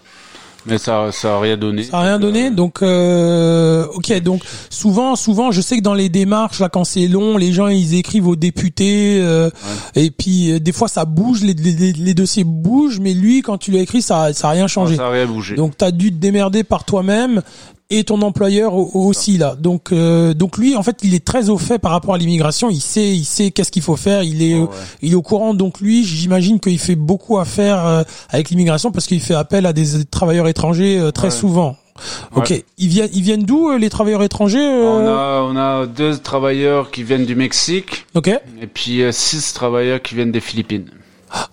Mais 0.67 0.77
ça, 0.77 1.11
ça 1.11 1.35
a 1.35 1.39
rien 1.39 1.57
donné. 1.57 1.83
Ça 1.83 1.99
a 1.99 2.01
rien 2.01 2.19
donné. 2.19 2.49
Donc, 2.49 2.81
euh, 2.81 3.85
ok. 3.93 4.21
Donc, 4.21 4.41
souvent, 4.69 5.15
souvent, 5.15 5.51
je 5.51 5.61
sais 5.61 5.77
que 5.77 5.83
dans 5.83 5.93
les 5.93 6.09
démarches, 6.09 6.59
là, 6.59 6.69
quand 6.69 6.83
c'est 6.83 7.07
long, 7.07 7.37
les 7.37 7.51
gens 7.51 7.67
ils 7.67 7.95
écrivent 7.95 8.27
aux 8.27 8.35
députés, 8.35 9.19
euh, 9.21 9.49
et 9.95 10.11
puis 10.11 10.51
euh, 10.51 10.59
des 10.59 10.71
fois 10.71 10.87
ça 10.87 11.05
bouge, 11.05 11.41
les, 11.41 11.53
les, 11.53 11.93
les 11.93 12.13
dossiers 12.13 12.43
bougent, 12.43 12.99
mais 12.99 13.13
lui, 13.13 13.41
quand 13.41 13.57
tu 13.57 13.71
l'as 13.71 13.79
écrit, 13.79 14.01
ça, 14.01 14.33
ça 14.33 14.49
a 14.49 14.51
rien 14.51 14.67
changé. 14.67 14.95
Ça 14.95 15.07
a 15.07 15.11
rien 15.11 15.25
bougé. 15.25 15.55
Donc, 15.55 15.77
t'as 15.77 15.91
dû 15.91 16.11
te 16.11 16.17
démerder 16.17 16.63
par 16.63 16.83
toi-même 16.83 17.41
et 17.89 18.03
ton 18.03 18.21
employeur 18.21 18.73
au- 18.75 18.89
aussi 18.93 19.37
là. 19.37 19.55
Donc, 19.59 19.91
euh, 19.91 20.33
donc 20.33 20.57
lui, 20.57 20.75
en 20.75 20.83
fait, 20.83 20.97
il 21.03 21.13
est 21.13 21.23
très 21.23 21.49
au 21.49 21.57
fait 21.57 21.79
par 21.79 21.91
rapport 21.91 22.13
à 22.13 22.17
l'immigration. 22.17 22.69
Il 22.69 22.81
sait, 22.81 23.15
il 23.15 23.23
sait 23.25 23.51
qu'est-ce 23.51 23.71
qu'il 23.71 23.81
faut 23.81 23.95
faire. 23.95 24.23
Il 24.23 24.41
est, 24.43 24.53
Ah 24.53 24.57
euh, 24.57 24.61
ouais. 24.63 24.67
il 25.01 25.11
est 25.13 25.15
au 25.15 25.21
courant. 25.21 25.53
Donc 25.53 25.79
lui, 25.79 26.03
j'imagine 26.05 26.59
qu'il 26.59 26.79
fait 26.79 26.95
beaucoup 26.95 27.37
affaire 27.37 27.85
euh, 27.85 28.03
avec 28.29 28.49
l'immigration 28.49 28.91
parce 28.91 29.07
qu'il 29.07 29.21
fait 29.21 29.33
appel 29.35 29.65
à 29.65 29.73
des 29.73 30.03
travailleurs 30.05 30.47
étrangers 30.47 30.99
euh, 30.99 31.11
très 31.11 31.27
Ouais. 31.27 31.31
souvent. 31.31 31.75
Ok, 32.35 32.49
Ouais. 32.51 32.65
ils 32.77 32.89
viennent, 32.89 33.09
ils 33.11 33.23
viennent 33.23 33.43
d'où 33.43 33.75
les 33.75 33.89
travailleurs 33.89 34.21
étrangers 34.21 34.59
On 34.59 35.07
a, 35.07 35.41
on 35.49 35.55
a 35.57 35.87
deux 35.87 36.15
travailleurs 36.17 36.91
qui 36.91 37.01
viennent 37.01 37.25
du 37.25 37.33
Mexique 37.35 38.05
Ok, 38.13 38.27
et 38.27 38.67
puis 38.71 39.01
six 39.11 39.51
travailleurs 39.53 39.99
qui 40.03 40.13
viennent 40.13 40.31
des 40.31 40.39
Philippines. 40.39 40.85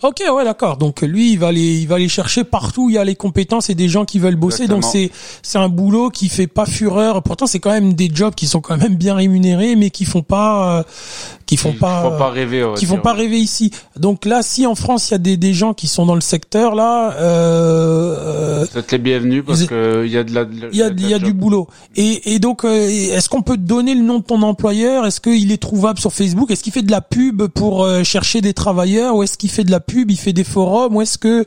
Ok, 0.02 0.22
ouais, 0.32 0.44
d'accord. 0.44 0.76
Donc 0.76 1.02
lui, 1.02 1.32
il 1.32 1.38
va 1.38 1.52
les, 1.52 1.78
il 1.78 1.88
va 1.88 1.98
les 1.98 2.08
chercher 2.08 2.44
partout. 2.44 2.84
où 2.86 2.90
Il 2.90 2.94
y 2.94 2.98
a 2.98 3.04
les 3.04 3.16
compétences 3.16 3.70
et 3.70 3.74
des 3.74 3.88
gens 3.88 4.04
qui 4.04 4.18
veulent 4.18 4.36
bosser. 4.36 4.66
Donc 4.66 4.84
c'est, 4.84 5.10
c'est 5.42 5.58
un 5.58 5.68
boulot 5.68 6.10
qui 6.10 6.28
fait 6.28 6.46
pas 6.46 6.66
fureur. 6.66 7.22
Pourtant, 7.22 7.46
c'est 7.46 7.60
quand 7.60 7.70
même 7.70 7.94
des 7.94 8.10
jobs 8.12 8.34
qui 8.34 8.46
sont 8.46 8.60
quand 8.60 8.76
même 8.76 8.96
bien 8.96 9.14
rémunérés, 9.14 9.76
mais 9.76 9.90
qui 9.90 10.04
font 10.04 10.22
pas, 10.22 10.78
euh, 10.78 10.82
qui 11.46 11.56
font 11.56 11.72
pas, 11.72 12.02
font 12.02 12.18
pas 12.18 12.30
rêver. 12.30 12.66
qui 12.76 12.86
font 12.86 12.98
pas 12.98 13.12
rêver 13.12 13.38
ici. 13.38 13.70
Donc 13.98 14.24
là, 14.24 14.42
si 14.42 14.66
en 14.66 14.74
France 14.74 15.10
il 15.10 15.12
y 15.12 15.14
a 15.14 15.18
des, 15.18 15.36
des 15.36 15.54
gens 15.54 15.74
qui 15.74 15.88
sont 15.88 16.06
dans 16.06 16.14
le 16.14 16.20
secteur 16.20 16.74
là, 16.74 17.12
euh, 17.14 18.64
Vous 18.70 18.78
êtes 18.78 18.92
les 18.92 18.98
bienvenus 18.98 19.44
parce 19.46 19.64
que 19.64 20.04
il 20.04 20.12
y 20.12 20.18
a 20.18 20.24
de 20.24 20.34
la. 20.34 20.46
il 20.72 20.78
y 20.78 20.82
a, 20.82 20.88
il 20.88 21.08
y 21.08 21.14
a 21.14 21.18
du 21.18 21.32
boulot. 21.32 21.68
Et, 21.96 22.34
et 22.34 22.38
donc, 22.38 22.64
euh, 22.64 22.88
est-ce 22.88 23.28
qu'on 23.28 23.42
peut 23.42 23.56
te 23.56 23.62
donner 23.62 23.94
le 23.94 24.02
nom 24.02 24.18
de 24.18 24.24
ton 24.24 24.42
employeur? 24.42 25.06
Est-ce 25.06 25.20
qu'il 25.20 25.52
est 25.52 25.62
trouvable 25.62 25.98
sur 25.98 26.12
Facebook? 26.12 26.50
Est-ce 26.50 26.62
qu'il 26.62 26.72
fait 26.72 26.82
de 26.82 26.90
la 26.90 27.00
pub 27.00 27.46
pour 27.46 27.84
euh, 27.84 28.02
chercher 28.04 28.40
des 28.40 28.54
travailleurs? 28.54 29.16
Ou 29.16 29.22
est-ce 29.22 29.36
qu'il 29.38 29.50
fait 29.50 29.63
de 29.64 29.70
la 29.70 29.80
pub 29.80 30.10
Il 30.10 30.18
fait 30.18 30.32
des 30.32 30.44
forums 30.44 30.96
Ou 30.96 31.02
est-ce 31.02 31.18
que 31.18 31.44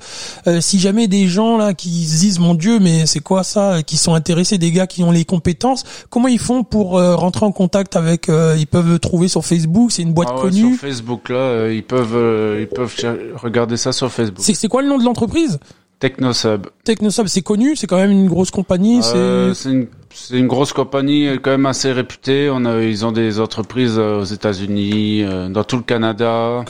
euh, 0.47 0.61
si 0.61 0.79
jamais 0.79 1.07
des 1.07 1.27
gens 1.27 1.57
là 1.57 1.73
qui 1.73 2.05
se 2.05 2.19
disent 2.19 2.39
mon 2.39 2.53
Dieu, 2.53 2.79
mais 2.79 3.05
c'est 3.05 3.19
quoi 3.19 3.43
ça 3.43 3.83
Qui 3.83 3.97
sont 3.97 4.13
intéressés, 4.13 4.57
des 4.57 4.71
gars 4.71 4.87
qui 4.87 5.03
ont 5.03 5.11
les 5.11 5.25
compétences, 5.25 5.83
comment 6.09 6.27
ils 6.27 6.39
font 6.39 6.63
pour 6.63 6.97
euh, 6.97 7.15
rentrer 7.15 7.45
en 7.45 7.51
contact 7.51 7.95
avec 7.95 8.29
euh, 8.29 8.55
Ils 8.57 8.67
peuvent 8.67 8.99
trouver 8.99 9.27
sur 9.27 9.45
Facebook 9.45 9.91
C'est 9.91 10.03
une 10.03 10.13
boîte 10.13 10.29
Ah 10.31 10.35
ouais, 10.35 10.41
connue. 10.41 10.73
Sur 10.73 10.81
Facebook 10.81 11.29
là, 11.29 11.35
euh, 11.35 11.73
ils 11.73 11.83
peuvent, 11.83 12.15
euh, 12.15 12.57
ils 12.61 12.67
peuvent 12.67 12.95
regarder 13.35 13.77
ça 13.77 13.91
sur 13.91 14.11
Facebook. 14.11 14.43
C'est 14.43 14.67
quoi 14.67 14.81
le 14.81 14.87
nom 14.87 14.97
de 14.97 15.03
l'entreprise? 15.03 15.59
Technosub. 15.99 16.67
Technosub, 16.83 17.27
c'est 17.27 17.41
connu, 17.41 17.75
c'est 17.75 17.87
quand 17.87 17.97
même 17.97 18.11
une 18.11 18.27
grosse 18.27 18.51
compagnie. 18.51 19.01
Euh, 19.15 19.53
c'est 19.55 20.37
une, 20.37 20.47
grosse 20.47 20.71
compagnie 20.71 21.27
euh, 21.27 21.37
quand 21.41 21.49
même 21.49 21.65
assez 21.65 21.91
réputée. 21.91 22.49
On 22.51 22.65
a, 22.65 22.81
ils 22.81 23.03
ont 23.05 23.11
des 23.11 23.39
entreprises 23.39 23.97
euh, 23.97 24.21
aux 24.21 24.23
États-Unis, 24.23 25.23
euh, 25.23 25.49
dans 25.49 25.63
tout 25.63 25.77
le 25.77 25.81
Canada. 25.81 26.63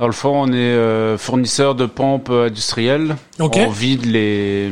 Dans 0.00 0.06
le 0.06 0.12
fond, 0.12 0.42
on 0.44 0.52
est 0.52 0.56
euh, 0.56 1.18
fournisseur 1.18 1.74
de 1.74 1.84
pompes 1.86 2.30
industrielles. 2.30 3.16
On 3.38 3.68
vide 3.68 4.06
les 4.06 4.70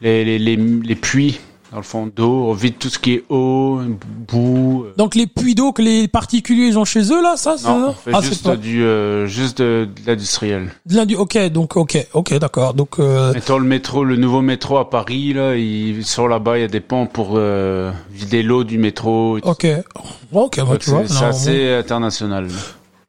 les, 0.00 0.24
les, 0.24 0.38
les, 0.38 0.56
les 0.56 0.94
puits 0.96 1.38
dans 1.70 1.78
le 1.78 1.84
fond 1.84 2.10
d'eau. 2.14 2.48
On 2.48 2.52
vide 2.52 2.74
tout 2.78 2.88
ce 2.90 2.98
qui 2.98 3.14
est 3.14 3.24
eau, 3.30 3.80
boue. 4.28 4.84
euh. 4.84 4.94
Donc 4.98 5.14
les 5.14 5.26
puits 5.26 5.54
d'eau 5.54 5.72
que 5.72 5.80
les 5.80 6.06
particuliers 6.06 6.66
ils 6.66 6.78
ont 6.78 6.84
chez 6.84 7.10
eux 7.12 7.22
là, 7.22 7.36
ça, 7.36 7.56
Non, 7.64 7.88
on 7.88 7.92
fait 7.92 8.10
ah, 8.12 8.20
juste 8.20 8.44
pas 8.44 8.56
du 8.56 8.82
euh, 8.84 9.26
juste 9.26 9.62
de, 9.62 9.86
de 9.86 10.06
l'industriel. 10.06 10.70
de 10.86 10.96
l'indu- 10.96 11.16
Ok, 11.16 11.38
donc 11.50 11.76
ok, 11.76 12.06
ok, 12.12 12.34
d'accord. 12.38 12.74
Donc 12.74 12.98
euh, 12.98 13.32
Mettons 13.32 13.58
le 13.58 13.64
métro, 13.64 14.04
le 14.04 14.16
nouveau 14.16 14.42
métro 14.42 14.76
à 14.76 14.90
Paris 14.90 15.32
là, 15.32 15.56
ils 15.56 16.04
sont 16.04 16.26
là-bas, 16.26 16.58
il 16.58 16.62
y 16.62 16.64
a 16.64 16.68
des 16.68 16.80
pompes 16.80 17.12
pour 17.12 17.34
euh, 17.36 17.90
vider 18.10 18.42
l'eau 18.42 18.64
du 18.64 18.76
métro. 18.76 19.38
ok, 19.42 19.66
ok, 20.32 20.60
bah, 20.68 20.76
tu 20.78 20.90
vois. 20.90 21.06
c'est 21.06 21.24
assez 21.24 21.72
international. 21.74 22.48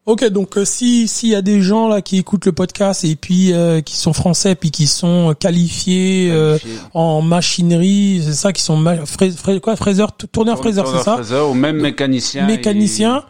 Ok, 0.05 0.25
donc 0.25 0.57
euh, 0.57 0.65
si 0.65 1.07
s'il 1.07 1.29
y 1.29 1.35
a 1.35 1.41
des 1.41 1.61
gens 1.61 1.87
là 1.87 2.01
qui 2.01 2.17
écoutent 2.17 2.45
le 2.45 2.51
podcast 2.51 3.05
et 3.05 3.15
puis 3.15 3.53
euh, 3.53 3.79
qui 3.79 3.95
sont 3.95 4.11
français 4.11 4.53
puis 4.53 4.69
qui 4.69 4.85
sont 4.85 5.33
qualifiés 5.39 6.29
euh, 6.29 6.57
en 6.93 7.21
machinerie, 7.21 8.21
c'est 8.25 8.33
ça, 8.33 8.51
qui 8.51 8.61
sont 8.61 8.75
ma- 8.75 9.05
frais, 9.05 9.31
frais- 9.31 9.61
quoi, 9.61 9.77
fraiseur, 9.77 10.11
tourneur 10.11 10.57
fraiseur, 10.57 10.87
c'est 10.87 11.03
ça, 11.03 11.13
fraiseur, 11.13 11.49
ou 11.49 11.53
même 11.53 11.77
mécanicien. 11.77 12.45
mécaniciens, 12.45 13.23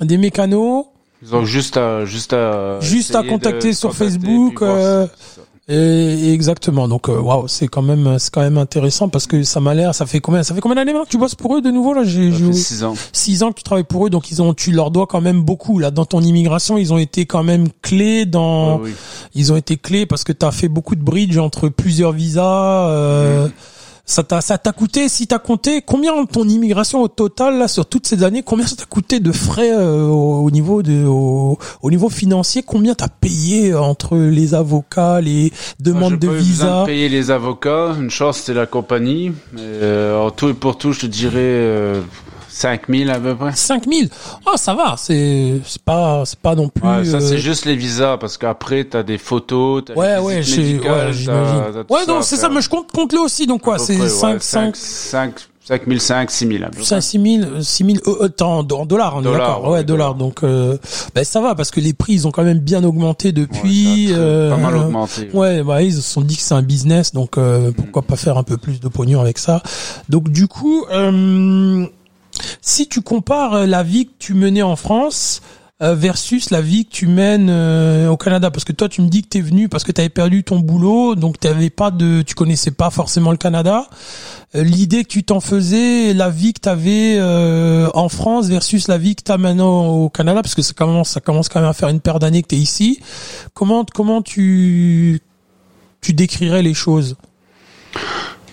des 0.00 0.18
mécanos. 0.18 0.86
Ils, 1.22 1.34
ont 1.36 1.44
juste 1.44 1.76
à 1.76 2.04
juste 2.04 2.32
à 2.32 2.78
Juste 2.80 3.14
à 3.14 3.22
contacter 3.22 3.72
sur 3.72 3.90
contacter, 3.90 4.10
Facebook, 4.18 4.58
voir 4.60 5.08
Et, 5.70 6.32
exactement. 6.32 6.88
Donc 6.88 7.08
euh, 7.10 7.18
waouh, 7.20 7.46
c'est 7.46 7.68
quand 7.68 7.82
même 7.82 8.18
c'est 8.18 8.32
quand 8.32 8.40
même 8.40 8.56
intéressant 8.56 9.08
parce 9.10 9.26
que 9.26 9.42
ça 9.42 9.60
m'a 9.60 9.74
l'air. 9.74 9.94
Ça 9.94 10.06
fait 10.06 10.20
combien 10.20 10.42
Ça 10.42 10.54
fait 10.54 10.60
combien 10.62 10.76
d'années 10.76 10.92
maintenant 10.92 11.04
que 11.04 11.10
tu 11.10 11.18
bosses 11.18 11.34
pour 11.34 11.56
eux 11.56 11.60
de 11.60 11.70
nouveau 11.70 11.92
là? 11.92 12.04
J'ai 12.04 12.30
Ça 12.32 12.38
j'ai- 12.38 12.46
fait 12.46 12.52
six 12.54 12.84
ans. 12.84 12.94
six 13.12 13.42
ans 13.42 13.50
que 13.50 13.56
tu 13.58 13.62
travailles 13.64 13.84
pour 13.84 14.06
eux, 14.06 14.10
donc 14.10 14.30
ils 14.30 14.40
ont, 14.40 14.54
tu 14.54 14.72
leur 14.72 14.90
dois 14.90 15.06
quand 15.06 15.20
même 15.20 15.42
beaucoup 15.42 15.78
là 15.78 15.90
dans 15.90 16.06
ton 16.06 16.20
immigration. 16.22 16.78
Ils 16.78 16.92
ont 16.94 16.98
été 16.98 17.26
quand 17.26 17.42
même 17.42 17.68
clés 17.82 18.24
dans, 18.24 18.76
Ouais, 18.78 18.84
oui. 18.84 18.94
ils 19.34 19.52
ont 19.52 19.56
été 19.56 19.76
clés 19.76 20.06
parce 20.06 20.24
que 20.24 20.32
tu 20.32 20.46
as 20.46 20.52
fait 20.52 20.68
beaucoup 20.68 20.94
de 20.96 21.02
bridge 21.02 21.36
entre 21.36 21.68
plusieurs 21.68 22.12
visas. 22.12 22.88
Euh, 22.88 23.48
Ça 24.10 24.22
t'a, 24.22 24.40
ça 24.40 24.56
t'a 24.56 24.72
coûté, 24.72 25.10
si 25.10 25.26
t'as 25.26 25.38
compté, 25.38 25.82
combien 25.82 26.24
ton 26.24 26.48
immigration 26.48 27.02
au 27.02 27.08
total 27.08 27.58
là 27.58 27.68
sur 27.68 27.84
toutes 27.84 28.06
ces 28.06 28.24
années, 28.24 28.42
combien 28.42 28.66
ça 28.66 28.74
t'a 28.74 28.86
coûté 28.86 29.20
de 29.20 29.32
frais 29.32 29.70
euh, 29.70 30.06
au, 30.06 30.44
au 30.46 30.50
niveau 30.50 30.82
de, 30.82 31.04
au, 31.04 31.58
au 31.82 31.90
niveau 31.90 32.08
financier, 32.08 32.62
combien 32.62 32.94
t'as 32.94 33.08
payé 33.08 33.74
entre 33.74 34.16
les 34.16 34.54
avocats, 34.54 35.20
les 35.20 35.52
demandes 35.78 36.12
Moi, 36.12 36.18
de 36.20 36.26
pas 36.26 36.32
eu 36.32 36.36
besoin 36.36 36.42
visa 36.42 36.80
de 36.80 36.86
payer 36.86 37.08
les 37.10 37.30
avocats. 37.30 37.94
Une 38.00 38.08
chance, 38.10 38.38
c'était 38.38 38.54
la 38.54 38.64
compagnie. 38.64 39.32
Euh, 39.58 40.18
en 40.18 40.30
tout 40.30 40.48
et 40.48 40.54
pour 40.54 40.78
tout, 40.78 40.92
je 40.92 41.00
te 41.00 41.06
dirais 41.06 41.34
euh, 41.38 42.00
5000 42.58 43.10
à 43.10 43.20
peu 43.20 43.34
près. 43.36 43.52
5000 43.54 44.10
Oh, 44.46 44.56
ça 44.56 44.74
va, 44.74 44.96
c'est, 44.98 45.60
c'est 45.64 45.82
pas, 45.82 46.24
c'est 46.26 46.38
pas 46.38 46.54
non 46.54 46.68
plus. 46.68 46.86
Ouais, 46.88 47.04
ça, 47.04 47.18
euh, 47.18 47.20
c'est 47.20 47.38
juste 47.38 47.64
les 47.66 47.76
visas, 47.76 48.16
parce 48.18 48.36
qu'après, 48.36 48.84
t'as 48.84 49.02
des 49.02 49.18
photos, 49.18 49.84
t'as 49.86 49.94
Ouais, 49.94 50.18
ouais, 50.18 50.36
médicales, 50.40 51.06
ouais, 51.08 51.12
j'imagine. 51.12 51.84
Ouais, 51.88 52.06
non, 52.08 52.22
c'est 52.22 52.36
ça, 52.36 52.48
mais 52.48 52.60
je 52.60 52.68
compte, 52.68 52.90
compte 52.92 53.12
le 53.12 53.20
aussi, 53.20 53.46
donc 53.46 53.62
quoi, 53.62 53.78
c'est 53.78 53.94
près, 53.94 54.02
ouais, 54.04 54.08
5, 54.08 54.42
5, 54.42 54.76
5, 54.76 55.34
5005, 55.68 56.30
6000 56.30 56.64
à 56.64 56.68
peu 56.70 56.76
près. 56.76 56.84
5, 56.84 57.00
6 57.02 57.38
000, 57.40 57.60
6 57.60 57.84
000, 57.84 57.98
euh, 58.06 58.24
euh, 58.24 58.44
en, 58.44 58.66
en 58.70 58.86
dollars, 58.86 59.16
on 59.16 59.20
est 59.20 59.24
Dollars, 59.24 59.38
d'accord, 59.48 59.64
ouais, 59.64 59.70
ouais, 59.78 59.84
dollars, 59.84 60.14
donc, 60.14 60.42
euh, 60.42 60.78
ben, 61.14 61.24
ça 61.24 61.40
va, 61.42 61.54
parce 61.54 61.70
que 61.70 61.78
les 61.80 61.92
prix, 61.92 62.14
ils 62.14 62.26
ont 62.26 62.30
quand 62.30 62.42
même 62.42 62.58
bien 62.58 62.82
augmenté 62.84 63.28
Ouais, 63.28 63.32
depuis, 63.32 64.06
très- 64.08 64.14
euh, 64.18 64.50
pas 64.50 64.56
mal 64.56 64.76
augmenté. 64.76 65.28
Ouais, 65.34 65.62
bah 65.62 65.82
ils 65.82 65.92
se 65.94 66.00
sont 66.00 66.22
dit 66.22 66.36
que 66.36 66.42
c'est 66.42 66.54
un 66.54 66.62
business, 66.62 67.12
donc 67.12 67.36
euh, 67.36 67.70
pourquoi 67.76 68.00
pas 68.02 68.16
faire 68.16 68.38
un 68.38 68.42
peu 68.44 68.56
plus 68.56 68.80
de 68.80 68.88
pognon 68.88 69.20
avec 69.20 69.36
ça. 69.38 69.62
Donc 70.08 70.30
du 70.30 70.48
coup, 70.48 70.84
euh, 70.90 71.84
si 72.60 72.88
tu 72.88 73.02
compares 73.02 73.54
euh, 73.54 73.66
la 73.66 73.82
vie 73.82 74.06
que 74.06 74.12
tu 74.18 74.34
menais 74.34 74.62
en 74.62 74.76
France 74.76 75.40
euh, 75.80 75.94
versus 75.94 76.50
la 76.50 76.60
vie 76.60 76.86
que 76.86 76.90
tu 76.90 77.06
mènes 77.06 77.50
euh, 77.50 78.08
au 78.08 78.16
Canada, 78.16 78.50
parce 78.50 78.64
que 78.64 78.72
toi 78.72 78.88
tu 78.88 79.00
me 79.00 79.08
dis 79.08 79.22
que 79.22 79.28
t'es 79.28 79.40
venu 79.40 79.68
parce 79.68 79.84
que 79.84 79.92
t'avais 79.92 80.08
perdu 80.08 80.42
ton 80.42 80.58
boulot, 80.58 81.14
donc 81.14 81.38
t'avais 81.38 81.70
pas 81.70 81.92
de, 81.92 82.22
tu 82.22 82.34
connaissais 82.34 82.72
pas 82.72 82.90
forcément 82.90 83.30
le 83.30 83.36
Canada. 83.36 83.86
L'idée 84.54 85.04
que 85.04 85.08
tu 85.08 85.22
t'en 85.22 85.38
faisais, 85.38 86.14
la 86.14 86.30
vie 86.30 86.52
que 86.52 86.58
t'avais 86.58 87.16
euh, 87.18 87.88
en 87.94 88.08
France 88.08 88.48
versus 88.48 88.88
la 88.88 88.98
vie 88.98 89.14
que 89.14 89.22
t'as 89.22 89.36
maintenant 89.36 89.86
au 89.86 90.08
Canada, 90.08 90.42
parce 90.42 90.56
que 90.56 90.62
ça 90.62 90.72
commence, 90.72 91.10
ça 91.10 91.20
commence 91.20 91.48
quand 91.48 91.60
même 91.60 91.68
à 91.68 91.74
faire 91.74 91.90
une 91.90 92.00
paire 92.00 92.18
d'années 92.18 92.42
que 92.42 92.48
t'es 92.48 92.56
ici. 92.56 92.98
Comment 93.54 93.84
comment 93.84 94.20
tu 94.20 95.20
tu 96.00 96.12
décrirais 96.12 96.62
les 96.62 96.74
choses? 96.74 97.16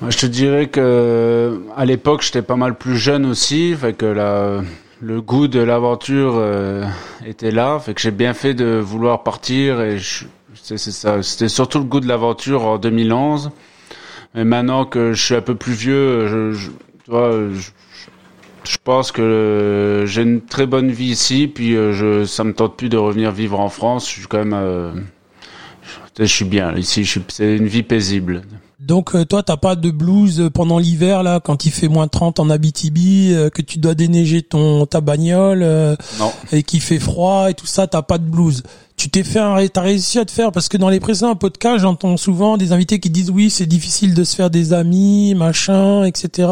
Je 0.10 0.18
te 0.18 0.26
dirais 0.26 0.68
que 0.68 1.62
à 1.76 1.86
l'époque, 1.86 2.22
j'étais 2.22 2.42
pas 2.42 2.56
mal 2.56 2.76
plus 2.78 2.98
jeune 2.98 3.26
aussi, 3.26 3.74
fait 3.76 3.94
que 3.94 4.06
la, 4.06 4.62
le 5.02 5.22
goût 5.22 5.48
de 5.48 5.60
l'aventure 5.60 6.34
euh, 6.36 6.86
était 7.26 7.52
là, 7.52 7.80
fait 7.80 7.94
que 7.94 8.02
j'ai 8.02 8.12
bien 8.12 8.34
fait 8.34 8.54
de 8.54 8.78
vouloir 8.78 9.24
partir 9.24 9.82
et 9.82 9.98
c'est 10.54 10.78
ça. 10.78 11.22
C'était 11.24 11.48
surtout 11.50 11.80
le 11.80 11.86
goût 11.86 12.00
de 12.02 12.08
l'aventure 12.08 12.66
en 12.66 12.78
2011. 12.78 13.52
Mais 14.36 14.44
maintenant 14.44 14.86
que 14.86 15.14
je 15.14 15.24
suis 15.24 15.36
un 15.36 15.42
peu 15.42 15.56
plus 15.56 15.74
vieux, 15.74 16.28
je, 16.28 16.52
je- 16.52 16.72
tu 17.06 17.12
vois, 17.12 17.32
je, 17.54 17.70
je 18.70 18.78
pense 18.84 19.12
que 19.12 20.04
j'ai 20.08 20.24
une 20.24 20.42
très 20.42 20.66
bonne 20.66 20.92
vie 20.92 21.06
ici, 21.12 21.48
puis 21.48 21.74
je, 21.74 22.26
ça 22.26 22.44
me 22.44 22.54
tente 22.54 22.76
plus 22.78 22.90
de 22.90 22.98
revenir 22.98 23.32
vivre 23.32 23.60
en 23.60 23.70
France. 23.70 24.08
Je 24.10 24.20
suis 24.20 24.28
quand 24.28 24.44
même, 24.44 25.06
je 26.20 26.26
suis 26.26 26.46
bien 26.46 26.76
ici. 26.76 27.10
C'est 27.30 27.58
une 27.58 27.68
vie 27.68 27.84
paisible. 27.84 28.42
Donc 28.86 29.16
euh, 29.16 29.26
toi 29.26 29.42
t'as 29.42 29.58
pas 29.58 29.76
de 29.76 29.90
blues 29.90 30.52
pendant 30.54 30.78
l'hiver 30.78 31.24
là 31.24 31.40
quand 31.40 31.66
il 31.66 31.72
fait 31.72 31.88
moins 31.88 32.08
30 32.08 32.40
en 32.40 32.52
Abitibi 32.52 33.34
euh, 33.34 33.50
que 33.50 33.64
tu 33.64 33.80
dois 33.80 33.96
déneiger 33.96 34.44
ton 34.44 34.86
ta 34.86 35.02
bagnole 35.02 35.64
euh, 35.64 35.96
et 36.52 36.62
qu'il 36.62 36.82
fait 36.82 37.00
froid 37.00 37.50
et 37.50 37.56
tout 37.56 37.66
ça 37.66 37.88
t'as 37.88 38.04
pas 38.04 38.20
de 38.20 38.26
blues 38.26 38.62
tu 38.98 39.10
t'es 39.10 39.24
fait 39.24 39.40
un, 39.40 39.66
t'as 39.68 39.82
réussi 39.82 40.20
à 40.20 40.26
te 40.26 40.32
faire 40.32 40.52
parce 40.52 40.70
que 40.70 40.78
dans 40.78 40.90
les 40.90 41.00
précédents 41.00 41.36
podcasts 41.36 41.80
j'entends 41.80 42.18
souvent 42.18 42.58
des 42.58 42.72
invités 42.72 43.00
qui 43.00 43.10
disent 43.10 43.30
oui 43.30 43.50
c'est 43.50 43.66
difficile 43.66 44.14
de 44.14 44.24
se 44.24 44.36
faire 44.36 44.50
des 44.50 44.74
amis 44.74 45.36
machin 45.36 46.06
etc 46.06 46.48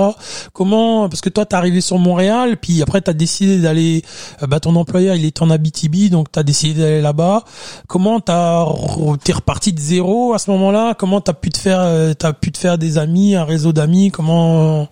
comment 0.51 1.07
parce 1.07 1.21
que 1.21 1.29
toi 1.29 1.45
t'es 1.45 1.55
arrivé 1.55 1.79
sur 1.81 1.99
Montréal 1.99 2.57
puis 2.61 2.81
après 2.81 3.01
t'as 3.01 3.13
décidé 3.13 3.59
d'aller 3.59 4.03
euh, 4.41 4.47
bah 4.47 4.59
ton 4.59 4.75
employeur 4.75 5.15
il 5.15 5.25
est 5.25 5.41
en 5.41 5.49
Abitibi 5.49 6.09
donc 6.09 6.31
t'as 6.31 6.43
décidé 6.43 6.81
d'aller 6.81 7.01
là-bas. 7.01 7.43
Comment 7.87 8.19
t'as 8.19 8.65
t'es 9.23 9.33
reparti 9.33 9.73
de 9.73 9.79
zéro 9.79 10.33
à 10.33 10.39
ce 10.39 10.51
moment-là? 10.51 10.93
Comment 10.93 11.21
t'as 11.21 11.33
pu 11.33 11.49
te 11.49 11.57
faire 11.57 11.79
euh, 11.81 12.13
t'as 12.13 12.33
pu 12.33 12.51
te 12.51 12.57
faire 12.57 12.77
des 12.77 12.97
amis 12.97 13.35
un 13.35 13.43
réseau 13.43 13.73
d'amis? 13.73 14.11
Comment 14.11 14.87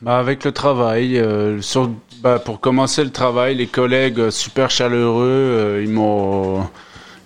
bah 0.00 0.18
avec 0.18 0.44
le 0.44 0.50
travail 0.50 1.16
euh, 1.16 1.62
sur 1.62 1.88
bah, 2.22 2.38
pour 2.38 2.60
commencer 2.60 3.02
le 3.02 3.10
travail, 3.10 3.56
les 3.56 3.66
collègues 3.66 4.20
euh, 4.20 4.30
super 4.30 4.70
chaleureux, 4.70 5.26
euh, 5.26 5.82
ils 5.84 5.90
m'ont 5.90 6.64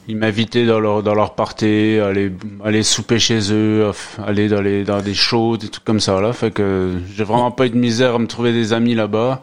ils 0.09 0.17
m'invitaient 0.17 0.65
dans 0.65 0.81
leur 0.81 1.03
dans 1.03 1.15
leur 1.15 1.35
party, 1.35 1.99
aller 2.03 2.33
aller 2.65 2.83
souper 2.83 3.19
chez 3.19 3.53
eux, 3.53 3.91
aller 4.27 4.49
dans 4.49 4.63
les 4.63 4.85
dans 4.85 5.03
des 5.03 5.15
shows, 5.15 5.59
des 5.59 5.69
trucs 5.69 5.85
comme 5.85 6.01
ça 6.01 6.21
là. 6.21 6.33
Fait 6.33 6.51
que 6.51 6.95
j'ai 7.15 7.25
vraiment 7.25 7.51
pas 7.51 7.67
eu 7.67 7.71
de 7.71 7.77
misère 7.77 8.15
à 8.15 8.19
me 8.19 8.27
trouver 8.27 8.53
des 8.53 8.73
amis 8.73 8.95
là-bas. 8.95 9.43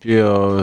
Puis 0.00 0.14
euh, 0.14 0.62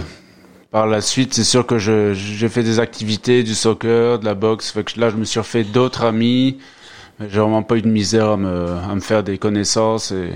par 0.72 0.88
la 0.88 1.02
suite, 1.02 1.34
c'est 1.36 1.44
sûr 1.44 1.66
que 1.68 1.78
je 1.78 2.14
j'ai 2.14 2.50
fait 2.50 2.64
des 2.64 2.80
activités, 2.80 3.44
du 3.44 3.54
soccer, 3.54 4.20
de 4.20 4.26
la 4.26 4.34
boxe. 4.36 4.72
Fait 4.72 4.84
que 4.84 5.00
là, 5.00 5.10
je 5.12 5.16
me 5.18 5.26
suis 5.26 5.40
refait 5.40 5.64
d'autres 5.64 6.04
amis. 6.06 6.58
J'ai 7.20 7.40
vraiment 7.40 7.64
pas 7.64 7.78
eu 7.78 7.82
de 7.84 7.88
misère 7.90 8.30
à 8.32 8.38
me 8.38 8.68
à 8.90 8.96
me 8.96 9.02
faire 9.02 9.24
des 9.24 9.38
connaissances 9.38 10.12
et 10.12 10.32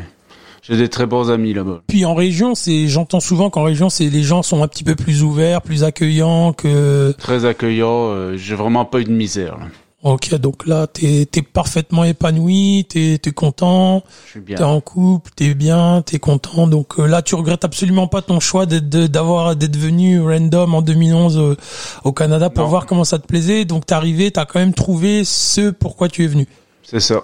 j'ai 0.67 0.77
des 0.77 0.89
très 0.89 1.05
bons 1.05 1.31
amis 1.31 1.53
là-bas. 1.53 1.81
Puis 1.87 2.05
en 2.05 2.13
région, 2.13 2.55
c'est 2.55 2.87
j'entends 2.87 3.19
souvent 3.19 3.49
qu'en 3.49 3.63
région, 3.63 3.89
c'est 3.89 4.09
les 4.09 4.23
gens 4.23 4.43
sont 4.43 4.63
un 4.63 4.67
petit 4.67 4.83
peu 4.83 4.95
plus 4.95 5.23
ouverts, 5.23 5.61
plus 5.61 5.83
accueillants 5.83 6.53
que 6.53 7.13
très 7.17 7.45
accueillants. 7.45 8.11
Euh, 8.11 8.37
j'ai 8.37 8.55
vraiment 8.55 8.85
pas 8.85 8.99
eu 8.99 9.05
de 9.05 9.11
misère. 9.11 9.57
Là. 9.57 9.67
Ok, 10.03 10.33
donc 10.35 10.67
là, 10.67 10.85
t'es 10.85 11.21
es 11.21 11.41
parfaitement 11.41 12.03
épanoui, 12.03 12.85
t'es 12.87 13.13
es 13.15 13.31
content, 13.31 14.03
t'es 14.45 14.61
en 14.61 14.79
couple, 14.79 15.31
t'es 15.35 15.55
bien, 15.55 16.03
t'es 16.05 16.19
content. 16.19 16.67
Donc 16.67 16.99
euh, 16.99 17.07
là, 17.07 17.21
tu 17.21 17.33
regrettes 17.35 17.65
absolument 17.65 18.07
pas 18.07 18.21
ton 18.21 18.39
choix 18.39 18.65
d'être 18.65 18.87
d'avoir 18.89 19.55
d'être 19.55 19.75
venu 19.75 20.21
random 20.21 20.75
en 20.75 20.81
2011 20.81 21.37
euh, 21.37 21.55
au 22.03 22.11
Canada 22.11 22.49
pour 22.49 22.67
voir 22.67 22.85
comment 22.85 23.05
ça 23.05 23.17
te 23.17 23.25
plaisait. 23.25 23.65
Donc 23.65 23.85
t'es 23.87 23.95
arrivé, 23.95 24.29
t'as 24.31 24.45
quand 24.45 24.59
même 24.59 24.73
trouvé 24.73 25.23
ce 25.23 25.71
pourquoi 25.71 26.09
tu 26.09 26.23
es 26.23 26.27
venu. 26.27 26.47
C'est 26.83 26.99
ça. 26.99 27.23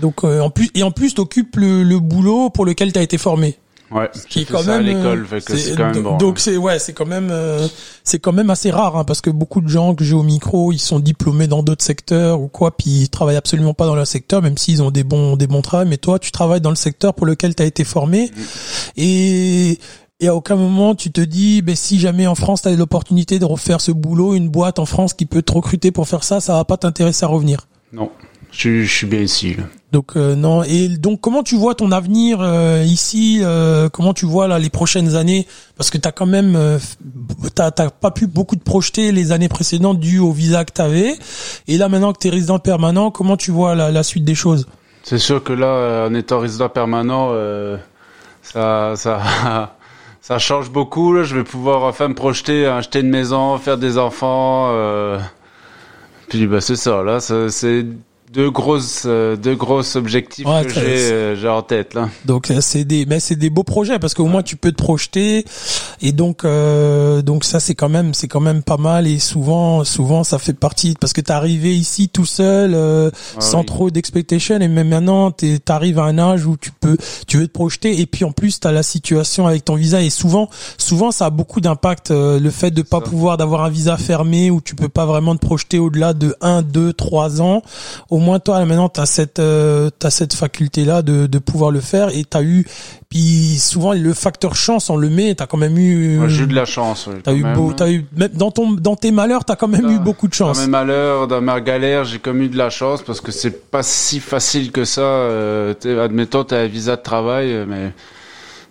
Donc 0.00 0.24
euh, 0.24 0.40
en 0.40 0.50
plus 0.50 0.70
et 0.74 0.82
en 0.82 0.90
plus 0.90 1.14
t'occupes 1.14 1.56
le, 1.56 1.82
le 1.82 1.98
boulot 2.00 2.50
pour 2.50 2.64
lequel 2.64 2.92
t'as 2.92 3.02
été 3.02 3.18
formé. 3.18 3.58
Ouais, 3.90 4.10
qui 4.28 4.40
est 4.40 4.44
quand 4.44 4.64
même 4.64 4.80
l'école, 4.80 5.26
euh, 5.30 5.40
c'est 5.46 5.76
quand 5.76 5.92
même 5.92 6.02
bon. 6.02 6.16
Donc 6.16 6.40
c'est 6.40 6.56
ouais, 6.56 6.78
c'est 6.78 6.94
quand 6.94 7.06
même 7.06 7.28
euh, 7.30 7.68
c'est 8.02 8.18
quand 8.18 8.32
même 8.32 8.50
assez 8.50 8.70
rare 8.70 8.96
hein, 8.96 9.04
parce 9.04 9.20
que 9.20 9.30
beaucoup 9.30 9.60
de 9.60 9.68
gens 9.68 9.94
que 9.94 10.02
j'ai 10.02 10.14
au 10.14 10.22
micro, 10.22 10.72
ils 10.72 10.78
sont 10.78 10.98
diplômés 10.98 11.46
dans 11.46 11.62
d'autres 11.62 11.84
secteurs 11.84 12.40
ou 12.40 12.48
quoi, 12.48 12.76
puis 12.76 13.02
ils 13.02 13.08
travaillent 13.08 13.36
absolument 13.36 13.74
pas 13.74 13.86
dans 13.86 13.94
leur 13.94 14.06
secteur, 14.06 14.42
même 14.42 14.56
s'ils 14.56 14.82
ont 14.82 14.90
des 14.90 15.04
bons 15.04 15.36
des 15.36 15.46
bons 15.46 15.62
travaux. 15.62 15.88
Mais 15.88 15.98
toi, 15.98 16.18
tu 16.18 16.32
travailles 16.32 16.62
dans 16.62 16.70
le 16.70 16.76
secteur 16.76 17.14
pour 17.14 17.26
lequel 17.26 17.54
tu 17.54 17.62
as 17.62 17.66
été 17.66 17.84
formé 17.84 18.32
mm. 18.34 18.40
et 18.96 19.78
et 20.20 20.28
à 20.28 20.34
aucun 20.34 20.56
moment 20.56 20.94
tu 20.94 21.12
te 21.12 21.20
dis, 21.20 21.60
ben 21.60 21.76
si 21.76 22.00
jamais 22.00 22.26
en 22.26 22.34
France 22.34 22.62
tu 22.62 22.68
as 22.68 22.72
l'opportunité 22.72 23.38
de 23.38 23.44
refaire 23.44 23.80
ce 23.80 23.92
boulot, 23.92 24.34
une 24.34 24.48
boîte 24.48 24.78
en 24.78 24.86
France 24.86 25.12
qui 25.12 25.26
peut 25.26 25.42
te 25.42 25.52
recruter 25.52 25.92
pour 25.92 26.08
faire 26.08 26.24
ça, 26.24 26.40
ça 26.40 26.54
va 26.54 26.64
pas 26.64 26.78
t'intéresser 26.78 27.24
à 27.24 27.28
revenir. 27.28 27.68
Non. 27.92 28.10
Je, 28.56 28.82
je, 28.82 28.92
suis 28.92 29.06
bien 29.06 29.20
ici. 29.20 29.54
Là. 29.54 29.64
Donc 29.90 30.16
euh, 30.16 30.36
non 30.36 30.62
et 30.62 30.88
donc 30.88 31.20
comment 31.20 31.42
tu 31.42 31.56
vois 31.56 31.74
ton 31.74 31.90
avenir 31.90 32.38
euh, 32.40 32.82
ici 32.84 33.40
euh, 33.42 33.88
Comment 33.88 34.14
tu 34.14 34.26
vois 34.26 34.46
là 34.46 34.58
les 34.58 34.70
prochaines 34.70 35.16
années? 35.16 35.46
Parce 35.76 35.90
que 35.90 35.98
t'as 35.98 36.12
quand 36.12 36.26
même 36.26 36.78
t'as 37.54 37.72
t'as 37.72 37.90
pas 37.90 38.12
pu 38.12 38.26
beaucoup 38.26 38.54
te 38.54 38.62
projeter 38.62 39.10
les 39.10 39.32
années 39.32 39.48
précédentes 39.48 39.98
dû 39.98 40.20
au 40.20 40.30
visa 40.30 40.64
que 40.64 40.72
t'avais 40.72 41.14
et 41.66 41.78
là 41.78 41.88
maintenant 41.88 42.12
que 42.12 42.18
t'es 42.18 42.28
résident 42.28 42.60
permanent, 42.60 43.10
comment 43.10 43.36
tu 43.36 43.50
vois 43.50 43.74
la, 43.74 43.90
la 43.90 44.02
suite 44.04 44.24
des 44.24 44.36
choses? 44.36 44.66
C'est 45.02 45.18
sûr 45.18 45.42
que 45.42 45.52
là 45.52 46.06
en 46.08 46.14
étant 46.14 46.38
résident 46.38 46.68
permanent, 46.68 47.32
ça 48.42 48.94
ça 48.96 49.76
ça 50.20 50.38
change 50.38 50.70
beaucoup. 50.70 51.12
Là. 51.12 51.24
Je 51.24 51.34
vais 51.34 51.44
pouvoir 51.44 51.82
enfin 51.84 52.06
me 52.06 52.14
projeter, 52.14 52.66
acheter 52.66 53.00
une 53.00 53.10
maison, 53.10 53.58
faire 53.58 53.78
des 53.78 53.98
enfants. 53.98 54.72
Puis 56.28 56.46
bah 56.46 56.60
c'est 56.60 56.76
ça 56.76 57.02
là, 57.02 57.18
c'est 57.20 57.84
deux 58.34 58.50
grosses 58.50 59.04
euh, 59.06 59.36
deux 59.36 59.54
grosses 59.54 59.94
objectifs 59.94 60.44
que 60.44 60.68
j'ai 60.68 61.12
euh, 61.12 61.36
j'ai 61.36 61.48
en 61.48 61.62
tête 61.62 61.94
là. 61.94 62.08
Donc 62.24 62.50
euh, 62.50 62.58
c'est 62.60 62.84
des 62.84 63.06
mais 63.06 63.20
c'est 63.20 63.36
des 63.36 63.48
beaux 63.48 63.62
projets 63.62 64.00
parce 64.00 64.12
qu'au 64.12 64.26
moins 64.26 64.42
tu 64.42 64.56
peux 64.56 64.72
te 64.72 64.82
projeter. 64.82 65.44
Et 66.02 66.12
donc 66.12 66.44
donc 66.44 67.44
ça 67.44 67.60
c'est 67.60 67.74
quand 67.74 67.88
même 67.88 68.12
c'est 68.12 68.26
quand 68.26 68.40
même 68.40 68.62
pas 68.62 68.76
mal. 68.76 69.06
Et 69.06 69.20
souvent 69.20 69.84
souvent 69.84 70.24
ça 70.24 70.38
fait 70.38 70.58
partie 70.58 70.96
parce 71.00 71.12
que 71.12 71.20
t'es 71.20 71.32
arrivé 71.32 71.74
ici 71.74 72.08
tout 72.08 72.26
seul 72.26 72.74
ah 72.74 73.40
sans 73.40 73.62
trop 73.62 73.90
d'expectation 73.90 74.58
et 74.58 74.68
même 74.68 74.88
maintenant 74.88 75.30
tu 75.30 75.58
arrives 75.68 76.00
à 76.00 76.04
un 76.04 76.18
âge 76.18 76.44
où 76.46 76.56
tu 76.56 76.72
peux 76.72 76.96
tu 77.28 77.38
veux 77.38 77.46
te 77.46 77.52
projeter. 77.52 78.00
Et 78.00 78.06
puis 78.06 78.24
en 78.24 78.32
plus 78.32 78.58
tu 78.58 78.66
as 78.66 78.72
la 78.72 78.82
situation 78.82 79.46
avec 79.46 79.64
ton 79.64 79.76
visa. 79.76 80.02
Et 80.02 80.10
souvent 80.10 80.50
souvent 80.76 81.12
ça 81.12 81.26
a 81.26 81.30
beaucoup 81.30 81.60
d'impact 81.60 82.10
le 82.10 82.50
fait 82.50 82.72
de 82.72 82.82
pas 82.82 83.00
pouvoir 83.00 83.36
d'avoir 83.36 83.62
un 83.62 83.70
visa 83.70 83.96
fermé 83.96 84.50
où 84.50 84.60
tu 84.60 84.74
peux 84.74 84.88
pas 84.88 85.06
vraiment 85.06 85.36
te 85.36 85.40
projeter 85.46 85.78
au-delà 85.78 86.14
de 86.14 86.34
1 86.40 86.62
2 86.62 86.92
3 86.92 87.40
ans. 87.40 87.62
Au 88.10 88.23
moins 88.24 88.40
toi 88.40 88.64
maintenant 88.64 88.88
tu 88.88 89.00
as 89.00 89.06
cette 89.06 89.38
euh, 89.38 89.90
cette 90.08 90.34
faculté 90.34 90.84
là 90.84 91.02
de, 91.02 91.26
de 91.26 91.38
pouvoir 91.38 91.70
le 91.70 91.80
faire 91.80 92.08
et 92.08 92.24
tu 92.24 92.36
as 92.36 92.42
eu 92.42 92.66
puis 93.08 93.58
souvent 93.58 93.92
le 93.92 94.12
facteur 94.12 94.56
chance 94.56 94.90
on 94.90 94.96
le 94.96 95.08
met, 95.08 95.34
tu 95.34 95.42
as 95.42 95.46
quand 95.46 95.56
même 95.56 95.78
eu 95.78 96.16
Moi, 96.18 96.28
j'ai 96.28 96.44
eu 96.44 96.46
de 96.46 96.54
la 96.54 96.64
chance. 96.64 97.08
tu 97.22 97.30
as 97.30 97.32
eu 97.32 97.44
beau, 97.54 97.72
as 97.78 97.90
eu 97.90 98.06
même 98.16 98.30
dans 98.32 98.50
ton 98.50 98.72
dans 98.72 98.96
tes 98.96 99.12
malheurs, 99.12 99.44
tu 99.44 99.52
as 99.52 99.56
quand 99.56 99.68
même 99.68 99.88
eu 99.88 99.98
beaucoup 99.98 100.26
de 100.26 100.34
chance. 100.34 100.56
Dans 100.56 100.64
mes 100.64 100.70
malheurs, 100.70 101.28
dans 101.28 101.40
ma 101.40 101.60
galère, 101.60 102.04
j'ai 102.04 102.18
quand 102.18 102.32
même 102.32 102.42
eu 102.42 102.48
de 102.48 102.58
la 102.58 102.70
chance 102.70 103.02
parce 103.02 103.20
que 103.20 103.30
c'est 103.30 103.70
pas 103.70 103.82
si 103.82 104.20
facile 104.20 104.72
que 104.72 104.84
ça 104.84 105.02
euh, 105.02 105.74
admettons 106.04 106.44
tu 106.44 106.54
as 106.54 106.58
un 106.58 106.66
visa 106.66 106.96
de 106.96 107.02
travail 107.02 107.64
mais 107.68 107.92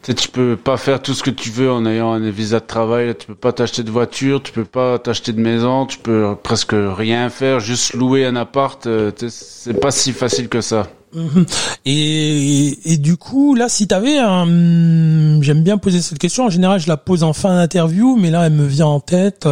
tu 0.04 0.14
tu 0.16 0.30
peux 0.30 0.58
pas 0.58 0.78
faire 0.78 1.02
tout 1.02 1.14
ce 1.14 1.24
que 1.24 1.30
tu 1.30 1.50
veux 1.50 1.72
en 1.72 1.86
ayant 1.86 2.12
un 2.12 2.30
visa 2.30 2.60
de 2.60 2.66
travail. 2.66 3.16
Tu 3.18 3.28
peux 3.28 3.36
pas 3.36 3.54
t'acheter 3.54 3.84
de 3.84 3.92
voiture, 3.92 4.44
tu 4.44 4.52
peux 4.52 4.66
pas 4.66 5.00
t'acheter 5.00 5.32
de 5.32 5.40
maison, 5.40 5.86
tu 5.86 5.98
peux 5.98 6.36
presque 6.42 6.76
rien 6.76 7.30
faire, 7.30 7.60
juste 7.60 7.94
louer 7.94 8.26
un 8.26 8.36
appart. 8.36 8.86
Euh, 8.86 9.12
c'est 9.30 9.80
pas 9.80 9.92
si 9.92 10.12
facile 10.12 10.50
que 10.50 10.62
ça. 10.62 10.88
Et, 11.86 12.92
et, 12.92 12.98
du 12.98 13.18
coup, 13.18 13.56
là, 13.56 13.70
si 13.70 13.88
t'avais 13.88 14.18
un, 14.18 15.42
j'aime 15.42 15.62
bien 15.62 15.78
poser 15.78 16.02
cette 16.02 16.18
question. 16.18 16.46
En 16.46 16.50
général, 16.50 16.80
je 16.80 16.88
la 16.88 16.98
pose 16.98 17.24
en 17.24 17.34
fin 17.34 17.56
d'interview, 17.56 18.16
mais 18.16 18.32
là, 18.32 18.48
elle 18.48 18.54
me 18.54 18.66
vient 18.66 18.88
en 18.88 19.00
tête. 19.00 19.48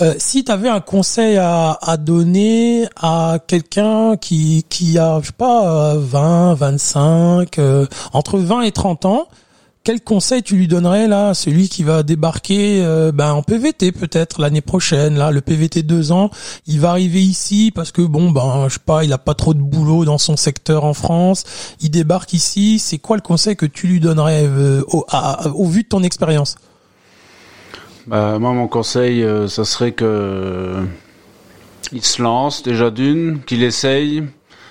Euh, 0.00 0.14
si 0.18 0.44
t'avais 0.44 0.68
un 0.68 0.80
conseil 0.80 1.38
à, 1.38 1.78
à 1.80 1.96
donner 1.96 2.86
à 3.00 3.38
quelqu'un 3.46 4.16
qui 4.16 4.64
qui 4.68 4.98
a, 4.98 5.18
je 5.22 5.26
sais 5.26 5.32
pas, 5.32 5.96
20, 5.96 6.54
25, 6.54 7.58
euh, 7.58 7.86
entre 8.12 8.38
20 8.38 8.62
et 8.62 8.72
30 8.72 9.06
ans, 9.06 9.28
quel 9.84 10.00
conseil 10.00 10.42
tu 10.42 10.56
lui 10.56 10.68
donnerais 10.68 11.08
là, 11.08 11.34
celui 11.34 11.68
qui 11.68 11.82
va 11.82 12.02
débarquer 12.02 12.84
euh, 12.84 13.10
ben 13.12 13.32
en 13.32 13.42
PVT 13.42 13.92
peut-être 13.92 14.40
l'année 14.40 14.60
prochaine 14.60 15.16
là, 15.16 15.30
le 15.30 15.40
PVT 15.40 15.82
deux 15.82 16.12
ans, 16.12 16.30
il 16.66 16.80
va 16.80 16.90
arriver 16.90 17.20
ici 17.20 17.72
parce 17.74 17.90
que 17.90 18.02
bon 18.02 18.30
ben 18.30 18.68
je 18.68 18.74
sais 18.74 18.80
pas, 18.84 19.04
il 19.04 19.12
a 19.12 19.18
pas 19.18 19.34
trop 19.34 19.54
de 19.54 19.60
boulot 19.60 20.04
dans 20.04 20.18
son 20.18 20.36
secteur 20.36 20.84
en 20.84 20.94
France, 20.94 21.44
il 21.80 21.90
débarque 21.90 22.32
ici, 22.32 22.78
c'est 22.78 22.98
quoi 22.98 23.16
le 23.16 23.22
conseil 23.22 23.56
que 23.56 23.66
tu 23.66 23.86
lui 23.88 24.00
donnerais 24.00 24.44
euh, 24.46 24.82
au, 24.88 25.66
vu 25.66 25.82
de 25.82 25.88
ton 25.88 26.02
expérience? 26.02 26.56
Bah, 28.06 28.38
moi 28.38 28.52
mon 28.52 28.68
conseil 28.68 29.22
euh, 29.22 29.48
ça 29.48 29.64
serait 29.64 29.92
que 29.92 30.84
il 31.92 32.04
se 32.04 32.22
lance 32.22 32.62
déjà 32.62 32.90
d'une, 32.90 33.40
qu'il 33.44 33.62
essaye. 33.62 34.22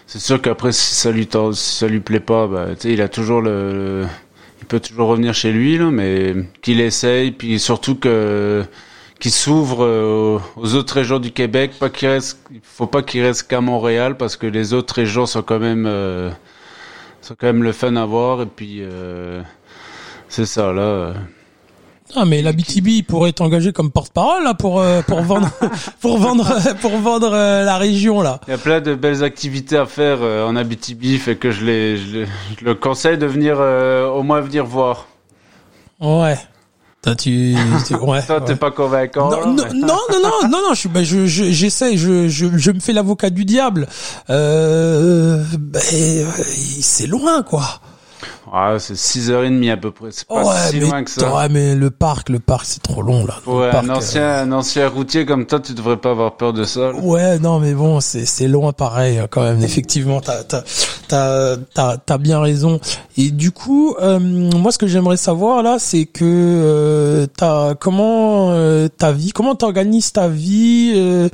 C'est 0.07 0.19
sûr 0.19 0.41
qu'après 0.41 0.71
si 0.71 0.95
ça 0.95 1.11
lui 1.11 1.27
ça 1.53 1.87
lui 1.87 1.99
plaît 1.99 2.19
pas, 2.19 2.47
bah, 2.47 2.67
il 2.83 3.01
a 3.01 3.07
toujours 3.07 3.41
le 3.41 4.05
peut 4.71 4.79
toujours 4.79 5.09
revenir 5.09 5.33
chez 5.33 5.51
lui, 5.51 5.77
mais 5.79 6.33
qu'il 6.61 6.79
essaye, 6.79 7.31
puis 7.31 7.59
surtout 7.59 7.95
que 7.95 8.63
qu'il 9.19 9.31
s'ouvre 9.31 9.83
euh, 9.83 10.39
aux 10.55 10.75
autres 10.75 10.95
régions 10.95 11.19
du 11.19 11.31
Québec, 11.31 11.73
pas 11.77 11.89
qu'il 11.89 12.07
reste, 12.07 12.39
faut 12.63 12.87
pas 12.87 13.03
qu'il 13.03 13.21
reste 13.21 13.49
qu'à 13.49 13.59
Montréal 13.59 14.15
parce 14.17 14.37
que 14.37 14.47
les 14.47 14.73
autres 14.73 14.95
régions 14.95 15.25
sont 15.25 15.43
quand 15.43 15.59
même 15.59 15.85
euh, 15.85 16.31
sont 17.21 17.35
quand 17.37 17.47
même 17.47 17.63
le 17.63 17.73
fun 17.73 17.97
à 17.97 18.05
voir 18.05 18.41
et 18.41 18.45
puis 18.45 18.77
euh, 18.79 19.43
c'est 20.29 20.45
ça 20.45 20.71
là. 20.71 21.13
Ah 22.15 22.25
mais 22.25 22.41
la 22.41 22.51
BTB 22.51 23.05
pourrait 23.07 23.31
t'engager 23.31 23.71
comme 23.71 23.91
porte-parole 23.91 24.43
là 24.43 24.53
pour 24.53 24.79
euh, 24.81 25.01
pour 25.01 25.21
vendre 25.21 25.49
pour 26.01 26.17
vendre 26.17 26.57
pour 26.81 26.97
vendre 26.97 27.31
euh, 27.33 27.63
la 27.63 27.77
région 27.77 28.21
là. 28.21 28.39
Il 28.47 28.51
y 28.51 28.53
a 28.53 28.57
plein 28.57 28.81
de 28.81 28.95
belles 28.95 29.23
activités 29.23 29.77
à 29.77 29.85
faire 29.85 30.19
euh, 30.21 30.45
en 30.45 30.55
Abitibi, 30.55 31.17
fait 31.17 31.35
que 31.35 31.51
je, 31.51 31.63
les, 31.63 31.97
je, 31.97 32.25
le 32.61 32.75
conseille 32.75 33.17
de 33.17 33.25
venir 33.25 33.59
au 33.59 34.23
moins 34.23 34.41
venir 34.41 34.65
voir. 34.65 35.07
Ouais. 35.99 36.37
Toi, 37.01 37.15
tu, 37.15 37.55
tu 37.87 37.95
ouais. 37.95 38.23
Toi, 38.23 38.41
t'es 38.41 38.51
ouais. 38.51 38.55
pas 38.55 38.69
convaincant. 38.69 39.31
Non, 39.31 39.53
non, 39.53 39.65
non, 39.73 39.97
non, 40.11 40.19
non, 40.21 40.49
non, 40.49 40.61
non, 40.61 40.73
je 40.73 40.79
suis, 40.81 40.89
ben, 40.89 41.03
je, 41.03 41.25
je, 41.25 41.45
j'essaie, 41.45 41.97
je, 41.97 42.27
je, 42.27 42.45
je 42.55 42.71
me 42.71 42.79
fais 42.79 42.93
l'avocat 42.93 43.31
du 43.31 43.43
diable. 43.43 43.87
Euh, 44.29 45.43
ben, 45.57 45.81
c'est 45.81 47.07
loin, 47.07 47.41
quoi. 47.41 47.81
Ah, 48.53 48.75
c'est 48.79 48.95
6h30 48.95 49.71
à 49.71 49.77
peu 49.77 49.91
près. 49.91 50.09
C'est 50.11 50.27
pas 50.27 50.43
ouais, 50.43 50.55
si 50.69 50.75
mais, 50.79 50.85
loin 50.85 51.03
que 51.05 51.09
ça. 51.09 51.33
ouais, 51.33 51.47
mais 51.47 51.73
le 51.73 51.89
parc, 51.89 52.27
le 52.27 52.39
parc, 52.39 52.65
c'est 52.65 52.83
trop 52.83 53.01
long, 53.01 53.25
là. 53.25 53.35
Ouais, 53.47 53.71
parc, 53.71 53.85
un 53.85 53.89
euh, 53.89 53.95
ancien, 53.95 54.29
un 54.39 54.51
ancien 54.51 54.89
routier 54.89 55.25
comme 55.25 55.45
toi, 55.45 55.61
tu 55.61 55.73
devrais 55.73 55.95
pas 55.95 56.09
avoir 56.11 56.35
peur 56.35 56.51
de 56.51 56.65
ça. 56.65 56.91
là. 56.91 56.95
Ouais, 57.01 57.39
non, 57.39 57.59
mais 57.59 57.73
bon, 57.73 58.01
c'est 58.01 58.25
c'est 58.25 58.49
loin 58.49 58.73
pareil 58.73 59.19
hein, 59.19 59.27
quand 59.29 59.43
même. 59.43 59.63
Effectivement, 59.63 60.19
t'as 60.19 60.43
t'as 60.43 60.63
t'as 61.07 61.55
t'as 61.73 61.97
t'as 61.97 62.17
bien 62.17 62.41
raison. 62.41 62.81
Et 63.17 63.31
du 63.31 63.51
coup, 63.51 63.95
euh, 64.01 64.19
moi, 64.19 64.71
ce 64.73 64.77
que 64.77 64.87
j'aimerais 64.87 65.17
savoir 65.17 65.63
là, 65.63 65.77
c'est 65.79 66.05
que 66.05 66.25
euh, 66.25 67.27
t'as 67.37 67.75
comment 67.75 68.49
euh, 68.51 68.89
ta 68.89 69.13
vie, 69.13 69.31
comment 69.31 69.55
t'organises 69.55 70.11
ta 70.11 70.27
vie 70.27 70.91
euh, 70.95 71.29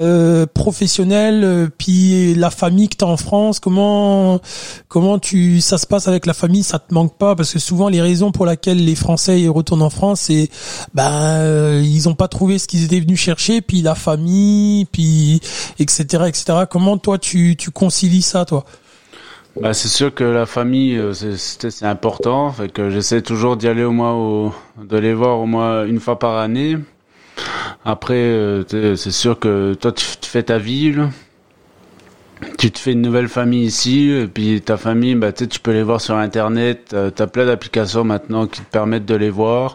euh, 0.00 0.46
professionnelle, 0.52 1.42
euh, 1.44 1.68
puis 1.76 2.34
la 2.34 2.48
famille 2.50 2.88
que 2.88 2.96
t'as 2.96 3.06
en 3.06 3.16
France. 3.18 3.60
Comment 3.60 4.40
comment 4.88 5.18
tu 5.18 5.60
ça 5.60 5.76
se 5.76 5.86
passe 5.86 6.08
avec 6.08 6.24
la 6.24 6.32
famille 6.34 6.61
Ça 6.62 6.78
te 6.78 6.92
manque 6.94 7.16
pas 7.16 7.34
Parce 7.34 7.52
que 7.52 7.58
souvent, 7.58 7.88
les 7.88 8.00
raisons 8.00 8.32
pour 8.32 8.46
lesquelles 8.46 8.84
les 8.84 8.94
Français 8.94 9.46
retournent 9.48 9.82
en 9.82 9.90
France, 9.90 10.22
c'est 10.22 10.48
ben 10.94 11.10
euh, 11.10 11.82
ils 11.84 12.08
ont 12.08 12.14
pas 12.14 12.28
trouvé 12.28 12.58
ce 12.58 12.66
qu'ils 12.66 12.84
étaient 12.84 13.00
venus 13.00 13.20
chercher, 13.20 13.60
puis 13.60 13.82
la 13.82 13.94
famille, 13.94 14.84
puis 14.86 15.40
etc 15.78 16.24
etc. 16.26 16.60
Comment 16.70 16.98
toi 16.98 17.18
tu 17.18 17.56
tu 17.56 17.70
concilies 17.70 18.22
ça 18.22 18.44
toi? 18.44 18.64
Bah, 19.60 19.74
c'est 19.74 19.88
sûr 19.88 20.14
que 20.14 20.24
la 20.24 20.46
famille, 20.46 20.96
euh, 20.96 21.12
c'est- 21.12 21.82
important. 21.84 22.50
Fait 22.52 22.70
que 22.70 22.88
j'essaie 22.88 23.20
toujours 23.20 23.56
d'y 23.56 23.68
aller 23.68 23.84
au 23.84 23.92
moins 23.92 24.52
de 24.82 24.96
les 24.96 25.12
voir 25.12 25.38
au 25.40 25.46
moins 25.46 25.84
une 25.84 26.00
fois 26.00 26.18
par 26.18 26.38
année. 26.38 26.78
Après, 27.84 28.14
euh, 28.14 28.96
c'est 28.96 29.10
sûr 29.10 29.38
que 29.38 29.74
toi, 29.74 29.92
tu, 29.92 30.04
fais 30.22 30.44
ta 30.44 30.58
vie, 30.58 30.92
là. 30.92 31.10
Tu 32.58 32.70
te 32.70 32.78
fais 32.78 32.92
une 32.92 33.02
nouvelle 33.02 33.28
famille 33.28 33.64
ici, 33.64 34.10
et 34.10 34.26
puis 34.26 34.60
ta 34.60 34.76
famille, 34.76 35.14
bah, 35.14 35.32
tu 35.32 35.44
sais, 35.44 35.48
tu 35.48 35.60
peux 35.60 35.72
les 35.72 35.82
voir 35.82 36.00
sur 36.00 36.16
Internet. 36.16 36.90
Euh, 36.92 37.10
T'as 37.10 37.26
plein 37.26 37.46
d'applications 37.46 38.04
maintenant 38.04 38.46
qui 38.46 38.60
te 38.60 38.70
permettent 38.70 39.06
de 39.06 39.14
les 39.14 39.30
voir. 39.30 39.74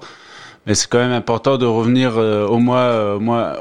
Mais 0.65 0.75
c'est 0.75 0.89
quand 0.89 0.97
même 0.99 1.11
important 1.13 1.57
de 1.57 1.65
revenir 1.65 2.17
euh, 2.17 2.45
au 2.45 2.57
moins, 2.59 2.81
euh, 2.81 3.19
moins 3.19 3.53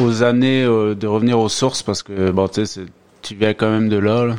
aux 0.00 0.22
années, 0.22 0.62
euh, 0.64 0.94
de 0.94 1.06
revenir 1.06 1.38
aux 1.38 1.50
sources 1.50 1.82
parce 1.82 2.02
que 2.02 2.30
bon, 2.30 2.48
tu 2.48 2.62
tu 3.22 3.34
viens 3.34 3.52
quand 3.54 3.70
même 3.70 3.88
de 3.88 3.96
là. 3.98 4.24
là. 4.24 4.34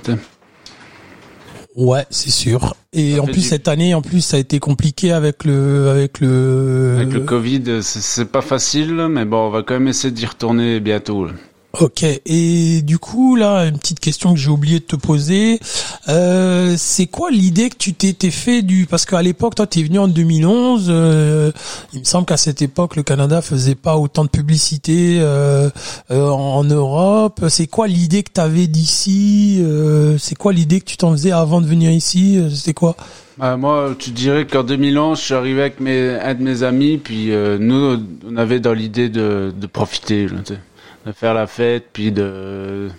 Ouais, 1.76 2.06
c'est 2.10 2.30
sûr. 2.32 2.76
Et 2.94 3.16
Ça 3.16 3.22
en 3.22 3.26
plus 3.26 3.34
du- 3.34 3.42
cette 3.42 3.68
année, 3.68 3.94
en 3.94 4.02
plus 4.02 4.22
ça 4.22 4.38
a 4.38 4.40
été 4.40 4.60
compliqué 4.60 5.12
avec 5.12 5.44
le 5.44 5.90
avec 5.90 6.20
le 6.22 6.96
Avec 6.98 7.14
le 7.14 7.20
Covid, 7.22 7.84
c'est- 7.84 8.26
pas 8.26 8.42
facile, 8.42 8.94
mais 9.10 9.26
bon, 9.26 9.48
on 9.48 9.50
va 9.50 9.62
quand 9.64 9.74
même 9.74 9.88
essayer 9.90 10.12
d'y 10.12 10.26
retourner 10.26 10.80
bientôt. 10.80 11.26
là. 11.26 11.34
Ok, 11.82 12.06
et 12.26 12.82
du 12.84 13.00
coup 13.00 13.36
là, 13.36 13.66
une 13.66 13.78
petite 13.78 14.00
question 14.00 14.34
que 14.34 14.40
j'ai 14.40 14.50
oublié 14.50 14.80
de 14.80 14.86
te 14.86 14.96
poser, 14.96 15.60
euh, 16.08 16.76
c'est 16.78 17.08
quoi 17.08 17.32
l'idée 17.32 17.70
que 17.70 17.76
tu 17.76 17.94
t'étais 17.94 18.32
fait 18.32 18.62
du 18.62 18.86
parce 18.86 19.06
qu'à 19.06 19.22
l'époque 19.22 19.56
toi 19.56 19.68
t'es 19.68 19.84
venu 19.84 20.00
en 20.00 20.08
2011, 20.08 20.88
euh, 20.88 21.52
il 21.92 22.00
me 22.00 22.06
semble 22.06 22.26
qu'à 22.26 22.38
cette 22.38 22.62
époque 22.62 22.96
le 22.96 23.04
Canada 23.04 23.42
faisait 23.42 23.76
pas 23.76 23.98
autant 23.98 24.24
de 24.24 24.30
publicité 24.30 25.18
euh, 25.20 25.70
euh, 26.12 26.30
en 26.30 26.64
Europe. 26.64 27.44
C'est 27.50 27.68
quoi 27.68 27.88
l'idée 27.88 28.24
que 28.24 28.32
t'avais 28.32 28.68
d'ici 28.68 29.60
euh, 29.62 30.18
C'est 30.18 30.36
quoi 30.36 30.54
l'idée 30.54 30.80
que 30.80 30.86
tu 30.86 30.98
t'en 30.98 31.12
faisais 31.12 31.32
avant 31.32 31.60
de 31.60 31.68
venir 31.68 31.92
ici 31.92 32.38
euh, 32.38 32.50
C'était 32.50 32.74
quoi? 32.74 32.96
Bah, 33.38 33.58
moi, 33.58 33.96
tu 34.00 34.12
dirais 34.12 34.46
qu'en 34.46 34.64
2011, 34.64 35.20
je 35.20 35.24
suis 35.26 35.34
arrivé 35.34 35.60
avec 35.62 35.82
mes, 35.82 36.12
un 36.22 36.34
de 36.36 36.42
mes 36.42 36.64
amis, 36.64 36.98
puis 36.98 37.32
nous, 37.60 38.00
on 38.26 38.38
avait 38.38 38.62
dans 38.62 38.72
l'idée 38.72 39.10
de, 39.10 39.54
de 39.54 39.68
profiter, 39.68 40.28
de 41.06 41.12
faire 41.12 41.34
la 41.34 41.48
fête, 41.48 41.86
puis 41.94 42.12
de 42.12 42.90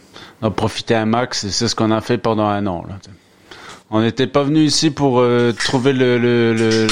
d'en 0.42 0.50
profiter 0.50 0.94
un 0.94 1.06
max, 1.06 1.44
et 1.44 1.50
c'est 1.50 1.66
ce 1.68 1.74
qu'on 1.74 1.90
a 1.90 2.00
fait 2.00 2.18
pendant 2.18 2.46
un 2.46 2.66
an. 2.66 2.84
Là, 2.88 2.96
on 3.90 4.00
n'était 4.00 4.26
pas 4.26 4.42
venu 4.42 4.60
ici 4.60 4.90
pour 4.90 5.20
euh, 5.20 5.52
trouver 5.52 5.92
le, 5.92 6.18
le, 6.18 6.54
le, 6.54 6.86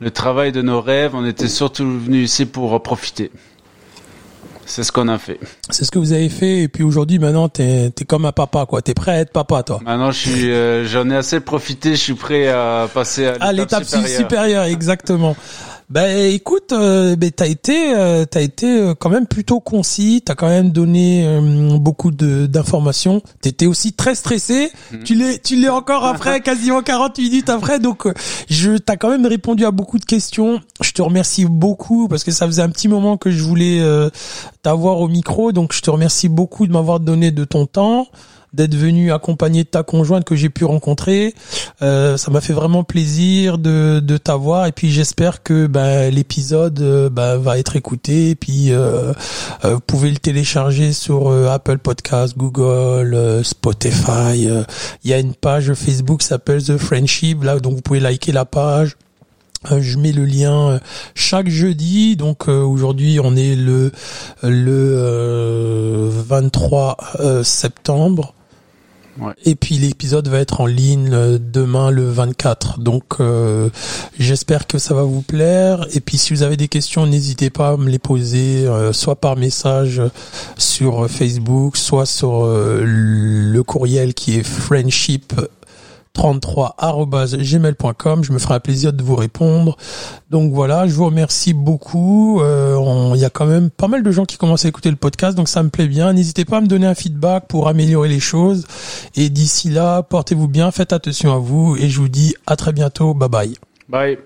le 0.00 0.10
travail 0.10 0.52
de 0.52 0.62
nos 0.62 0.80
rêves, 0.80 1.14
on 1.14 1.24
était 1.24 1.48
surtout 1.48 1.84
venu 2.00 2.22
ici 2.22 2.44
pour 2.46 2.72
en 2.74 2.80
profiter. 2.80 3.30
C'est 4.68 4.82
ce 4.82 4.90
qu'on 4.90 5.06
a 5.06 5.16
fait. 5.16 5.38
C'est 5.70 5.84
ce 5.84 5.92
que 5.92 5.98
vous 6.00 6.12
avez 6.12 6.28
fait 6.28 6.62
et 6.62 6.68
puis 6.68 6.82
aujourd'hui 6.82 7.20
maintenant 7.20 7.48
t'es 7.48 7.86
es 7.86 8.04
comme 8.04 8.24
un 8.24 8.32
papa 8.32 8.66
quoi. 8.66 8.82
T'es 8.82 8.94
prêt 8.94 9.12
à 9.12 9.20
être 9.20 9.30
papa 9.30 9.62
toi. 9.62 9.78
Maintenant, 9.84 10.10
je 10.10 10.18
suis, 10.18 10.50
euh, 10.50 10.84
j'en 10.84 11.08
ai 11.08 11.14
assez 11.14 11.38
profité. 11.38 11.90
Je 11.90 12.00
suis 12.00 12.14
prêt 12.14 12.48
à 12.48 12.88
passer 12.92 13.26
à 13.26 13.32
l'étape, 13.32 13.42
À 13.42 13.52
l'étape 13.52 13.84
supérieure, 14.08 14.64
exactement. 14.64 15.36
Ben 15.88 16.32
écoute, 16.32 16.72
euh, 16.72 17.14
ben 17.14 17.30
t'as 17.30 17.46
été, 17.46 17.94
euh, 17.94 18.24
t'as 18.24 18.40
été 18.40 18.66
euh, 18.66 18.94
quand 18.94 19.08
même 19.08 19.26
plutôt 19.28 19.60
concis. 19.60 20.20
T'as 20.24 20.34
quand 20.34 20.48
même 20.48 20.70
donné 20.70 21.24
euh, 21.24 21.78
beaucoup 21.78 22.10
de 22.10 22.46
d'informations. 22.46 23.22
T'étais 23.40 23.66
aussi 23.66 23.92
très 23.92 24.16
stressé. 24.16 24.72
Mhm. 24.92 25.04
Tu 25.04 25.14
l'es, 25.14 25.38
tu 25.38 25.54
l'es 25.54 25.68
encore 25.68 26.04
après, 26.06 26.40
quasiment 26.40 26.82
40 26.82 27.18
minutes 27.18 27.48
après. 27.50 27.78
Donc 27.78 28.06
euh, 28.06 28.14
je, 28.50 28.72
t'as 28.78 28.96
quand 28.96 29.10
même 29.10 29.26
répondu 29.26 29.64
à 29.64 29.70
beaucoup 29.70 30.00
de 30.00 30.04
questions. 30.04 30.60
Je 30.80 30.90
te 30.90 31.02
remercie 31.02 31.44
beaucoup 31.44 32.08
parce 32.08 32.24
que 32.24 32.32
ça 32.32 32.46
faisait 32.46 32.62
un 32.62 32.70
petit 32.70 32.88
moment 32.88 33.16
que 33.16 33.30
je 33.30 33.42
voulais 33.44 33.78
euh, 33.80 34.10
t'avoir 34.62 35.00
au 35.00 35.06
micro. 35.06 35.52
Donc 35.52 35.72
je 35.72 35.82
te 35.82 35.90
remercie 35.90 36.28
beaucoup 36.28 36.66
de 36.66 36.72
m'avoir 36.72 36.98
donné 36.98 37.30
de 37.30 37.44
ton 37.44 37.66
temps 37.66 38.08
d'être 38.52 38.74
venu 38.74 39.12
accompagner 39.12 39.64
de 39.64 39.68
ta 39.68 39.82
conjointe 39.82 40.24
que 40.24 40.36
j'ai 40.36 40.48
pu 40.48 40.64
rencontrer. 40.64 41.34
Euh, 41.82 42.16
ça 42.16 42.30
m'a 42.30 42.40
fait 42.40 42.52
vraiment 42.52 42.84
plaisir 42.84 43.58
de, 43.58 44.00
de 44.00 44.16
t'avoir 44.16 44.66
et 44.66 44.72
puis 44.72 44.90
j'espère 44.90 45.42
que 45.42 45.66
ben, 45.66 46.10
l'épisode 46.12 46.80
euh, 46.80 47.10
ben, 47.10 47.36
va 47.36 47.58
être 47.58 47.76
écouté 47.76 48.30
et 48.30 48.34
puis 48.34 48.72
euh, 48.72 49.12
euh, 49.64 49.74
vous 49.74 49.80
pouvez 49.80 50.10
le 50.10 50.16
télécharger 50.16 50.92
sur 50.92 51.28
euh, 51.28 51.48
Apple 51.48 51.78
Podcast, 51.78 52.36
Google, 52.36 53.42
Spotify. 53.44 54.48
Il 55.04 55.10
y 55.10 55.12
a 55.12 55.18
une 55.18 55.34
page 55.34 55.72
Facebook 55.74 56.20
qui 56.20 56.26
s'appelle 56.26 56.62
The 56.62 56.76
Friendship 56.76 57.42
là 57.44 57.58
donc 57.58 57.74
vous 57.74 57.82
pouvez 57.82 58.00
liker 58.00 58.32
la 58.32 58.44
page. 58.44 58.96
Je 59.70 59.98
mets 59.98 60.12
le 60.12 60.24
lien 60.24 60.78
chaque 61.14 61.48
jeudi. 61.48 62.16
Donc 62.16 62.48
aujourd'hui 62.48 63.18
on 63.22 63.34
est 63.36 63.56
le 63.56 63.90
le 64.42 64.94
euh, 64.96 66.10
23 66.10 66.96
euh, 67.20 67.42
septembre. 67.42 68.34
Et 69.44 69.54
puis 69.54 69.78
l'épisode 69.78 70.28
va 70.28 70.38
être 70.40 70.60
en 70.60 70.66
ligne 70.66 71.10
euh, 71.12 71.38
demain 71.40 71.90
le 71.90 72.08
24. 72.08 72.80
Donc 72.80 73.16
euh, 73.20 73.70
j'espère 74.18 74.66
que 74.66 74.78
ça 74.78 74.94
va 74.94 75.02
vous 75.02 75.22
plaire. 75.22 75.86
Et 75.94 76.00
puis 76.00 76.18
si 76.18 76.32
vous 76.34 76.42
avez 76.42 76.56
des 76.56 76.68
questions, 76.68 77.06
n'hésitez 77.06 77.50
pas 77.50 77.70
à 77.70 77.76
me 77.76 77.88
les 77.88 77.98
poser, 77.98 78.66
euh, 78.66 78.92
soit 78.92 79.16
par 79.16 79.36
message 79.36 80.02
sur 80.56 81.08
Facebook, 81.08 81.76
soit 81.76 82.06
sur 82.06 82.44
euh, 82.44 82.82
le 82.84 83.62
courriel 83.62 84.14
qui 84.14 84.38
est 84.38 84.42
friendship 84.42 85.32
33@gmail.com. 86.16 88.24
Je 88.24 88.32
me 88.32 88.38
ferai 88.38 88.54
un 88.54 88.60
plaisir 88.60 88.92
de 88.92 89.02
vous 89.02 89.16
répondre. 89.16 89.76
Donc 90.30 90.52
voilà, 90.52 90.86
je 90.86 90.94
vous 90.94 91.06
remercie 91.06 91.54
beaucoup. 91.54 92.40
Euh, 92.40 93.12
Il 93.14 93.20
y 93.20 93.24
a 93.24 93.30
quand 93.30 93.46
même 93.46 93.70
pas 93.70 93.88
mal 93.88 94.02
de 94.02 94.10
gens 94.10 94.24
qui 94.24 94.36
commencent 94.36 94.64
à 94.64 94.68
écouter 94.68 94.90
le 94.90 94.96
podcast, 94.96 95.36
donc 95.36 95.48
ça 95.48 95.62
me 95.62 95.68
plaît 95.68 95.88
bien. 95.88 96.12
N'hésitez 96.12 96.44
pas 96.44 96.58
à 96.58 96.60
me 96.60 96.66
donner 96.66 96.86
un 96.86 96.94
feedback 96.94 97.46
pour 97.48 97.68
améliorer 97.68 98.08
les 98.08 98.20
choses. 98.20 98.66
Et 99.14 99.30
d'ici 99.30 99.70
là, 99.70 100.02
portez-vous 100.02 100.48
bien, 100.48 100.70
faites 100.70 100.92
attention 100.92 101.32
à 101.32 101.38
vous, 101.38 101.76
et 101.76 101.88
je 101.88 102.00
vous 102.00 102.08
dis 102.08 102.34
à 102.46 102.56
très 102.56 102.72
bientôt. 102.72 103.14
Bye 103.14 103.28
bye. 103.28 103.54
Bye. 103.88 104.18